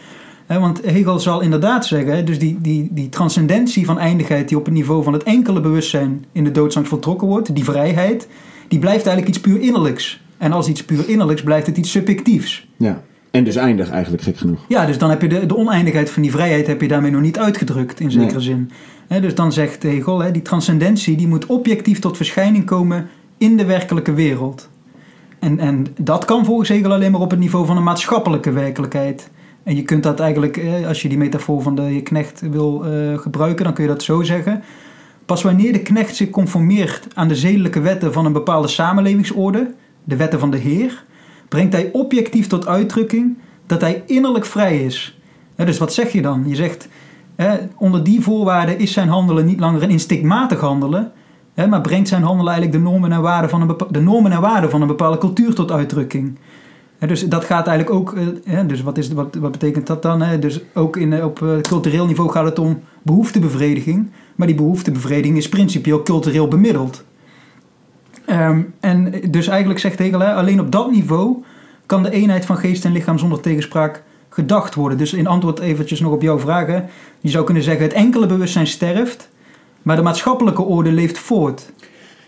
Want 0.47 0.81
Hegel 0.85 1.19
zal 1.19 1.41
inderdaad 1.41 1.85
zeggen, 1.85 2.25
dus 2.25 2.39
die, 2.39 2.57
die, 2.61 2.89
die 2.91 3.09
transcendentie 3.09 3.85
van 3.85 3.99
eindigheid 3.99 4.47
die 4.47 4.57
op 4.57 4.65
het 4.65 4.73
niveau 4.73 5.03
van 5.03 5.13
het 5.13 5.23
enkele 5.23 5.61
bewustzijn 5.61 6.25
in 6.31 6.43
de 6.43 6.51
doodsangst 6.51 6.89
voltrokken 6.89 7.27
wordt, 7.27 7.55
die 7.55 7.63
vrijheid, 7.63 8.27
die 8.67 8.79
blijft 8.79 9.05
eigenlijk 9.05 9.27
iets 9.27 9.39
puur 9.39 9.61
innerlijks. 9.61 10.21
En 10.37 10.51
als 10.51 10.67
iets 10.67 10.83
puur 10.85 11.09
innerlijks 11.09 11.43
blijft 11.43 11.67
het 11.67 11.77
iets 11.77 11.91
subjectiefs. 11.91 12.67
Ja. 12.77 13.01
En 13.31 13.43
dus 13.43 13.55
eindig 13.55 13.89
eigenlijk, 13.89 14.23
gek 14.23 14.37
genoeg. 14.37 14.65
Ja, 14.67 14.85
dus 14.85 14.97
dan 14.97 15.09
heb 15.09 15.21
je 15.21 15.27
de, 15.27 15.45
de 15.45 15.55
oneindigheid 15.55 16.09
van 16.09 16.21
die 16.21 16.31
vrijheid 16.31 16.67
heb 16.67 16.81
je 16.81 16.87
daarmee 16.87 17.11
nog 17.11 17.21
niet 17.21 17.39
uitgedrukt 17.39 17.99
in 17.99 18.11
zekere 18.11 18.33
Nee. 18.33 18.43
zin. 18.43 18.71
Dus 19.21 19.35
dan 19.35 19.51
zegt 19.53 19.83
Hegel, 19.83 20.19
hè, 20.19 20.31
die 20.31 20.41
transcendentie 20.41 21.17
die 21.17 21.27
moet 21.27 21.45
objectief 21.45 21.99
tot 21.99 22.17
verschijning 22.17 22.65
komen 22.65 23.07
in 23.37 23.57
de 23.57 23.65
werkelijke 23.65 24.13
wereld. 24.13 24.69
En, 25.39 25.59
en 25.59 25.85
dat 25.99 26.25
kan 26.25 26.45
volgens 26.45 26.69
Hegel 26.69 26.93
alleen 26.93 27.11
maar 27.11 27.21
op 27.21 27.29
het 27.31 27.39
niveau 27.39 27.65
van 27.65 27.77
een 27.77 27.83
maatschappelijke 27.83 28.51
werkelijkheid. 28.51 29.29
En 29.63 29.75
je 29.75 29.81
kunt 29.81 30.03
dat 30.03 30.19
eigenlijk, 30.19 30.61
als 30.87 31.01
je 31.01 31.09
die 31.09 31.17
metafoor 31.17 31.61
van 31.61 31.75
de 31.75 32.01
knecht 32.03 32.41
wil 32.51 32.85
eh, 32.85 33.17
gebruiken, 33.17 33.63
dan 33.63 33.73
kun 33.73 33.83
je 33.83 33.89
dat 33.89 34.03
zo 34.03 34.21
zeggen. 34.23 34.63
Pas 35.25 35.43
wanneer 35.43 35.73
de 35.73 35.81
knecht 35.81 36.15
zich 36.15 36.29
conformeert 36.29 37.07
aan 37.13 37.27
de 37.27 37.35
zedelijke 37.35 37.79
wetten 37.79 38.13
van 38.13 38.25
een 38.25 38.33
bepaalde 38.33 38.67
samenlevingsorde, 38.67 39.73
de 40.03 40.15
wetten 40.15 40.39
van 40.39 40.51
de 40.51 40.57
Heer, 40.57 41.03
brengt 41.49 41.73
hij 41.73 41.89
objectief 41.91 42.47
tot 42.47 42.67
uitdrukking 42.67 43.37
dat 43.65 43.81
hij 43.81 44.03
innerlijk 44.05 44.45
vrij 44.45 44.83
is. 44.83 45.19
Dus 45.55 45.77
wat 45.77 45.93
zeg 45.93 46.11
je 46.11 46.21
dan? 46.21 46.43
Je 46.47 46.55
zegt, 46.55 46.87
onder 47.77 48.03
die 48.03 48.21
voorwaarden 48.21 48.79
is 48.79 48.93
zijn 48.93 49.09
handelen 49.09 49.45
niet 49.45 49.59
langer 49.59 49.83
een 49.83 49.89
instinctmatig 49.89 50.59
handelen, 50.59 51.11
maar 51.69 51.81
brengt 51.81 52.07
zijn 52.07 52.23
handelen 52.23 52.53
eigenlijk 52.53 52.83
de 52.83 52.89
normen 52.89 53.11
en 53.11 53.21
waarden 53.21 53.49
van 53.49 53.61
een, 53.61 53.75
de 53.89 54.01
normen 54.01 54.31
en 54.31 54.41
waarden 54.41 54.69
van 54.69 54.81
een 54.81 54.87
bepaalde 54.87 55.17
cultuur 55.17 55.53
tot 55.53 55.71
uitdrukking. 55.71 56.37
Hè, 56.97 57.07
dus 57.07 57.27
dat 57.27 57.45
gaat 57.45 57.67
eigenlijk 57.67 57.97
ook, 57.99 58.13
eh, 58.13 58.23
hè, 58.43 58.65
dus 58.65 58.81
wat, 58.81 58.97
is, 58.97 59.09
wat, 59.09 59.35
wat 59.35 59.51
betekent 59.51 59.87
dat 59.87 60.01
dan? 60.01 60.21
Hè? 60.21 60.39
Dus 60.39 60.61
ook 60.73 60.97
in, 60.97 61.13
eh, 61.13 61.25
op 61.25 61.41
eh, 61.41 61.57
cultureel 61.61 62.05
niveau 62.05 62.29
gaat 62.29 62.45
het 62.45 62.59
om 62.59 62.79
behoeftebevrediging, 63.01 64.11
maar 64.35 64.47
die 64.47 64.55
behoeftebevrediging 64.55 65.37
is 65.37 65.49
principieel 65.49 66.03
cultureel 66.03 66.47
bemiddeld. 66.47 67.03
Ehm, 68.25 68.61
en 68.79 69.13
dus 69.29 69.47
eigenlijk 69.47 69.79
zegt 69.79 69.99
Hegel, 69.99 70.19
hè, 70.19 70.33
alleen 70.33 70.59
op 70.59 70.71
dat 70.71 70.91
niveau 70.91 71.43
kan 71.85 72.03
de 72.03 72.11
eenheid 72.11 72.45
van 72.45 72.57
geest 72.57 72.85
en 72.85 72.91
lichaam 72.91 73.17
zonder 73.17 73.39
tegenspraak 73.39 74.03
gedacht 74.29 74.75
worden. 74.75 74.97
Dus 74.97 75.13
in 75.13 75.27
antwoord 75.27 75.59
eventjes 75.59 75.99
nog 75.99 76.11
op 76.11 76.21
jouw 76.21 76.39
vragen. 76.39 76.89
Je 77.19 77.29
zou 77.29 77.45
kunnen 77.45 77.63
zeggen, 77.63 77.83
het 77.83 77.93
enkele 77.93 78.25
bewustzijn 78.25 78.67
sterft, 78.67 79.29
maar 79.81 79.95
de 79.95 80.01
maatschappelijke 80.01 80.61
orde 80.61 80.91
leeft 80.91 81.17
voort. 81.17 81.71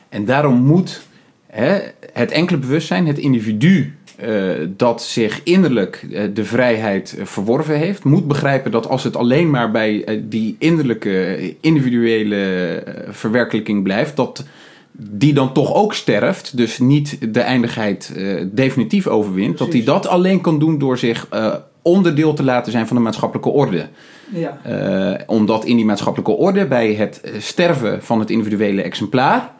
En 0.09 0.25
daarom 0.25 0.55
moet 0.55 1.07
hè, 1.47 1.79
het 2.13 2.31
enkele 2.31 2.57
bewustzijn, 2.57 3.07
het 3.07 3.17
individu 3.17 3.96
eh, 4.17 4.49
dat 4.77 5.03
zich 5.03 5.43
innerlijk 5.43 6.05
eh, 6.11 6.23
de 6.33 6.45
vrijheid 6.45 7.15
eh, 7.17 7.25
verworven 7.25 7.75
heeft, 7.75 8.03
moet 8.03 8.27
begrijpen 8.27 8.71
dat 8.71 8.87
als 8.87 9.03
het 9.03 9.15
alleen 9.15 9.49
maar 9.49 9.71
bij 9.71 10.21
die 10.29 10.55
innerlijke, 10.59 11.55
individuele 11.61 12.83
verwerkelijking 13.09 13.83
blijft, 13.83 14.15
dat 14.15 14.45
die 14.91 15.33
dan 15.33 15.53
toch 15.53 15.73
ook 15.73 15.93
sterft, 15.93 16.57
dus 16.57 16.79
niet 16.79 17.33
de 17.33 17.39
eindigheid 17.39 18.13
definitief 18.51 19.07
overwint, 19.07 19.57
dat 19.57 19.73
hij 19.73 19.83
dat 19.83 20.07
alleen 20.07 20.41
kan 20.41 20.59
doen 20.59 20.77
door 20.77 20.97
zich 20.97 21.27
onderdeel 21.81 22.33
te 22.33 22.43
laten 22.43 22.71
zijn 22.71 22.87
van 22.87 22.95
de 22.95 23.03
maatschappelijke 23.03 23.49
orde. 23.49 23.87
Ja. 24.29 24.59
Omdat 25.25 25.65
in 25.65 25.75
die 25.75 25.85
maatschappelijke 25.85 26.33
orde 26.33 26.65
bij 26.65 26.93
het 26.93 27.21
sterven 27.37 28.03
van 28.03 28.19
het 28.19 28.29
individuele 28.29 28.81
exemplaar 28.81 29.55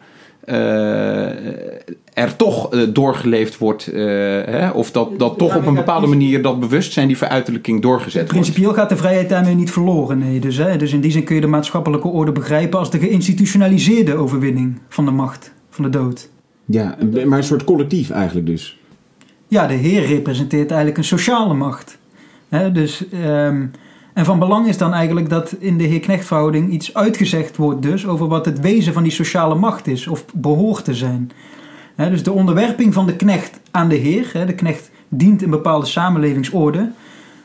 er 2.14 2.36
toch 2.36 2.72
eh, 2.72 2.80
doorgeleefd 2.92 3.58
wordt, 3.58 3.86
eh, 3.86 4.02
hè, 4.44 4.68
of 4.70 4.90
dat, 4.90 5.18
dat 5.18 5.38
toch 5.38 5.56
op 5.56 5.66
een 5.66 5.74
bepaalde 5.74 6.06
manier 6.06 6.42
dat 6.42 6.60
bewustzijn, 6.60 7.06
die 7.06 7.16
veruitelijking 7.16 7.82
doorgezet 7.82 8.14
wordt. 8.14 8.28
Principieel 8.28 8.72
gaat 8.72 8.88
de 8.88 8.96
vrijheid 8.96 9.28
daarmee 9.28 9.54
niet 9.54 9.70
verloren. 9.70 10.18
Nee. 10.18 10.38
Dus, 10.40 10.56
hè, 10.56 10.76
dus 10.76 10.92
in 10.92 11.00
die 11.00 11.10
zin 11.10 11.24
kun 11.24 11.34
je 11.34 11.40
de 11.40 11.46
maatschappelijke 11.46 12.08
orde 12.08 12.32
begrijpen 12.32 12.78
als 12.78 12.90
de 12.90 12.98
geïnstitutionaliseerde 12.98 14.14
overwinning 14.14 14.78
van 14.88 15.04
de 15.04 15.10
macht, 15.10 15.52
van 15.70 15.84
de 15.84 15.90
dood. 15.90 16.28
Ja, 16.64 16.96
een- 16.98 17.28
maar 17.28 17.38
een 17.38 17.44
soort 17.44 17.64
collectief 17.64 18.10
eigenlijk 18.10 18.46
dus. 18.46 18.78
Ja, 19.48 19.66
de 19.66 19.74
Heer 19.74 20.06
representeert 20.06 20.68
eigenlijk 20.68 20.98
een 20.98 21.04
sociale 21.04 21.54
macht. 21.54 21.98
Hè, 22.48 22.72
dus, 22.72 23.04
ehm, 23.12 23.66
en 24.18 24.24
van 24.24 24.38
belang 24.38 24.66
is 24.66 24.78
dan 24.78 24.92
eigenlijk 24.92 25.28
dat 25.28 25.52
in 25.58 25.78
de 25.78 25.84
Heer-Knecht-verhouding 25.84 26.70
iets 26.70 26.94
uitgezegd 26.94 27.56
wordt 27.56 27.82
dus 27.82 28.06
over 28.06 28.28
wat 28.28 28.44
het 28.44 28.60
wezen 28.60 28.92
van 28.92 29.02
die 29.02 29.12
sociale 29.12 29.54
macht 29.54 29.86
is 29.86 30.06
of 30.06 30.24
behoort 30.34 30.84
te 30.84 30.94
zijn. 30.94 31.30
Dus 31.96 32.22
de 32.22 32.32
onderwerping 32.32 32.94
van 32.94 33.06
de 33.06 33.16
knecht 33.16 33.60
aan 33.70 33.88
de 33.88 33.94
Heer, 33.94 34.46
de 34.46 34.54
knecht 34.54 34.90
dient 35.08 35.42
een 35.42 35.50
bepaalde 35.50 35.86
samenlevingsorde, 35.86 36.90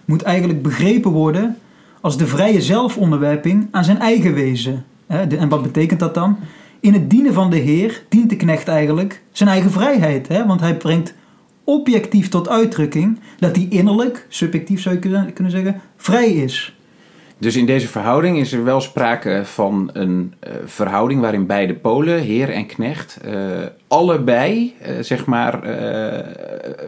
moet 0.06 0.22
eigenlijk 0.22 0.62
begrepen 0.62 1.12
worden 1.12 1.58
als 2.02 2.18
de 2.18 2.28
vrije 2.28 2.62
zelfonderwerping 2.62 3.68
aan 3.72 3.84
zijn 3.84 4.00
eigen 4.00 4.34
wezen. 4.34 4.86
En 5.08 5.50
wat 5.50 5.64
betekent 5.64 6.00
dat 6.00 6.14
dan? 6.14 6.38
In 6.80 6.94
het 6.94 7.10
dienen 7.10 7.34
van 7.34 7.50
de 7.50 7.58
Heer 7.58 8.04
dient 8.10 8.30
de 8.30 8.36
knecht 8.36 8.68
eigenlijk 8.68 9.22
zijn 9.32 9.50
eigen 9.50 9.72
vrijheid, 9.72 10.28
want 10.28 10.60
hij 10.60 10.78
brengt 10.78 11.14
objectief 11.64 12.30
tot 12.30 12.50
uitdrukking 12.50 13.20
dat 13.40 13.56
hij 13.56 13.68
innerlijk, 13.70 14.26
subjectief 14.30 14.82
zou 14.82 14.96
je 14.96 15.02
kunnen 15.02 15.34
kunnen 15.34 15.52
zeggen, 15.52 15.82
vrij 15.98 16.30
is. 16.30 16.74
Dus 17.44 17.56
in 17.56 17.66
deze 17.66 17.88
verhouding 17.88 18.38
is 18.38 18.54
er 18.54 18.64
wel 18.64 18.82
sprake 18.82 19.42
van 19.44 19.90
een 19.94 20.34
eh, 20.40 20.52
verhouding 20.66 21.22
waarin 21.22 21.46
beide 21.46 21.74
polen, 21.74 22.20
heer 22.20 22.50
en 22.50 22.66
knecht, 22.66 23.18
eh, 23.18 23.34
allebei 23.88 24.74
eh, 24.82 24.94
zeg 25.02 25.26
maar 25.26 25.62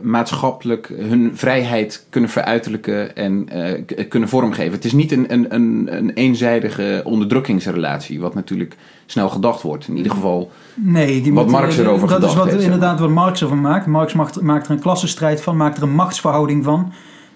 maatschappelijk 0.01 0.91
hun 0.97 1.31
vrijheid 1.33 2.05
kunnen 2.09 2.29
veruiterlijken 2.29 3.15
en 3.15 3.49
kunnen 4.09 4.29
vormgeven. 4.29 4.71
Het 4.71 4.85
is 4.85 4.93
niet 4.93 5.11
een, 5.11 5.33
een, 5.33 5.55
een, 5.55 5.87
een 5.91 6.09
eenzijdige 6.13 7.01
onderdrukkingsrelatie, 7.03 8.19
wat 8.19 8.33
natuurlijk 8.33 8.75
snel 9.05 9.29
gedacht 9.29 9.61
wordt. 9.61 9.87
In 9.87 9.97
ieder 9.97 10.11
geval, 10.11 10.51
Nee, 10.73 11.21
die 11.21 11.33
Wat 11.33 11.43
moet- 11.43 11.51
Marx 11.51 11.77
erover 11.77 12.07
Dat 12.07 12.09
is 12.09 12.13
gedacht 12.15 12.35
wat, 12.35 12.51
heeft, 12.51 12.63
inderdaad 12.63 12.99
wat 12.99 13.09
Marx 13.09 13.41
ervan 13.41 13.61
maakt. 13.61 13.85
Marx 13.85 14.13
maakt, 14.13 14.41
maakt 14.41 14.65
er 14.65 14.71
een 14.71 14.79
klassenstrijd 14.79 15.41
van, 15.41 15.57
maakt 15.57 15.77
er 15.77 15.83
een 15.83 15.95
machtsverhouding 15.95 16.63
van. 16.63 16.91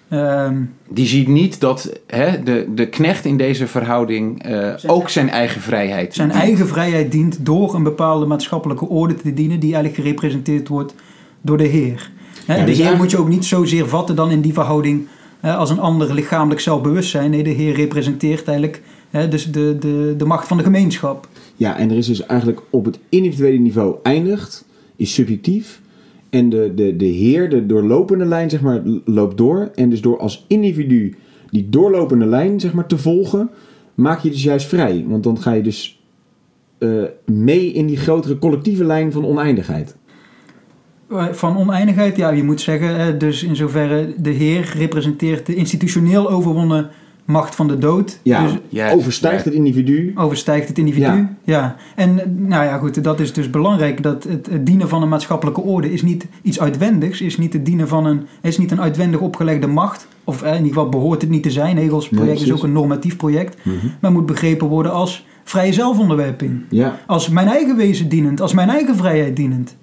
Ehm, 0.10 0.62
die 0.90 1.08
ziet 1.08 1.28
niet 1.28 1.60
dat 1.60 2.00
hè, 2.08 2.44
de, 2.44 2.68
de 2.76 2.88
knecht 2.88 3.26
in 3.26 3.38
deze 3.38 3.68
verhouding 3.68 4.44
eh, 4.44 4.74
ook 4.88 5.10
zijn 5.10 5.30
eigen 5.30 5.62
vrijheid 5.62 6.14
zijn 6.14 6.32
eigen 6.32 6.68
vrijheid 6.68 7.12
dient 7.12 7.46
door 7.46 7.76
een 7.76 7.84
bepaalde 7.84 8.26
maatschappelijke 8.26 8.88
orde 8.88 9.16
te 9.16 9.34
dienen, 9.34 9.60
die 9.60 9.74
eigenlijk 9.74 10.04
gerepresenteerd 10.04 10.68
wordt 10.68 10.94
door 11.42 11.58
de 11.58 11.68
Heer. 11.68 12.12
Hè, 12.46 12.54
Ja, 12.54 12.60
de 12.60 12.66
dus 12.66 12.78
Heer 12.78 12.98
moet 12.98 13.12
je 13.12 13.18
ook 13.18 13.28
niet 13.28 13.46
zozeer 13.46 13.88
vatten 13.88 14.16
dan 14.16 14.32
in 14.32 14.42
die 14.42 14.54
verhouding 14.54 15.08
hè, 15.40 15.56
als 15.56 15.70
een 15.70 15.80
ander 15.80 16.14
lichamelijk 16.14 16.62
zelfbewustzijn. 16.62 17.32
Nee, 17.32 17.44
de 17.44 17.50
Heer 17.50 17.76
representeert 17.76 18.48
eigenlijk 18.48 18.82
Hè, 19.10 19.28
dus 19.28 19.52
de, 19.52 19.78
de, 19.80 20.14
de 20.18 20.26
macht 20.26 20.48
van 20.48 20.58
de 20.58 20.64
gemeenschap. 20.64 21.28
Ja, 21.60 21.78
en 21.78 21.90
er 21.90 21.98
is 21.98 22.08
dus 22.08 22.26
eigenlijk 22.26 22.62
op 22.70 22.86
het 22.86 23.00
individuele 23.10 23.58
niveau 23.58 23.96
eindigt, 24.04 24.66
is 24.96 25.14
subjectief. 25.14 25.82
En 26.30 26.50
de, 26.50 26.72
de, 26.76 26.96
de 26.96 27.06
heer, 27.06 27.50
de 27.50 27.66
doorlopende 27.66 28.26
lijn, 28.26 28.50
zeg 28.50 28.62
maar, 28.62 28.82
loopt 29.06 29.38
door. 29.38 29.72
En 29.76 29.90
dus 29.90 30.02
door 30.02 30.20
als 30.20 30.46
individu 30.48 31.16
die 31.50 31.70
doorlopende 31.70 32.26
lijn, 32.26 32.60
zeg 32.60 32.74
maar, 32.74 32.88
te 32.88 32.98
volgen, 32.98 33.50
maak 33.96 34.20
je 34.20 34.30
dus 34.30 34.44
juist 34.44 34.68
vrij. 34.68 35.06
Want 35.08 35.24
dan 35.24 35.42
ga 35.42 35.52
je 35.52 35.62
dus 35.62 36.02
eh, 36.78 37.04
mee 37.26 37.72
in 37.72 37.88
die 37.88 37.98
grotere 37.98 38.38
collectieve 38.38 38.84
lijn 38.84 39.12
van 39.12 39.26
oneindigheid. 39.26 39.96
Eh, 41.10 41.28
Van 41.32 41.58
oneindigheid, 41.58 42.18
ja, 42.18 42.30
je 42.30 42.44
moet 42.44 42.62
zeggen, 42.62 42.96
hè, 42.96 43.18
dus 43.18 43.44
in 43.44 43.56
zoverre 43.56 44.14
de 44.18 44.30
Heer 44.30 44.74
representeert 44.78 45.46
de 45.46 45.56
institutioneel 45.56 46.30
overwonnen 46.30 46.90
macht 47.30 47.56
van 47.56 47.68
de 47.68 47.78
dood. 47.78 48.20
Ja, 48.24 48.48
Dus 48.72 48.92
overstijgt 48.94 49.46
het 49.46 49.54
individu. 49.54 50.12
overstijgt 50.16 50.68
het 50.68 50.78
individu. 50.78 51.06
Ja. 51.06 51.36
Ja. 51.44 51.76
En 51.96 52.16
nou 52.48 52.64
ja, 52.66 52.78
goed, 52.78 53.04
dat 53.04 53.20
is 53.20 53.34
dus 53.34 53.50
belangrijk. 53.50 54.04
Dat 54.04 54.24
het, 54.24 54.48
het 54.52 54.66
dienen 54.66 54.90
van 54.90 55.02
een 55.02 55.10
maatschappelijke 55.10 55.62
orde 55.62 55.92
is 55.94 56.02
niet 56.02 56.28
iets 56.42 56.60
uitwendigs, 56.60 57.22
is 57.22 57.38
niet 57.38 57.54
het 57.54 57.66
dienen 57.66 57.88
van 57.88 58.06
een, 58.06 58.22
is 58.42 58.58
niet 58.58 58.72
een 58.72 58.82
uitwendig 58.82 59.20
opgelegde 59.20 59.68
macht. 59.68 60.08
Of 60.24 60.42
eh, 60.42 60.50
in 60.50 60.56
ieder 60.58 60.74
geval 60.74 60.90
behoort 60.90 61.22
het 61.22 61.30
niet 61.30 61.44
te 61.44 61.52
zijn. 61.52 61.78
Hegels 61.78 62.10
project 62.10 62.42
is 62.42 62.52
ook 62.52 62.64
een 62.64 62.72
normatief 62.72 63.18
project. 63.18 63.58
Mhm. 63.64 63.76
Maar 64.00 64.12
moet 64.12 64.26
begrepen 64.26 64.68
worden 64.68 64.92
als 64.94 65.26
vrije 65.44 65.74
zelfonderwerping. 65.74 66.62
Ja, 66.70 67.00
Als 67.08 67.30
mijn 67.30 67.48
eigen 67.48 67.76
wezen 67.76 68.10
dienend, 68.10 68.42
als 68.42 68.54
mijn 68.54 68.70
eigen 68.70 68.96
vrijheid 68.96 69.36
dienend. 69.36 69.76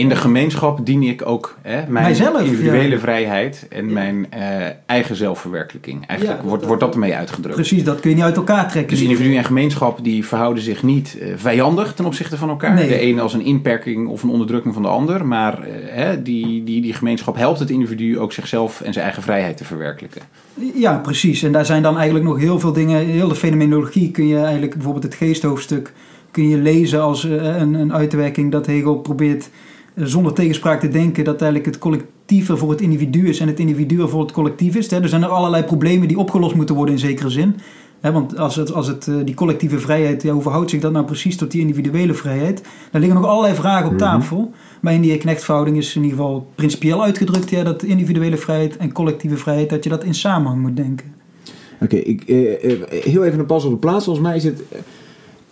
In 0.00 0.08
de 0.08 0.16
gemeenschap 0.16 0.86
dien 0.86 1.02
ik 1.02 1.26
ook 1.26 1.56
hè, 1.62 1.76
mijn 1.88 2.04
Mijzelf, 2.04 2.40
individuele 2.40 2.94
ja. 2.94 3.00
vrijheid 3.00 3.66
en 3.70 3.92
mijn 3.92 4.26
eh, 4.30 4.40
eigen 4.86 5.16
zelfverwerkelijking. 5.16 6.06
Eigenlijk 6.06 6.40
Ja. 6.42 6.48
wordt, 6.48 6.64
wordt 6.64 6.80
dat 6.80 6.92
ermee 6.94 7.14
uitgedrukt. 7.14 7.54
Precies, 7.54 7.84
dat 7.84 8.00
kun 8.00 8.10
je 8.10 8.16
niet 8.16 8.24
uit 8.24 8.36
elkaar 8.36 8.68
trekken. 8.68 8.96
Dus 8.96 9.04
individu 9.04 9.36
en 9.36 9.44
gemeenschap 9.44 10.04
die 10.04 10.26
verhouden 10.26 10.62
zich 10.62 10.82
niet 10.82 11.18
eh, 11.20 11.28
vijandig 11.36 11.94
ten 11.94 12.04
opzichte 12.04 12.36
van 12.36 12.48
elkaar. 12.48 12.74
Nee. 12.74 12.88
De 12.88 12.98
ene 12.98 13.20
als 13.20 13.34
een 13.34 13.44
inperking 13.44 14.08
of 14.08 14.22
een 14.22 14.28
onderdrukking 14.28 14.74
van 14.74 14.82
de 14.82 14.88
ander. 14.88 15.26
Maar 15.26 15.62
eh, 15.62 15.72
hè, 15.88 16.22
die, 16.22 16.64
die, 16.64 16.82
die 16.82 16.94
gemeenschap 16.94 17.36
helpt 17.36 17.58
het 17.58 17.70
individu 17.70 18.18
ook 18.18 18.32
zichzelf 18.32 18.80
en 18.80 18.92
zijn 18.92 19.04
eigen 19.04 19.22
vrijheid 19.22 19.56
te 19.56 19.64
verwerkelijken. 19.64 20.22
Ja, 20.74 20.98
precies. 20.98 21.42
En 21.42 21.52
daar 21.52 21.66
zijn 21.66 21.82
dan 21.82 21.94
eigenlijk 21.96 22.24
nog 22.24 22.38
heel 22.38 22.60
veel 22.60 22.72
dingen. 22.72 23.06
Heel 23.06 23.28
de 23.28 23.34
fenomenologie 23.34 24.10
kun 24.10 24.26
je 24.26 24.38
eigenlijk, 24.38 24.74
bijvoorbeeld 24.74 25.04
het 25.04 25.14
geesthoofdstuk, 25.14 25.92
kun 26.30 26.48
je 26.48 26.56
lezen 26.56 27.02
als 27.02 27.22
een, 27.24 27.74
een 27.74 27.92
uitwerking 27.92 28.52
dat 28.52 28.66
Hegel 28.66 28.96
probeert 28.96 29.48
zonder 30.08 30.32
tegenspraak 30.32 30.80
te 30.80 30.88
denken 30.88 31.24
dat 31.24 31.40
eigenlijk 31.42 31.70
het 31.70 31.78
collectief 31.78 32.48
er 32.48 32.58
voor 32.58 32.70
het 32.70 32.80
individu 32.80 33.28
is 33.28 33.40
en 33.40 33.46
het 33.46 33.58
individu 33.58 34.00
er 34.00 34.08
voor 34.08 34.20
het 34.20 34.32
collectief 34.32 34.76
is. 34.76 34.90
Hè. 34.90 35.02
Er 35.02 35.08
zijn 35.08 35.22
er 35.22 35.28
allerlei 35.28 35.62
problemen 35.64 36.08
die 36.08 36.18
opgelost 36.18 36.54
moeten 36.54 36.74
worden 36.74 36.94
in 36.94 37.00
zekere 37.00 37.28
zin. 37.30 37.54
Want 38.00 38.38
als 38.38 38.56
het, 38.56 38.72
als 38.72 38.86
het, 38.86 39.06
eh, 39.08 39.14
die 39.24 39.34
collectieve 39.34 39.78
vrijheid, 39.78 40.22
ja, 40.22 40.32
hoe 40.32 40.42
verhoudt 40.42 40.70
zich 40.70 40.80
dat 40.80 40.92
nou 40.92 41.04
precies 41.04 41.36
tot 41.36 41.50
die 41.50 41.60
individuele 41.60 42.14
vrijheid? 42.14 42.62
Daar 42.90 43.00
liggen 43.00 43.20
nog 43.20 43.30
allerlei 43.30 43.54
vragen 43.54 43.84
op 43.86 43.90
Mhm. 43.92 44.00
tafel. 44.00 44.50
Maar 44.80 44.92
in 44.92 45.00
die 45.00 45.16
knechtverhouding 45.18 45.76
is 45.76 45.96
in 45.96 46.02
ieder 46.02 46.16
geval 46.18 46.46
principieel 46.54 47.02
uitgedrukt 47.02 47.50
ja, 47.50 47.62
dat 47.62 47.82
individuele 47.82 48.36
vrijheid 48.36 48.76
en 48.76 48.92
collectieve 48.92 49.36
vrijheid, 49.36 49.70
dat 49.70 49.84
je 49.84 49.90
dat 49.90 50.04
in 50.04 50.14
samenhang 50.14 50.60
moet 50.60 50.76
denken. 50.76 51.14
oké. 51.82 51.96
ik 51.96 52.22
eh, 52.22 52.72
eh, 52.72 52.80
heel 53.04 53.24
even 53.24 53.38
een 53.38 53.46
pas 53.46 53.64
op 53.64 53.70
de 53.70 53.76
plaats. 53.76 54.04
Volgens 54.04 54.26
mij 54.26 54.36
is 54.36 54.44
het... 54.44 54.62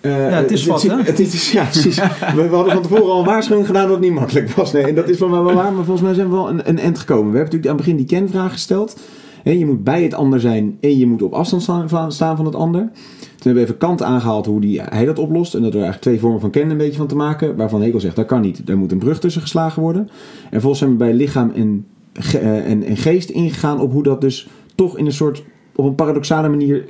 eh, 0.01 0.30
Ja, 0.30 0.36
het 0.36 0.51
is 0.51 0.66
wat, 0.66 0.82
hè? 0.82 0.96
Het 1.03 1.18
is, 1.20 1.53
ja, 1.53 1.64
precies. 1.64 1.96
We, 1.96 2.03
we 2.49 2.55
hadden 2.55 2.72
van 2.72 2.82
tevoren 2.82 3.12
al 3.12 3.18
een 3.18 3.24
waarschuwing 3.24 3.66
gedaan 3.66 3.82
dat 3.86 3.92
het 3.96 4.01
niet 4.05 4.12
makkelijk 4.12 4.51
was. 4.51 4.72
Nee, 4.72 4.82
en 4.82 4.94
dat 4.94 5.09
is 5.09 5.18
wel 5.18 5.28
waar, 5.28 5.55
maar 5.55 5.72
volgens 5.84 6.01
mij 6.01 6.14
zijn 6.14 6.28
we 6.28 6.34
wel 6.34 6.49
een, 6.49 6.68
een 6.68 6.78
end 6.78 6.99
gekomen. 6.99 7.30
We 7.32 7.38
hebben 7.38 7.55
natuurlijk 7.55 7.70
aan 7.70 7.76
het 7.76 7.84
begin 7.84 7.96
die 7.96 8.18
kenvraag 8.18 8.53
gesteld. 8.53 9.01
Hè, 9.42 9.51
je 9.51 9.66
moet 9.66 9.84
bij 9.84 10.03
het 10.03 10.14
ander 10.14 10.40
zijn 10.40 10.76
en 10.80 10.99
je 10.99 11.07
moet 11.07 11.22
op 11.22 11.32
afstand 11.32 11.62
staan 11.62 11.88
van, 11.88 12.12
staan 12.12 12.36
van 12.36 12.44
het 12.44 12.55
ander. 12.55 12.80
Toen 12.80 13.28
hebben 13.36 13.55
we 13.55 13.61
even 13.68 13.78
Kant 13.78 14.03
aangehaald 14.03 14.46
hoe 14.46 14.61
die, 14.61 14.80
hij 14.82 15.05
dat 15.05 15.18
oplost. 15.18 15.55
En 15.55 15.61
dat 15.62 15.68
er 15.70 15.74
eigenlijk 15.82 16.05
twee 16.05 16.20
vormen 16.20 16.40
van 16.40 16.51
kennen 16.51 16.70
een 16.70 16.76
beetje 16.78 16.96
van 16.99 17.07
te 17.07 17.16
maken. 17.16 17.57
Waarvan 17.57 17.82
Hegel 17.82 18.01
zegt, 18.01 18.16
dat 18.16 18.26
kan 18.26 18.40
niet. 18.40 18.66
Daar 18.66 18.76
moet 18.78 18.92
een 18.92 18.99
brug 18.99 19.20
tussen 19.20 19.42
geslagen 19.42 19.82
worden. 19.82 20.03
En 20.42 20.49
vervolgens 20.51 20.78
zijn 20.80 20.90
we 20.90 20.96
bij 20.96 21.12
lichaam 21.14 21.51
en, 21.55 21.86
ge- 22.12 22.38
eh, 22.38 22.70
en, 22.70 22.82
en 22.84 22.96
geest 22.96 23.30
ingegaan 23.30 23.80
op 23.80 23.92
hoe 23.92 24.03
dat 24.03 24.20
dus 24.20 24.49
toch 24.74 24.99
in 24.99 25.07
een 25.07 25.12
soort, 25.12 25.42
op 25.74 25.84
een 25.84 25.94
paradoxale 25.94 26.49
manier 26.49 26.84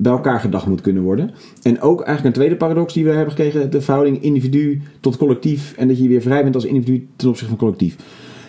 bij 0.00 0.12
elkaar 0.12 0.40
gedacht 0.40 0.66
moet 0.66 0.80
kunnen 0.80 1.02
worden. 1.02 1.30
En 1.62 1.80
ook 1.80 2.00
eigenlijk 2.00 2.24
een 2.24 2.42
tweede 2.42 2.56
paradox 2.56 2.94
die 2.94 3.04
we 3.04 3.10
hebben 3.10 3.34
gekregen, 3.34 3.70
de 3.70 3.80
verhouding 3.80 4.22
individu 4.22 4.80
tot 5.00 5.16
collectief 5.16 5.74
en 5.76 5.88
dat 5.88 5.98
je 5.98 6.08
weer 6.08 6.20
vrij 6.20 6.42
bent 6.42 6.54
als 6.54 6.64
individu 6.64 7.08
ten 7.16 7.28
opzichte 7.28 7.48
van 7.48 7.58
collectief. 7.58 7.96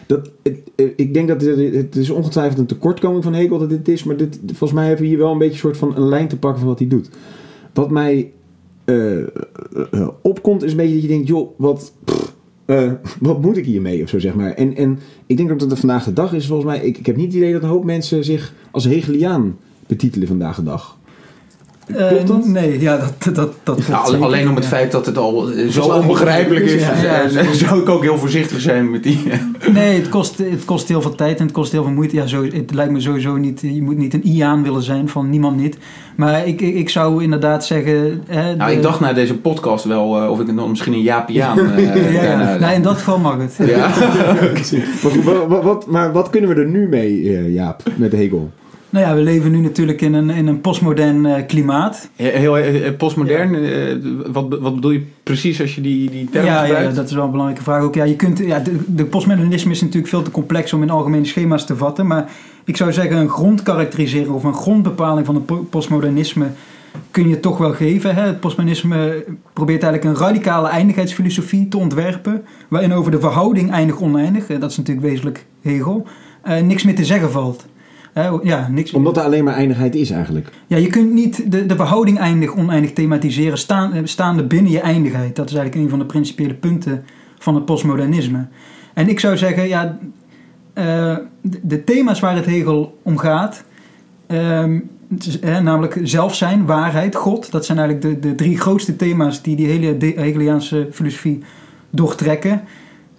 Dat, 0.06 0.32
eh, 0.42 0.86
ik 0.96 1.14
denk 1.14 1.28
dat 1.28 1.42
het, 1.42 1.96
is 1.96 2.10
ongetwijfeld 2.10 2.60
een 2.60 2.66
tekortkoming 2.66 3.24
van 3.24 3.34
Hegel 3.34 3.58
dat 3.58 3.70
dit 3.70 3.88
is, 3.88 4.04
maar 4.04 4.18
dit, 4.18 4.40
volgens 4.46 4.72
mij 4.72 4.88
hebben 4.88 5.04
we 5.04 5.10
hier 5.10 5.18
wel 5.18 5.32
een 5.32 5.38
beetje 5.38 5.54
een 5.54 5.60
soort 5.60 5.78
van 5.78 5.96
een 5.96 6.10
lijn 6.10 6.28
te 6.28 6.38
pakken 6.38 6.60
van 6.60 6.70
wat 6.70 6.80
hij 6.80 6.88
doet. 6.88 7.10
Wat 7.74 7.90
mij 7.90 8.32
eh, 8.86 9.22
eh, 9.22 10.08
opkomt 10.22 10.64
is 10.64 10.72
een 10.72 10.78
beetje 10.78 10.94
dat 10.94 11.02
je 11.02 11.08
denkt, 11.08 11.28
joh, 11.28 11.50
wat, 11.58 11.94
wat 13.20 13.42
moet 13.42 13.58
ik 13.58 13.66
hiermee 13.66 14.04
of 14.04 14.10
zo 14.10 14.20
zeg 14.20 14.34
maar. 14.34 14.52
En, 14.52 14.76
en 14.76 15.00
ik 15.26 15.38
denk 15.38 15.50
dat 15.50 15.70
het 15.70 15.80
vandaag 15.80 16.04
de 16.04 16.14
dag 16.14 16.34
is 16.34 16.48
volgens 16.48 16.68
mij, 16.68 16.86
ik, 16.86 16.98
ik 16.98 17.06
heb 17.06 17.16
niet 17.16 17.26
het 17.26 17.36
idee 17.36 17.54
dat 17.54 17.64
een 17.64 17.70
hoop 17.70 17.84
mensen 17.84 18.24
zich 18.24 18.54
als 18.72 18.86
Hegeliaan 18.86 19.58
betitelen 19.88 20.28
vandaag 20.28 20.56
de 20.56 20.64
dag. 20.64 20.99
Klopt 21.98 22.28
dat? 22.28 22.44
Eh, 22.44 22.52
nee, 22.52 22.80
ja, 22.80 22.98
dat, 22.98 23.36
dat, 23.36 23.36
dat 23.36 23.54
klopt 23.64 23.88
Nou, 23.90 24.06
zeker, 24.10 24.26
alleen 24.26 24.50
om 24.50 24.56
het 24.56 24.64
ja. 24.64 24.70
feit 24.70 24.92
dat 24.92 25.06
het 25.06 25.18
al 25.18 25.52
eh, 25.52 25.68
zo 25.68 25.82
onbegrijpelijk 25.82 26.66
is, 26.66 26.82
Ja, 26.82 27.24
ja, 27.32 27.44
zou 27.66 27.82
ik 27.82 27.90
ook 27.90 28.02
heel 28.02 28.18
voorzichtig 28.18 28.62
zijn 28.62 28.92
met 28.92 29.04
die. 29.04 29.20
Nee, 29.74 29.96
het 30.00 30.10
kost, 30.10 30.38
het 30.38 30.66
kost 30.66 30.88
heel 30.88 31.02
veel 31.02 31.16
tijd 31.16 31.38
en 31.40 31.44
het 31.44 31.54
kost 31.54 31.72
heel 31.72 31.84
veel 31.84 31.92
moeite. 31.92 32.16
Ja, 32.16 32.26
zo, 32.28 32.44
het 32.44 32.74
lijkt 32.74 32.92
me 32.92 33.00
sowieso 33.02 33.36
niet, 33.38 33.62
je 33.62 33.82
moet 33.82 33.98
niet 33.98 34.14
een 34.14 34.28
Iaan 34.28 34.64
willen 34.64 34.82
zijn 34.84 35.10
van 35.10 35.30
niemand 35.30 35.58
niet. 35.58 35.78
Maar 36.16 36.48
ik, 36.48 36.62
ik, 36.62 36.76
ik 36.76 36.90
zou 36.90 37.24
inderdaad 37.24 37.66
zeggen... 37.66 38.24
Hè, 38.28 38.56
Nou, 38.56 38.70
de- 38.70 38.76
ik 38.76 38.82
dacht 38.84 39.00
na 39.00 39.14
deze 39.14 39.36
podcast 39.38 39.86
wel 39.86 40.22
eh, 40.22 40.30
of 40.30 40.40
ik 40.40 40.56
dan 40.56 40.70
misschien 40.70 40.94
een 40.94 41.02
Japiaan 41.02 41.60
eh 41.60 41.84
Ja, 41.86 41.92
kan, 41.92 42.12
ja. 42.12 42.58
Nee, 42.60 42.76
in 42.76 42.82
dat 42.82 42.98
geval 42.98 43.20
mag 43.20 43.38
het. 43.38 43.68
ja. 43.70 43.90
Maar, 45.50 45.62
wat, 45.62 45.88
maar 45.88 46.12
wat 46.12 46.30
kunnen 46.30 46.50
we 46.56 46.62
er 46.62 46.68
nu 46.68 46.88
mee, 46.88 47.38
eh, 47.38 47.54
Jaap, 47.54 47.84
met 47.96 48.12
Hegel? 48.12 48.50
Nou 48.90 49.06
ja, 49.06 49.16
we 49.16 49.22
leven 49.22 49.52
nu 49.52 49.60
natuurlijk 49.60 50.02
in 50.02 50.14
een, 50.14 50.30
in 50.30 50.48
een 50.48 50.62
postmodern 50.62 51.26
eh, 51.26 51.46
klimaat. 51.48 52.10
Heel 52.16 52.58
postmodern, 52.98 53.56
eh, 53.56 53.96
wat, 54.32 54.60
wat 54.60 54.76
bedoel 54.76 54.92
je 54.92 55.04
precies 55.24 55.62
als 55.62 55.76
je 55.76 55.82
die, 55.82 56.10
die 56.10 56.30
term 56.30 56.46
Ja, 56.46 56.54
ja, 56.54 56.66
gebruikt? 56.66 56.96
dat 56.96 57.06
is 57.10 57.14
wel 57.16 57.24
een 57.24 57.32
belangrijke 57.32 57.64
vraag 57.64 57.82
ook. 57.84 57.96
Ja, 57.96 58.04
je 58.04 58.16
kunt, 58.16 58.40
ja, 58.40 58.60
de, 58.60 58.76
de 58.88 59.06
postmodernisme 59.06 59.72
is 59.72 59.82
natuurlijk 59.82 60.08
veel 60.08 60.22
te 60.22 60.32
complex 60.32 60.74
om 60.74 60.82
in 60.82 60.90
algemene 60.90 61.26
schema's 61.26 61.66
te 61.66 61.76
vatten. 61.76 62.08
Maar 62.08 62.32
ik 62.64 62.78
zou 62.78 62.94
zeggen, 62.94 63.18
een 63.18 63.30
grondkarakterisering 63.30 64.30
of 64.30 64.44
een 64.44 64.54
grondbepaling 64.54 65.26
van 65.26 65.36
het 65.36 65.46
po- 65.46 65.68
postmodernisme 65.70 66.48
kun 67.12 67.30
je 67.30 67.40
toch 67.40 67.58
wel 67.58 67.72
geven. 67.72 68.16
Hè? 68.16 68.22
Het 68.22 68.40
postmodernisme 68.40 69.26
probeert 69.54 69.84
eigenlijk 69.84 70.16
een 70.16 70.26
radicale 70.26 70.68
eindigheidsfilosofie 70.68 71.68
te 71.68 71.78
ontwerpen. 71.78 72.44
Waarin 72.68 72.94
over 72.94 73.12
de 73.12 73.20
verhouding 73.20 73.72
eindig-oneindig, 73.72 74.46
dat 74.48 74.72
is 74.72 74.78
natuurlijk 74.78 75.08
wezenlijk 75.08 75.46
Hegel, 75.62 76.08
eh, 76.42 76.62
niks 76.62 76.84
meer 76.84 76.96
te 76.96 77.06
zeggen 77.06 77.32
valt. 77.32 77.66
Hè, 78.14 78.30
ja, 78.44 78.68
niks, 78.68 78.94
Omdat 78.94 79.18
er 79.18 79.24
alleen 79.24 79.44
maar 79.44 79.54
eindigheid 79.54 79.96
is 79.96 80.10
eigenlijk. 80.10 80.50
ja, 80.68 80.78
je 80.78 80.88
kunt 80.88 81.14
niet 81.14 81.52
de, 81.52 81.66
de 81.66 81.76
verhouding 81.76 82.20
eindig-oneindig 82.20 82.94
thematiseren 82.94 83.58
staan, 83.58 83.94
eh, 83.94 84.02
staande 84.04 84.44
binnen 84.44 84.72
je 84.72 84.80
eindigheid. 84.80 85.36
Dat 85.36 85.50
is 85.50 85.56
eigenlijk 85.56 85.84
een 85.84 85.90
van 85.90 86.00
de 86.00 86.06
principiële 86.06 86.54
punten 86.54 87.04
van 87.38 87.56
het 87.56 87.66
postmodernisme. 87.66 88.48
En 88.94 89.10
ik 89.10 89.20
zou 89.20 89.38
zeggen, 89.38 89.68
ja, 89.68 89.98
eh, 90.74 90.86
de, 91.42 91.60
de 91.62 91.84
thema's 91.84 92.20
waar 92.20 92.36
het 92.36 92.46
Hegel 92.46 93.00
om 93.04 93.18
gaat, 93.18 93.64
ehm, 94.28 94.80
is, 95.18 95.40
namelijk 95.40 96.00
zelf 96.04 96.36
zijn, 96.36 96.66
waarheid, 96.66 97.16
God, 97.16 97.52
dat 97.52 97.66
zijn 97.66 97.78
eigenlijk 97.78 98.22
de, 98.22 98.30
de 98.30 98.36
drie 98.36 98.58
grootste 98.58 98.96
thema's 98.96 99.42
die 99.42 99.56
die 99.56 99.68
hele 99.68 99.98
Hegeliaanse 100.00 100.88
filosofie 100.92 101.40
doortrekken. 101.90 102.62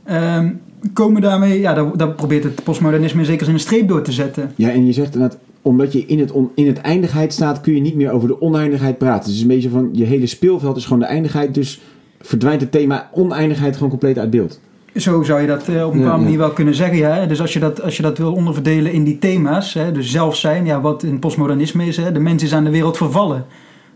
Ehm, 0.05 0.51
komen 0.93 1.23
daarmee, 1.23 1.61
ja, 1.61 1.75
daar, 1.75 1.97
daar 1.97 2.11
probeert 2.11 2.45
het 2.45 2.65
postmodernisme 2.65 3.21
in 3.21 3.27
zekere 3.27 3.45
zin 3.45 3.55
een 3.55 3.61
streep 3.61 3.89
door 3.89 4.03
te 4.03 4.13
zetten. 4.13 4.53
Ja, 4.55 4.71
en 4.71 4.87
je 4.87 4.93
zegt 4.93 5.15
inderdaad, 5.15 5.39
omdat 5.63 5.93
je 5.93 6.07
in 6.07 6.19
het, 6.19 6.33
on, 6.33 6.51
in 6.55 6.67
het 6.67 6.81
eindigheid 6.81 7.33
staat, 7.33 7.61
kun 7.61 7.75
je 7.75 7.81
niet 7.81 7.95
meer 7.95 8.11
over 8.11 8.29
de 8.29 8.41
oneindigheid 8.41 8.99
praten. 8.99 9.19
Dus 9.19 9.27
het 9.27 9.37
is 9.37 9.43
een 9.43 9.49
beetje 9.49 9.71
van, 9.71 9.89
je 9.93 10.05
hele 10.05 10.27
speelveld 10.27 10.77
is 10.77 10.85
gewoon 10.85 10.99
de 10.99 11.05
eindigheid, 11.05 11.55
dus 11.55 11.81
verdwijnt 12.21 12.61
het 12.61 12.73
thema 12.73 13.11
oneindigheid 13.13 13.75
gewoon 13.75 13.91
compleet 13.91 14.19
uit 14.19 14.31
beeld. 14.31 14.61
Zo 14.95 15.23
zou 15.23 15.41
je 15.41 15.47
dat 15.47 15.69
eh, 15.69 15.87
op 15.87 15.93
een 15.93 15.99
Ja, 15.99 16.05
bepaalde 16.05 16.19
ja. 16.19 16.25
manier 16.25 16.39
wel 16.39 16.51
kunnen 16.51 16.75
zeggen. 16.75 16.99
Ja. 16.99 17.27
Dus 17.27 17.41
als 17.41 17.53
je, 17.53 17.59
dat, 17.59 17.83
als 17.83 17.97
je 17.97 18.03
dat 18.03 18.19
wil 18.19 18.33
onderverdelen 18.33 18.93
in 18.93 19.05
die 19.05 19.19
thema's, 19.19 19.75
hè, 19.75 19.93
dus 19.93 20.11
zelf 20.11 20.37
zijn, 20.37 20.67
ja, 20.67 20.81
wat 20.81 21.03
in 21.03 21.19
postmodernisme 21.19 21.87
is, 21.87 21.97
hè, 21.97 22.13
de 22.13 22.21
mens 22.21 22.43
is 22.43 22.55
aan 22.55 22.65
de 22.65 22.71
wereld 22.71 22.97
vervallen. 22.97 23.45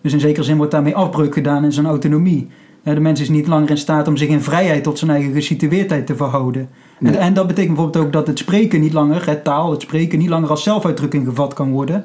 Dus 0.01 0.13
in 0.13 0.21
zekere 0.21 0.45
zin 0.45 0.57
wordt 0.57 0.73
daarmee 0.73 0.97
afbreuk 0.97 1.35
gedaan 1.35 1.65
in 1.65 1.73
zijn 1.73 1.87
autonomie. 1.87 2.49
De 2.85 3.01
mens 3.01 3.21
is 3.21 3.29
niet 3.29 3.47
langer 3.47 3.71
in 3.71 3.79
staat 3.79 4.09
om 4.09 4.17
zich 4.17 4.29
in 4.29 4.41
vrijheid 4.41 4.83
tot 4.83 4.99
zijn 4.99 5.11
eigen 5.11 5.33
gesitueerdheid 5.33 6.07
te 6.07 6.17
verhouden. 6.17 6.69
Nee. 6.99 7.13
En, 7.13 7.19
en 7.19 7.35
dat 7.35 7.47
betekent 7.47 7.75
bijvoorbeeld 7.75 8.05
ook 8.05 8.13
dat 8.13 8.27
het 8.27 8.39
spreken 8.39 8.81
niet 8.81 8.93
langer, 8.93 9.27
het 9.27 9.45
taal, 9.45 9.71
het 9.71 9.83
spreken 9.83 10.19
niet 10.19 10.29
langer 10.29 10.51
als 10.51 10.63
zelfuitdrukking 10.63 11.27
gevat 11.27 11.55
kan 11.55 11.71
worden. 11.71 12.05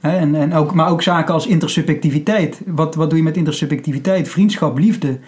En, 0.00 0.34
en 0.34 0.54
ook, 0.54 0.74
maar 0.74 0.90
ook 0.90 1.02
zaken 1.02 1.34
als 1.34 1.46
intersubjectiviteit. 1.46 2.62
Wat, 2.66 2.94
wat 2.94 3.08
doe 3.10 3.18
je 3.18 3.24
met 3.24 3.36
intersubjectiviteit? 3.36 4.28
Vriendschap, 4.28 4.78
liefde. 4.78 5.18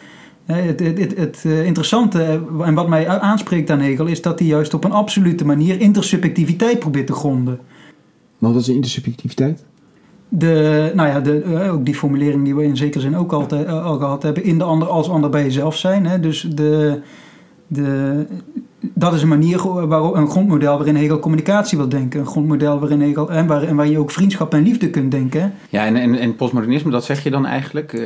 Het, 0.45 0.80
het, 0.80 0.99
het, 0.99 1.16
het 1.16 1.43
eh, 1.45 1.64
interessante 1.64 2.22
eh, 2.22 2.66
en 2.66 2.74
wat 2.74 2.89
mij 2.89 3.09
aanspreekt 3.09 3.70
aan 3.70 3.80
Hegel 3.80 4.07
is 4.07 4.22
dat 4.22 4.39
hij 4.39 4.49
juist 4.49 4.74
op 4.74 4.85
een 4.85 4.93
absolute 4.93 5.45
manier 5.45 5.80
intersubjectiviteit 5.80 6.78
probeert 6.78 7.07
te 7.07 7.12
gronden. 7.12 7.61
Maar 8.39 8.53
wat 8.53 8.61
is 8.61 8.68
intersubjectiviteit? 8.68 9.64
De, 10.35 10.91
nou 10.95 11.09
ja, 11.09 11.20
de, 11.20 11.43
eh, 11.43 11.72
ook 11.72 11.85
die 11.85 11.95
formulering 11.95 12.45
die 12.45 12.55
we 12.55 12.64
in 12.64 12.76
zekere 12.76 13.01
zin 13.01 13.16
ook 13.16 13.33
altijd, 13.33 13.66
eh, 13.66 13.85
al 13.85 13.99
gehad 13.99 14.22
hebben, 14.22 14.45
in 14.45 14.59
de 14.59 14.64
ander 14.64 14.89
als 14.89 15.09
ander 15.09 15.30
bij 15.30 15.43
jezelf 15.43 15.76
zijn. 15.76 16.07
Hè? 16.07 16.20
Dus 16.20 16.41
de, 16.55 17.01
de, 17.66 18.26
dat 18.95 19.14
is 19.14 19.22
een 19.22 19.28
manier 19.28 19.87
waarop 19.89 20.14
een 20.14 20.30
grondmodel 20.30 20.76
waarin 20.76 20.97
Hegel 20.97 21.18
communicatie 21.18 21.78
wil 21.78 21.89
denken. 21.89 22.20
Een 22.20 22.26
grondmodel 22.26 22.78
waarin 22.78 23.01
Hegel, 23.01 23.30
en 23.30 23.47
waar, 23.47 23.62
en 23.62 23.76
waar 23.76 23.89
je 23.89 23.99
ook 23.99 24.11
vriendschap 24.11 24.55
en 24.55 24.62
liefde 24.62 24.91
kunt 24.91 25.11
denken. 25.11 25.53
Ja, 25.68 25.87
en, 25.87 25.97
en, 25.97 26.18
en 26.18 26.37
postmodernisme, 26.37 26.91
dat 26.91 27.05
zeg 27.05 27.22
je 27.24 27.30
dan 27.30 27.47
eigenlijk. 27.47 27.93
eh, 27.93 28.03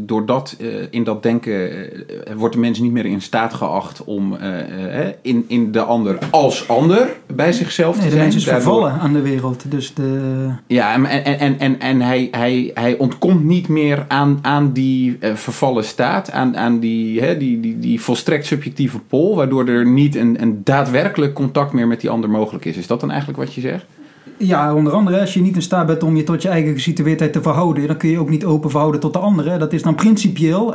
doordat 0.00 0.56
eh, 0.60 0.66
in 0.90 1.04
dat 1.04 1.22
denken 1.22 1.70
eh, 1.70 2.34
wordt 2.36 2.54
de 2.54 2.60
mens 2.60 2.78
niet 2.80 2.92
meer 2.92 3.06
in 3.06 3.20
staat 3.22 3.54
geacht 3.54 4.04
om 4.04 4.34
eh, 4.36 5.00
eh, 5.06 5.12
in, 5.22 5.44
in 5.48 5.72
de 5.72 5.80
ander 5.82 6.18
als 6.30 6.68
ander 6.68 7.08
bij 7.34 7.52
zichzelf 7.52 7.94
te 7.94 8.00
Nee, 8.00 8.08
de 8.10 8.14
zijn. 8.14 8.22
mens 8.26 8.36
is 8.36 8.44
Daardoor- 8.44 8.62
vervallen 8.62 9.00
aan 9.00 9.12
de 9.12 9.22
wereld. 9.22 9.64
Dus 9.70 9.94
de, 9.94 10.48
Ja, 10.66 10.94
en, 10.94 11.06
en, 11.24 11.38
en, 11.38 11.58
en, 11.58 11.80
en 11.80 12.00
hij, 12.00 12.28
hij, 12.30 12.70
hij 12.74 12.96
ontkomt 12.98 13.44
niet 13.44 13.68
meer 13.68 14.04
aan, 14.08 14.38
aan 14.42 14.72
die 14.72 15.18
vervallen 15.34 15.84
staat, 15.84 16.30
aan, 16.30 16.56
aan 16.56 16.78
die, 16.78 17.20
hè, 17.20 17.36
die, 17.36 17.60
die, 17.60 17.78
die 17.78 18.00
volstrekt 18.00 18.46
subjectieve 18.46 18.98
pol, 18.98 19.36
waardoor 19.36 19.66
er 19.68 19.86
niet 19.86 20.15
een, 20.16 20.42
een 20.42 20.60
daadwerkelijk 20.64 21.34
contact 21.34 21.72
meer 21.72 21.86
met 21.86 22.00
die 22.00 22.10
ander 22.10 22.30
mogelijk 22.30 22.64
is. 22.64 22.76
Is 22.76 22.86
dat 22.86 23.00
dan 23.00 23.10
eigenlijk 23.10 23.38
wat 23.38 23.54
je 23.54 23.60
zegt? 23.60 23.86
Ja, 24.38 24.74
onder 24.74 24.92
andere 24.92 25.20
als 25.20 25.34
je 25.34 25.40
niet 25.40 25.54
in 25.54 25.62
staat 25.62 25.86
bent 25.86 26.02
om 26.02 26.16
je 26.16 26.22
tot 26.24 26.42
je 26.42 26.48
eigen 26.48 26.72
gesitueerdheid 26.74 27.32
te 27.32 27.42
verhouden, 27.42 27.86
dan 27.86 27.96
kun 27.96 28.08
je 28.08 28.18
ook 28.18 28.30
niet 28.30 28.44
open 28.44 28.70
verhouden 28.70 29.00
tot 29.00 29.12
de 29.12 29.18
andere. 29.18 29.58
Dat 29.58 29.72
is 29.72 29.82
dan 29.82 29.94
principieel 29.94 30.74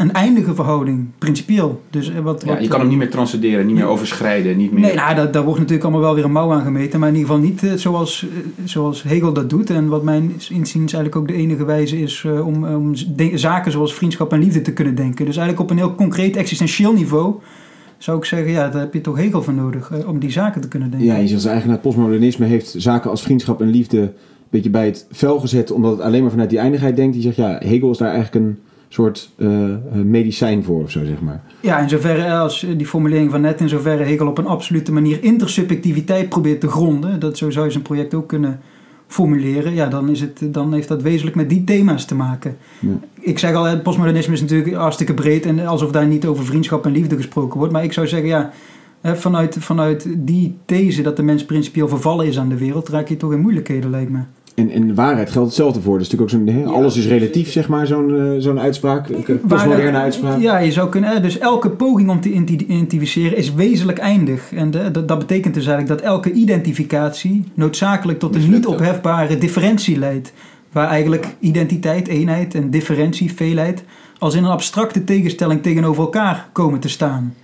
een 0.00 0.12
eindige 0.12 0.54
verhouding. 0.54 1.06
Principieel. 1.18 1.82
Dus 1.90 2.10
eh, 2.10 2.18
wat, 2.20 2.42
Ja, 2.44 2.52
wat, 2.52 2.62
je 2.62 2.68
kan 2.68 2.80
hem 2.80 2.88
niet 2.88 2.98
meer 2.98 3.10
transcenderen, 3.10 3.66
niet 3.66 3.74
meer 3.74 3.86
overschrijden, 3.86 4.56
niet 4.56 4.72
meer... 4.72 4.80
Nee, 4.80 4.94
nou, 4.94 5.14
daar, 5.14 5.30
daar 5.30 5.44
wordt 5.44 5.58
natuurlijk 5.58 5.84
allemaal 5.84 6.04
wel 6.04 6.14
weer 6.14 6.24
een 6.24 6.32
mouw 6.32 6.52
aan 6.52 6.64
gemeten. 6.64 7.00
Maar 7.00 7.08
in 7.08 7.14
ieder 7.14 7.30
geval 7.30 7.44
niet 7.48 7.62
eh, 7.62 7.72
zoals, 7.72 8.22
eh, 8.26 8.64
zoals 8.64 9.02
Hegel 9.02 9.32
dat 9.32 9.50
doet. 9.50 9.70
En 9.70 9.88
wat 9.88 10.02
mijn 10.02 10.32
inziens 10.50 10.92
eigenlijk 10.92 11.16
ook 11.16 11.28
de 11.28 11.34
enige 11.34 11.64
wijze 11.64 12.00
is 12.00 12.24
eh, 12.26 12.46
om, 12.46 12.64
om 12.64 12.92
de- 13.16 13.38
zaken 13.38 13.72
zoals 13.72 13.94
vriendschap 13.94 14.32
en 14.32 14.38
liefde 14.38 14.62
te 14.62 14.72
kunnen 14.72 14.94
denken. 14.94 15.24
Dus 15.26 15.36
eigenlijk 15.36 15.60
op 15.60 15.70
een 15.70 15.82
heel 15.84 15.94
concreet 15.94 16.36
existentieel 16.36 16.92
niveau 16.92 17.34
zou 18.02 18.18
ik 18.18 18.24
zeggen, 18.24 18.50
ja, 18.50 18.68
daar 18.68 18.80
heb 18.80 18.94
je 18.94 19.00
toch 19.00 19.16
Hegel 19.16 19.42
voor 19.42 19.54
nodig 19.54 19.90
eh, 19.90 20.08
om 20.08 20.18
die 20.18 20.30
zaken 20.30 20.60
te 20.60 20.68
kunnen 20.68 20.90
denken. 20.90 21.08
Ja, 21.08 21.16
je 21.16 21.28
zegt 21.28 21.44
eigenlijk 21.44 21.72
het 21.72 21.82
postmodernisme 21.82 22.46
heeft 22.46 22.74
zaken 22.76 23.10
als 23.10 23.22
vriendschap 23.22 23.60
en 23.60 23.68
liefde 23.68 24.00
een 24.00 24.10
beetje 24.50 24.70
bij 24.70 24.86
het 24.86 25.06
vel 25.10 25.40
gezet, 25.40 25.70
omdat 25.70 25.92
het 25.92 26.00
alleen 26.00 26.22
maar 26.22 26.30
vanuit 26.30 26.50
die 26.50 26.58
eindigheid 26.58 26.96
denkt. 26.96 27.12
Die 27.12 27.22
zegt, 27.22 27.36
ja, 27.36 27.58
Hegel 27.62 27.90
is 27.90 27.98
daar 27.98 28.12
eigenlijk 28.12 28.44
een 28.46 28.58
soort 28.88 29.30
eh, 29.36 29.72
eh, 29.72 29.78
medicijn 29.92 30.64
voor 30.64 30.82
of 30.82 30.90
zo, 30.90 31.04
zeg 31.04 31.20
maar. 31.20 31.42
Ja, 31.60 31.78
in 31.78 31.88
zoverre 31.88 32.32
als 32.32 32.66
die 32.76 32.86
formulering 32.86 33.30
van 33.30 33.40
net, 33.40 33.60
in 33.60 33.68
zoverre 33.68 34.04
Hegel 34.04 34.26
op 34.28 34.38
een 34.38 34.46
absolute 34.46 34.92
manier 34.92 35.22
intersubjectiviteit 35.22 36.28
probeert 36.28 36.60
te 36.60 36.68
gronden, 36.68 37.20
dat 37.20 37.38
zo 37.38 37.50
zou 37.50 37.64
je 37.64 37.70
zijn 37.70 37.82
project 37.82 38.14
ook 38.14 38.28
kunnen 38.28 38.60
formuleren, 39.10 39.74
ja, 39.74 39.86
dan, 39.86 40.08
is 40.08 40.20
het, 40.20 40.40
dan 40.42 40.72
heeft 40.72 40.88
dat 40.88 41.02
wezenlijk 41.02 41.36
met 41.36 41.48
die 41.48 41.64
thema's 41.64 42.04
te 42.04 42.14
maken. 42.14 42.56
Ja. 42.78 42.98
Ik 43.20 43.38
zeg 43.38 43.54
al, 43.54 43.64
het 43.64 43.82
postmodernisme 43.82 44.32
is 44.32 44.40
natuurlijk 44.40 44.74
hartstikke 44.74 45.14
breed 45.14 45.46
en 45.46 45.66
alsof 45.66 45.90
daar 45.90 46.06
niet 46.06 46.26
over 46.26 46.44
vriendschap 46.44 46.86
en 46.86 46.92
liefde 46.92 47.16
gesproken 47.16 47.58
wordt, 47.58 47.72
maar 47.72 47.84
ik 47.84 47.92
zou 47.92 48.06
zeggen, 48.06 48.28
ja, 48.28 48.52
vanuit, 49.02 49.56
vanuit 49.58 50.06
die 50.18 50.56
these 50.64 51.02
dat 51.02 51.16
de 51.16 51.22
mens 51.22 51.44
principieel 51.44 51.88
vervallen 51.88 52.26
is 52.26 52.38
aan 52.38 52.48
de 52.48 52.58
wereld, 52.58 52.88
raak 52.88 53.08
je 53.08 53.16
toch 53.16 53.32
in 53.32 53.40
moeilijkheden, 53.40 53.90
lijkt 53.90 54.10
me. 54.10 54.20
En, 54.54 54.70
en 54.70 54.94
waarheid 54.94 55.30
geldt 55.30 55.46
hetzelfde 55.48 55.80
voor. 55.80 55.98
Dat 55.98 56.06
is 56.06 56.12
natuurlijk 56.12 56.48
ook 56.48 56.54
zo'n, 56.64 56.74
alles 56.74 56.96
is 56.96 57.06
relatief, 57.06 57.50
zeg 57.52 57.68
maar, 57.68 57.86
zo'n 57.86 58.18
eh, 58.18 58.32
zo'n 58.38 58.60
uitspraak. 58.60 59.08
Een 59.08 59.40
postmoderne 59.48 59.98
uitspraak. 59.98 60.40
Ja, 60.40 60.58
je 60.58 60.72
zou 60.72 60.88
kunnen. 60.88 61.14
eh, 61.16 61.22
Dus 61.22 61.38
elke 61.38 61.70
poging 61.70 62.08
om 62.10 62.20
te 62.20 62.28
identi- 62.30 62.64
identificeren 62.68 63.36
is 63.36 63.54
wezenlijk 63.54 63.98
eindig. 63.98 64.52
En 64.52 64.70
de- 64.70 64.90
dat, 64.90 65.08
dat 65.08 65.18
betekent 65.18 65.54
dus 65.54 65.66
eigenlijk 65.66 66.00
dat 66.00 66.10
elke 66.10 66.32
identificatie 66.32 67.44
noodzakelijk 67.54 68.18
tot 68.18 68.34
een 68.34 68.50
niet 68.50 68.66
ophefbare 68.66 69.38
differentie 69.38 69.98
leidt. 69.98 70.32
Waar 70.72 70.88
eigenlijk 70.88 71.26
identiteit, 71.40 72.08
eenheid 72.08 72.54
en 72.54 72.70
differentie, 72.70 73.32
veelheid, 73.34 73.84
als 74.18 74.34
in 74.34 74.44
een 74.44 74.50
abstracte 74.50 75.04
tegenstelling 75.04 75.62
tegenover 75.62 76.02
elkaar 76.02 76.48
komen 76.52 76.80
te 76.80 76.88
staan. 76.88 77.34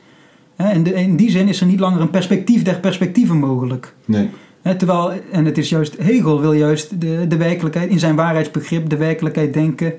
Hè, 0.57 0.69
En 0.71 0.83
de- 0.83 0.95
in 0.95 1.17
die 1.17 1.31
zin 1.31 1.49
is 1.49 1.61
er 1.61 1.67
niet 1.67 1.81
langer 1.81 2.01
een 2.01 2.11
perspectief 2.11 2.63
der 2.63 2.81
perspectieven 2.81 3.37
mogelijk. 3.39 3.95
Nee. 4.05 4.29
Terwijl, 4.75 5.13
en 5.33 5.45
het 5.45 5.59
is 5.59 5.69
juist, 5.69 5.97
Hegel 5.99 6.41
wil 6.41 6.53
juist 6.53 7.01
de, 7.01 7.27
de 7.29 7.37
werkelijkheid, 7.37 7.91
in 7.91 7.99
zijn 7.99 8.17
waarheidsbegrip, 8.17 8.89
de 8.89 8.97
werkelijkheid 8.97 9.55
denken 9.55 9.95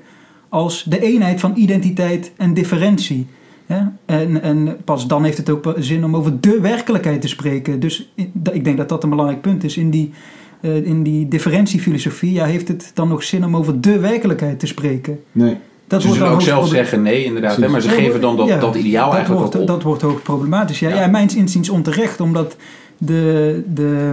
als 0.48 0.84
de 0.88 1.00
eenheid 1.00 1.40
van 1.40 1.52
identiteit 1.56 2.32
en 2.36 2.54
differentie. 2.54 3.26
Hè? 3.66 3.80
En, 4.06 4.42
en 4.42 4.76
pas 4.84 5.06
dan 5.06 5.24
heeft 5.24 5.36
het 5.36 5.50
ook 5.50 5.74
zin 5.78 6.04
om 6.04 6.16
over 6.16 6.40
de 6.40 6.60
werkelijkheid 6.60 7.20
te 7.20 7.28
spreken. 7.28 7.80
Dus 7.80 8.12
ik 8.52 8.64
denk 8.64 8.76
dat 8.76 8.88
dat 8.88 9.02
een 9.02 9.10
belangrijk 9.10 9.40
punt 9.40 9.64
is. 9.64 9.76
In 9.76 9.90
die, 9.90 10.12
eh, 10.60 10.84
in 10.86 11.02
die 11.02 11.28
differentiefilosofie 11.28 12.32
ja, 12.32 12.44
heeft 12.44 12.68
het 12.68 12.90
dan 12.94 13.08
nog 13.08 13.22
zin 13.22 13.44
om 13.44 13.56
over 13.56 13.80
de 13.80 13.98
werkelijkheid 13.98 14.60
te 14.60 14.66
spreken. 14.66 15.20
nee. 15.32 15.56
Dat 15.86 16.00
Ze 16.00 16.06
wordt 16.06 16.22
zullen 16.22 16.38
dan 16.38 16.42
ook 16.42 16.48
zelf 16.54 16.68
zeggen 16.68 17.02
nee, 17.02 17.24
inderdaad. 17.24 17.56
Hè, 17.56 17.68
maar 17.68 17.80
ze 17.80 17.88
geven 17.88 18.20
dan 18.20 18.36
dat, 18.36 18.48
Ja, 18.48 18.58
dat 18.58 18.76
ideaal 18.76 19.06
dat 19.06 19.14
eigenlijk 19.14 19.44
wordt, 19.44 19.60
op. 19.60 19.66
Dat 19.66 19.82
wordt 19.82 20.04
ook 20.04 20.22
problematisch. 20.22 20.78
Ja, 20.78 20.88
Ja. 20.88 21.00
ja. 21.00 21.06
mijns 21.06 21.36
inziens 21.36 21.68
onterecht, 21.68 22.20
omdat 22.20 22.56
de, 22.98 23.62
de, 23.74 24.12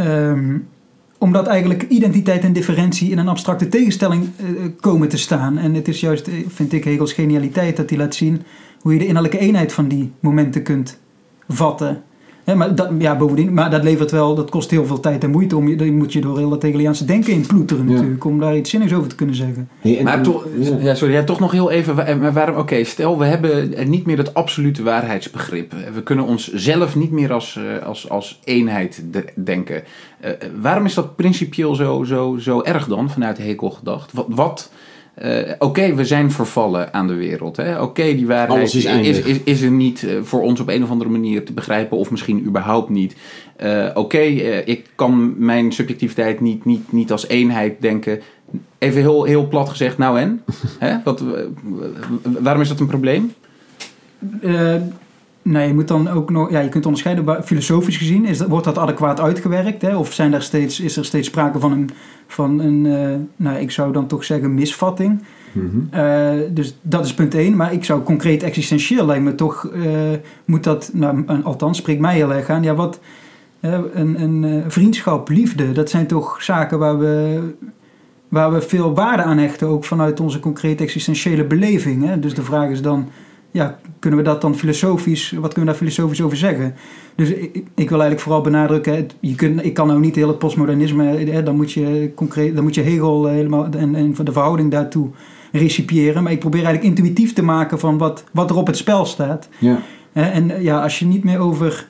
ehm, 0.00 0.58
omdat 1.18 1.46
eigenlijk 1.46 1.82
identiteit 1.88 2.44
en 2.44 2.52
differentie 2.52 3.10
in 3.10 3.18
een 3.18 3.28
abstracte 3.28 3.68
tegenstelling 3.68 4.28
eh, 4.36 4.46
komen 4.80 5.08
te 5.08 5.18
staan. 5.18 5.58
En 5.58 5.74
het 5.74 5.88
is 5.88 6.00
juist, 6.00 6.26
eh, 6.26 6.34
vind 6.48 6.72
ik, 6.72 6.84
Hegels 6.84 7.12
genialiteit 7.12 7.76
dat 7.76 7.90
hij 7.90 7.98
laat 7.98 8.14
zien 8.14 8.42
hoe 8.80 8.92
je 8.92 8.98
de 8.98 9.06
innerlijke 9.06 9.38
eenheid 9.38 9.72
van 9.72 9.88
die 9.88 10.12
momenten 10.20 10.62
kunt 10.62 10.98
vatten. 11.48 12.02
Hè, 12.44 12.54
maar, 12.54 12.74
dat, 12.74 12.90
ja, 12.98 13.16
bovendien, 13.16 13.54
maar 13.54 13.70
dat 13.70 13.82
levert 13.84 14.10
wel, 14.10 14.34
dat 14.34 14.50
kost 14.50 14.70
heel 14.70 14.86
veel 14.86 15.00
tijd 15.00 15.24
en 15.24 15.30
moeite. 15.30 15.56
Om 15.56 15.68
je, 15.68 15.76
dan 15.76 15.96
moet 15.96 16.12
je 16.12 16.20
door 16.20 16.38
heel 16.38 16.48
dat 16.48 16.62
Hegeliaanse 16.62 17.04
denken 17.04 17.32
in 17.32 17.46
ploeteren 17.46 17.88
Ja. 17.88 17.92
natuurlijk, 17.94 18.24
om 18.24 18.40
daar 18.40 18.56
iets 18.56 18.70
zinnigs 18.70 18.92
over 18.94 19.08
te 19.08 19.14
kunnen 19.14 19.34
zeggen. 19.34 19.68
Hey, 19.80 20.00
Maar 20.02 20.12
en- 20.16 20.22
toch, 20.22 20.46
ja. 20.60 20.76
ja, 20.80 20.94
sorry, 20.94 21.14
ja, 21.14 21.24
toch 21.24 21.40
nog 21.40 21.52
heel 21.52 21.70
even. 21.70 21.94
maar 22.20 22.32
Waarom, 22.32 22.56
oké, 22.56 22.84
stel 22.84 23.18
we 23.18 23.24
hebben 23.24 23.74
niet 23.90 24.06
meer 24.06 24.18
het 24.18 24.34
absolute 24.34 24.82
waarheidsbegrip. 24.82 25.72
We 25.94 26.02
kunnen 26.02 26.24
ons 26.24 26.52
zelf 26.52 26.96
niet 26.96 27.10
meer 27.10 27.32
als, 27.32 27.56
eh, 27.78 27.86
als, 27.86 28.08
als 28.10 28.40
eenheid 28.44 29.02
de- 29.10 29.24
denken. 29.34 29.82
Eh, 30.20 30.30
waarom 30.60 30.84
is 30.84 30.94
dat 30.94 31.16
principieel 31.16 31.74
zo, 31.74 32.04
zo, 32.04 32.36
zo 32.40 32.62
erg 32.62 32.86
dan, 32.86 33.10
vanuit 33.10 33.38
Hegel 33.38 33.70
gedacht? 33.70 34.12
Wat, 34.12 34.26
wat 34.28 34.70
eh, 35.20 35.52
oké, 35.58 35.94
we 35.94 36.04
zijn 36.04 36.30
vervallen 36.30 36.92
aan 36.92 37.06
de 37.06 37.14
wereld. 37.14 37.56
hè. 37.56 37.80
Oké, 37.82 38.02
die 38.02 38.26
waarheid 38.26 38.50
Alles 38.50 38.74
is 38.74 38.84
is, 38.84 38.90
eindig. 38.90 39.26
is, 39.26 39.40
is 39.44 39.62
er 39.62 39.70
niet 39.70 40.02
eh, 40.02 40.14
voor 40.22 40.42
ons 40.42 40.60
op 40.60 40.68
een 40.68 40.82
of 40.82 40.90
andere 40.90 41.10
manier 41.10 41.44
te 41.44 41.52
begrijpen, 41.52 41.96
of 41.98 42.10
misschien 42.10 42.44
überhaupt 42.46 42.88
niet. 42.88 43.16
Eh, 43.56 43.86
Oké, 43.94 44.18
eh, 44.18 44.66
ik 44.68 44.86
kan 44.94 45.34
mijn 45.44 45.72
subjectiviteit 45.72 46.40
niet, 46.40 46.64
niet, 46.64 46.92
niet 46.92 47.12
als 47.12 47.28
eenheid 47.28 47.74
denken. 47.80 48.20
Even 48.78 49.00
heel, 49.00 49.24
heel 49.24 49.48
plat 49.48 49.68
gezegd, 49.68 49.98
nou 49.98 50.18
en? 50.20 50.42
Hè? 50.78 50.96
Wat, 51.04 51.24
waarom 52.22 52.62
is 52.62 52.68
dat 52.68 52.80
een 52.80 52.86
probleem? 52.86 53.32
Nee, 55.50 55.66
je 55.66 55.74
moet 55.74 55.88
dan 55.88 56.08
ook 56.08 56.30
nog, 56.30 56.50
ja, 56.50 56.60
je 56.60 56.68
kunt 56.68 56.86
onderscheiden, 56.86 57.44
filosofisch 57.44 57.96
gezien, 57.96 58.24
is 58.24 58.38
dat, 58.38 58.48
wordt 58.48 58.64
dat 58.64 58.78
adequaat 58.78 59.20
uitgewerkt? 59.20 59.82
Hè? 59.82 59.96
Of 59.96 60.12
zijn 60.12 60.34
er 60.34 60.42
steeds, 60.42 60.80
is 60.80 60.96
er 60.96 61.04
steeds 61.04 61.28
sprake 61.28 61.58
van 61.58 61.72
een, 61.72 61.90
van 62.26 62.58
een 62.58 62.86
eh, 62.86 63.16
nou, 63.36 63.58
ik 63.58 63.70
zou 63.70 63.92
dan 63.92 64.06
toch 64.06 64.24
zeggen, 64.24 64.54
misvatting? 64.54 65.22
Mhm. 65.52 65.78
Eh, 65.90 66.30
dus 66.50 66.78
dat 66.82 67.04
is 67.04 67.14
punt 67.14 67.34
één. 67.34 67.56
Maar 67.56 67.72
ik 67.72 67.84
zou 67.84 68.02
concreet 68.02 68.42
existentieel 68.42 69.06
lijkt 69.06 69.24
me 69.24 69.34
toch, 69.34 69.66
eh, 69.66 69.82
moet 70.44 70.64
dat, 70.64 70.90
nou, 70.92 71.24
althans 71.42 71.78
spreekt 71.78 72.00
mij 72.00 72.14
heel 72.14 72.32
erg 72.32 72.48
aan, 72.48 72.62
ja, 72.62 72.74
wat, 72.74 73.00
een, 73.60 74.22
een 74.22 74.64
vriendschap, 74.68 75.28
liefde, 75.28 75.72
dat 75.72 75.90
zijn 75.90 76.06
toch 76.06 76.42
zaken 76.42 76.78
waar 76.78 76.98
we, 76.98 77.40
waar 78.28 78.52
we 78.52 78.60
veel 78.60 78.94
waarde 78.94 79.22
aan 79.22 79.38
hechten, 79.38 79.68
ook 79.68 79.84
vanuit 79.84 80.20
onze 80.20 80.40
concrete 80.40 80.82
existentiële 80.82 81.44
beleving. 81.44 82.06
Hè? 82.06 82.18
Dus 82.18 82.34
de 82.34 82.42
vraag 82.42 82.70
is 82.70 82.82
dan, 82.82 83.08
ja, 83.50 83.78
kunnen 83.98 84.18
we 84.18 84.24
dat 84.24 84.40
dan 84.40 84.54
filosofisch, 84.56 85.30
wat 85.30 85.52
kunnen 85.52 85.60
we 85.74 85.78
daar 85.78 85.88
filosofisch 85.88 86.22
over 86.22 86.36
zeggen? 86.36 86.74
Dus 87.14 87.28
ik, 87.30 87.54
ik 87.54 87.88
wil 87.88 88.00
eigenlijk 88.00 88.20
vooral 88.20 88.40
benadrukken, 88.40 88.96
het- 88.96 89.14
je 89.20 89.34
kunt, 89.34 89.64
ik 89.64 89.74
kan 89.74 89.86
nou 89.86 90.00
niet 90.00 90.14
heel 90.16 90.28
het 90.28 90.38
postmodernisme, 90.38 91.04
hè, 91.04 91.42
dan 91.42 91.56
moet 91.56 91.72
je, 91.72 92.12
concreet, 92.14 92.54
dan 92.54 92.64
moet 92.64 92.74
je 92.74 92.80
Hegel 92.82 93.28
eh, 93.28 93.34
helemaal 93.34 93.68
en, 93.76 93.94
en 93.94 94.14
de 94.24 94.32
verhouding 94.32 94.70
daartoe 94.70 95.08
recipiëren. 95.52 96.22
Maar 96.22 96.32
ik 96.32 96.38
probeer 96.38 96.64
eigenlijk 96.64 96.96
intuïtief 96.98 97.32
te 97.32 97.42
maken 97.42 97.78
van 97.78 97.98
wat, 97.98 98.24
wat 98.32 98.50
er 98.50 98.56
op 98.56 98.66
het 98.66 98.76
spel 98.76 99.04
staat. 99.04 99.48
Ja. 99.58 99.78
En 100.12 100.50
eh, 100.50 100.62
ja, 100.62 100.82
als 100.82 100.98
je 100.98 101.06
niet 101.06 101.24
meer 101.24 101.38
over 101.38 101.88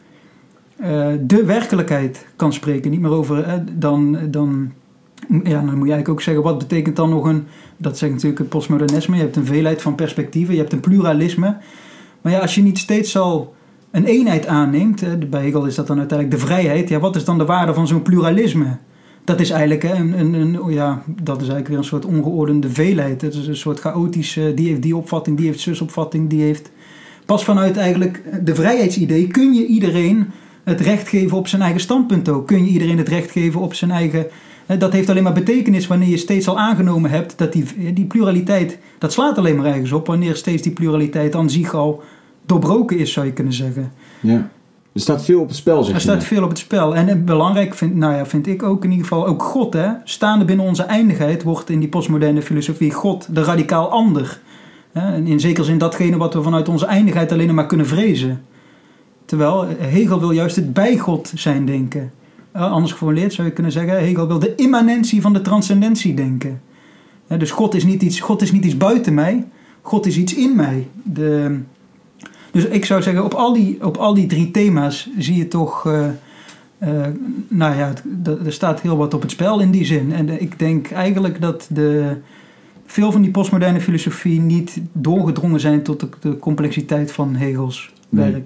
eh, 0.77 1.09
de 1.21 1.45
werkelijkheid 1.45 2.27
kan 2.37 2.53
spreken, 2.53 2.91
niet 2.91 3.01
meer 3.01 3.11
over, 3.13 3.43
eh, 3.43 3.55
dan, 3.73 4.19
dan, 4.31 4.73
ja, 5.29 5.61
dan 5.61 5.65
moet 5.65 5.87
je 5.87 5.93
eigenlijk 5.93 6.09
ook 6.09 6.23
zeggen, 6.23 6.43
wat 6.43 6.59
betekent 6.59 6.97
dan 6.97 7.11
nog 7.11 7.25
een, 7.25 7.45
dat 7.77 7.99
zegt 7.99 8.13
natuurlijk 8.13 8.41
het 8.41 8.49
postmodernisme, 8.49 9.17
je 9.17 9.23
hebt 9.23 9.37
een 9.37 9.47
veelheid 9.47 9.83
van 9.83 9.95
perspectieven, 9.95 10.55
je 10.55 10.61
hebt 10.61 10.73
een 10.73 10.81
pluralisme. 10.81 11.57
Maar 12.21 12.33
ja, 12.33 12.39
als 12.39 12.55
je 12.55 12.63
niet 12.63 12.79
steeds 12.79 13.17
al 13.17 13.55
een 13.91 14.05
eenheid 14.05 14.47
aanneemt, 14.47 15.31
bij 15.31 15.43
Hegel 15.43 15.67
is 15.67 15.75
dat 15.75 15.87
dan 15.87 15.99
uiteindelijk 15.99 16.41
de 16.41 16.47
vrijheid, 16.47 16.89
ja, 16.89 16.99
wat 16.99 17.17
is 17.17 17.25
dan 17.25 17.39
de 17.39 17.45
waarde 17.45 17.75
van 17.75 17.87
zo'n 17.87 18.03
pluralisme? 18.03 18.77
Dat 19.25 19.41
is 19.41 19.51
eigenlijk 19.51 19.83
een, 19.83 20.21
een, 20.21 20.35
een, 20.35 20.63
oh 20.63 20.73
ja, 20.73 21.03
dat 21.07 21.37
is 21.37 21.49
eigenlijk 21.49 21.69
weer 21.69 21.79
een 21.79 21.85
soort 21.85 22.05
ongeordende 22.05 22.71
veelheid. 22.71 23.23
Het 23.23 23.35
is 23.35 23.47
een 23.47 23.57
soort 23.57 23.81
chaotische, 23.81 24.53
die 24.55 24.69
heeft 24.69 24.83
die 24.83 24.97
opvatting, 24.97 25.37
die 25.37 25.47
heeft 25.47 25.61
zusopvatting, 25.61 26.31
die 26.31 26.43
heeft... 26.43 26.71
Pas 27.27 27.45
vanuit 27.45 27.77
eigenlijk 27.77 28.23
de 28.45 28.55
vrijheidsidee 28.55 29.27
kun 29.27 29.55
je 29.55 29.67
iedereen 29.67 30.27
het 30.65 30.81
recht 30.81 31.09
geven 31.09 31.37
op 31.37 31.49
zijn 31.49 31.63
eigen 31.63 31.81
standpunt 31.81 32.29
ook. 32.29 32.47
Kun 32.47 32.65
je 32.65 32.71
iedereen 32.71 32.99
het 32.99 33.09
recht 33.09 33.31
geven 33.31 33.61
op 33.61 33.75
zijn 33.75 33.91
eigen 33.91 34.27
Dat 34.79 34.93
heeft 34.93 35.09
alleen 35.09 35.23
maar 35.23 35.33
betekenis 35.33 35.87
wanneer 35.87 36.09
je 36.09 36.17
steeds 36.17 36.49
al 36.49 36.59
aangenomen 36.59 37.11
hebt 37.11 37.39
dat 37.39 37.53
die, 37.53 37.93
die 37.93 38.05
pluraliteit, 38.05 38.79
dat 38.99 39.13
slaat 39.13 39.39
alleen 39.39 39.57
maar 39.57 39.67
ergens 39.67 39.93
op 39.93 40.07
wanneer 40.07 40.37
steeds 40.37 40.63
die 40.63 40.73
pluraliteit 40.73 41.35
aan 41.35 41.51
zich 41.51 41.75
al 41.75 42.03
doorbroken 42.47 42.99
is, 42.99 43.13
zou 43.13 43.27
je 43.27 43.33
kunnen 43.33 43.53
zeggen. 43.53 43.93
Ja. 44.21 44.51
Er 44.93 45.01
staat 45.01 45.25
veel 45.25 45.41
op 45.41 45.49
het 45.49 45.57
spel, 45.57 45.85
zeg 45.85 45.95
Er 45.95 46.01
staat 46.01 46.25
veel 46.25 46.43
op 46.43 46.49
het 46.49 46.59
spel. 46.59 46.97
En 46.97 47.25
belangrijk 47.25 47.75
vind, 47.75 47.95
nou 47.95 48.15
ja, 48.15 48.27
vind 48.27 48.47
ik 48.47 48.63
ook 48.63 48.85
in 48.85 48.91
ieder 48.91 49.07
geval, 49.07 49.27
ook 49.27 49.43
God, 49.43 49.73
hè, 49.73 49.89
staande 50.05 50.45
binnen 50.45 50.67
onze 50.67 50.83
eindigheid, 50.83 51.43
wordt 51.43 51.71
in 51.71 51.81
die 51.81 51.89
postmoderne 51.89 52.43
filosofie 52.43 52.93
God 52.93 53.35
de 53.35 53.43
radicaal 53.43 53.91
ander. 53.91 54.41
Hè, 54.93 55.15
en 55.15 55.27
in 55.27 55.41
zekere 55.41 55.67
zin 55.67 55.79
datgene 55.79 56.17
wat 56.17 56.35
we 56.35 56.43
vanuit 56.43 56.69
onze 56.69 56.87
eindigheid 56.87 57.33
alleen 57.33 57.55
maar 57.55 57.67
kunnen 57.67 57.87
vrezen. 57.87 58.43
Terwijl 59.25 59.67
eh, 59.67 59.75
Hegel 59.79 60.21
wil 60.21 60.31
juist 60.31 60.57
het 60.57 60.73
bij 60.73 60.99
God 60.99 61.33
zijn 61.35 61.67
denken. 61.67 62.11
Eh, 62.53 62.73
anders 62.73 62.93
geformuleerd 62.93 63.33
zou 63.33 63.49
je 63.49 63.53
kunnen 63.55 63.73
zeggen, 63.73 63.99
Hegel 63.99 64.27
wil 64.27 64.39
de 64.39 64.55
immanentie 64.55 65.21
van 65.21 65.33
de 65.33 65.41
transcendentie 65.41 66.15
denken. 66.15 66.61
Dus 67.39 67.51
God 67.51 67.75
is, 67.75 67.85
niet 67.85 68.03
iets, 68.03 68.21
God 68.21 68.43
is 68.43 68.53
niet 68.53 68.65
iets 68.65 68.77
buiten 68.77 69.15
mij, 69.15 69.47
God 69.83 70.07
is 70.07 70.17
iets 70.17 70.35
in 70.35 70.57
mij. 70.57 70.89
De, 71.03 71.59
dus 72.51 72.65
ik 72.65 72.85
zou 72.85 73.03
zeggen, 73.03 73.25
op 73.25 73.35
al 73.35 73.53
die, 73.53 73.85
op 73.85 73.97
al 73.97 74.15
die 74.15 74.27
drie 74.27 74.51
thema's 74.51 75.11
zie 75.19 75.37
je 75.37 75.49
toch. 75.49 75.87
eh, 75.87 76.09
eh, 76.79 77.07
nou 77.49 77.77
ja, 77.77 77.93
er 78.45 78.53
staat 78.53 78.81
heel 78.81 78.97
wat 78.97 79.15
op 79.15 79.23
het 79.23 79.31
spel 79.31 79.61
in 79.61 79.71
die 79.71 79.85
zin. 79.85 80.13
En 80.13 80.41
ik 80.41 80.59
denk 80.59 80.91
eigenlijk 80.91 81.41
dat 81.41 81.69
de, 81.71 82.17
veel 82.87 83.13
van 83.13 83.23
die 83.23 83.31
postmoderne 83.31 83.81
filosofie 83.81 84.41
niet 84.41 84.81
doorgedrongen 84.93 85.61
zijn 85.61 85.83
tot 85.83 86.01
de, 86.01 86.09
de 86.21 86.39
complexiteit 86.39 87.13
van 87.13 87.35
Hegels 87.35 87.93
Nee. 88.09 88.43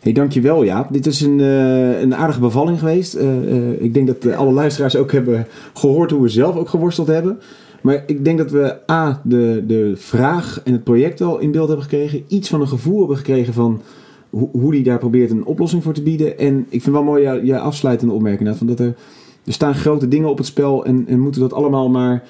Hey, 0.00 0.12
dankjewel 0.12 0.64
Jaap. 0.64 0.92
Dit 0.92 1.06
is 1.06 1.20
een, 1.20 1.40
eh, 1.40 2.00
een 2.00 2.14
aardige 2.14 2.40
bevalling 2.40 2.78
geweest. 2.78 3.14
Eh, 3.14 3.56
eh, 3.56 3.80
ik 3.80 3.94
denk 3.94 4.06
dat 4.06 4.34
alle 4.34 4.52
luisteraars 4.52 4.96
ook 4.96 5.12
hebben 5.12 5.46
gehoord 5.74 6.10
hoe 6.10 6.22
we 6.22 6.28
zelf 6.28 6.56
ook 6.56 6.68
geworsteld 6.68 7.08
hebben. 7.08 7.38
Maar 7.80 8.02
ik 8.06 8.24
denk 8.24 8.38
dat 8.38 8.50
we 8.50 8.76
A, 8.90 9.20
de, 9.24 9.64
de 9.66 9.92
vraag 9.96 10.60
en 10.64 10.72
het 10.72 10.84
project 10.84 11.20
al 11.20 11.38
in 11.38 11.50
beeld 11.50 11.68
hebben 11.68 11.86
gekregen. 11.86 12.24
Iets 12.28 12.48
van 12.48 12.60
een 12.60 12.68
gevoel 12.68 12.98
hebben 12.98 13.16
gekregen 13.16 13.54
van 13.54 13.80
hoe, 14.30 14.48
hoe 14.52 14.72
die 14.72 14.82
daar 14.82 14.98
probeert 14.98 15.30
een 15.30 15.44
oplossing 15.44 15.82
voor 15.82 15.92
te 15.92 16.02
bieden. 16.02 16.38
En 16.38 16.66
ik 16.68 16.82
vind 16.82 16.94
wel 16.94 17.04
mooi 17.04 17.42
je 17.44 17.58
afsluitende 17.58 18.14
opmerking. 18.14 18.56
Van 18.56 18.66
dat 18.66 18.80
er, 18.80 18.94
er 19.44 19.52
staan 19.52 19.74
grote 19.74 20.08
dingen 20.08 20.30
op 20.30 20.38
het 20.38 20.46
spel 20.46 20.84
en, 20.84 21.04
en 21.08 21.20
moeten 21.20 21.40
dat 21.40 21.52
allemaal 21.52 21.88
maar 21.88 22.22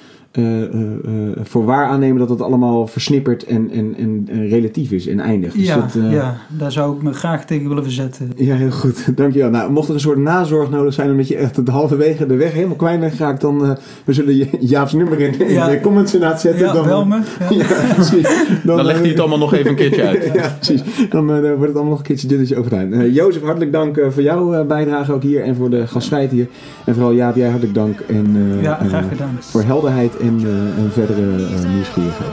voor 1.43 1.65
waar 1.65 1.87
aannemen 1.87 2.19
dat 2.19 2.29
het 2.29 2.43
allemaal 2.43 2.87
versnipperd 2.87 3.45
en, 3.45 3.71
en, 3.71 3.95
en, 3.99 4.29
en 4.31 4.49
relatief 4.49 4.91
is 4.91 5.07
en 5.07 5.21
eindig. 5.21 5.53
Dus 5.53 5.67
ja, 5.67 5.75
dat, 5.77 5.95
eh, 6.05 6.13
ja, 6.13 6.37
daar 6.49 6.73
zou 6.73 6.97
ik 6.97 7.03
me 7.03 7.13
graag 7.13 7.45
tegen 7.47 7.69
willen 7.69 7.83
verzetten. 7.83 8.33
ja, 8.37 8.55
heel 8.55 8.71
goed. 8.71 9.07
Dankjewel. 9.17 9.51
Nou, 9.51 9.71
mocht 9.73 9.89
er 9.89 9.95
een 9.95 10.01
soort 10.01 10.19
nazorg 10.19 10.71
nodig 10.71 10.93
zijn 10.95 11.11
omdat 11.11 11.29
je 11.29 11.37
echt 11.37 11.67
de 11.67 11.71
halverwege 11.73 12.27
de 12.27 12.37
weg 12.37 12.53
helemaal 12.53 12.77
kwijt 12.77 13.01
bent 13.01 13.13
geraakt, 13.15 13.41
dan 13.41 13.65
eh, 13.65 13.71
we 14.05 14.13
zullen 14.13 14.37
je 14.37 14.47
Jaap's 14.61 14.93
nummer 14.93 15.21
in, 15.21 15.41
in 15.41 15.53
Ja. 15.53 15.69
de 15.69 15.81
comments 15.81 16.15
inderdaad 16.15 16.41
zetten. 16.41 16.67
Ja, 16.67 16.73
dan, 16.73 16.85
bel 16.87 17.05
me. 17.05 17.17
Ja. 17.17 17.47
Ja, 17.59 17.95
precies. 17.95 18.29
Dan 18.65 18.85
legt 18.85 19.01
hij 19.01 19.09
het 19.09 19.19
allemaal 19.21 19.39
nog 19.39 19.55
even 19.55 19.71
een 19.71 19.77
keertje 19.77 20.03
uit. 20.07 20.31
ja, 20.35 20.49
precies. 20.61 20.83
Dan 21.11 21.33
eh, 21.35 21.41
wordt 21.41 21.61
het 21.61 21.75
allemaal 21.75 21.85
nog 21.85 21.99
een 21.99 22.05
keertje 22.05 22.27
dunnetjes 22.29 22.59
overgedaan. 22.59 22.93
Eh 22.93 23.15
Jozef, 23.15 23.43
hartelijk 23.43 23.73
dank 23.73 23.97
eh, 23.97 24.11
voor 24.11 24.23
jouw 24.23 24.53
eh, 24.55 24.67
bijdrage 24.67 25.13
ook 25.13 25.23
hier 25.23 25.43
en 25.43 25.57
voor 25.57 25.71
de 25.71 25.87
gastvrijheid 25.87 26.33
hier. 26.33 26.47
En 26.85 26.95
vooral 26.95 27.13
Jaap, 27.13 27.37
jij 27.37 27.49
hartelijk 27.49 27.75
dank 27.75 28.01
en, 28.01 28.27
eh, 28.57 28.63
Ja, 28.63 28.75
graag 28.89 29.03
eh, 29.03 29.09
gedaan. 29.09 29.37
voor 29.41 29.63
helderheid 29.63 30.17
en, 30.21 30.41
eh, 30.45 30.83
en 30.83 30.91
verdere 30.93 31.21
eh, 31.21 31.71
nieuwsgierigheid. 31.73 32.33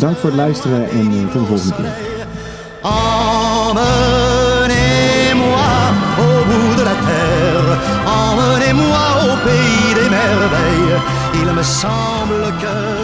Dank 0.00 0.16
voor 0.16 0.30
het 0.30 0.38
luisteren 0.38 0.90
en 0.90 1.10
eh, 1.12 1.32
tot 1.32 1.40
de 1.40 1.46
volgende 1.46 1.74
keer. 1.74 1.92
Emmenez-moi 2.82 3.88
au 6.18 6.44
bout 6.48 6.76
de 6.76 6.82
la 6.82 6.96
terre, 7.06 7.72
emmenez-moi 8.04 9.04
au 9.22 9.36
pays 9.44 9.94
des 9.94 10.08
merveilles. 10.10 10.98
Il 11.32 11.48
me 11.54 11.62
semble 11.62 12.52
que 12.60 12.99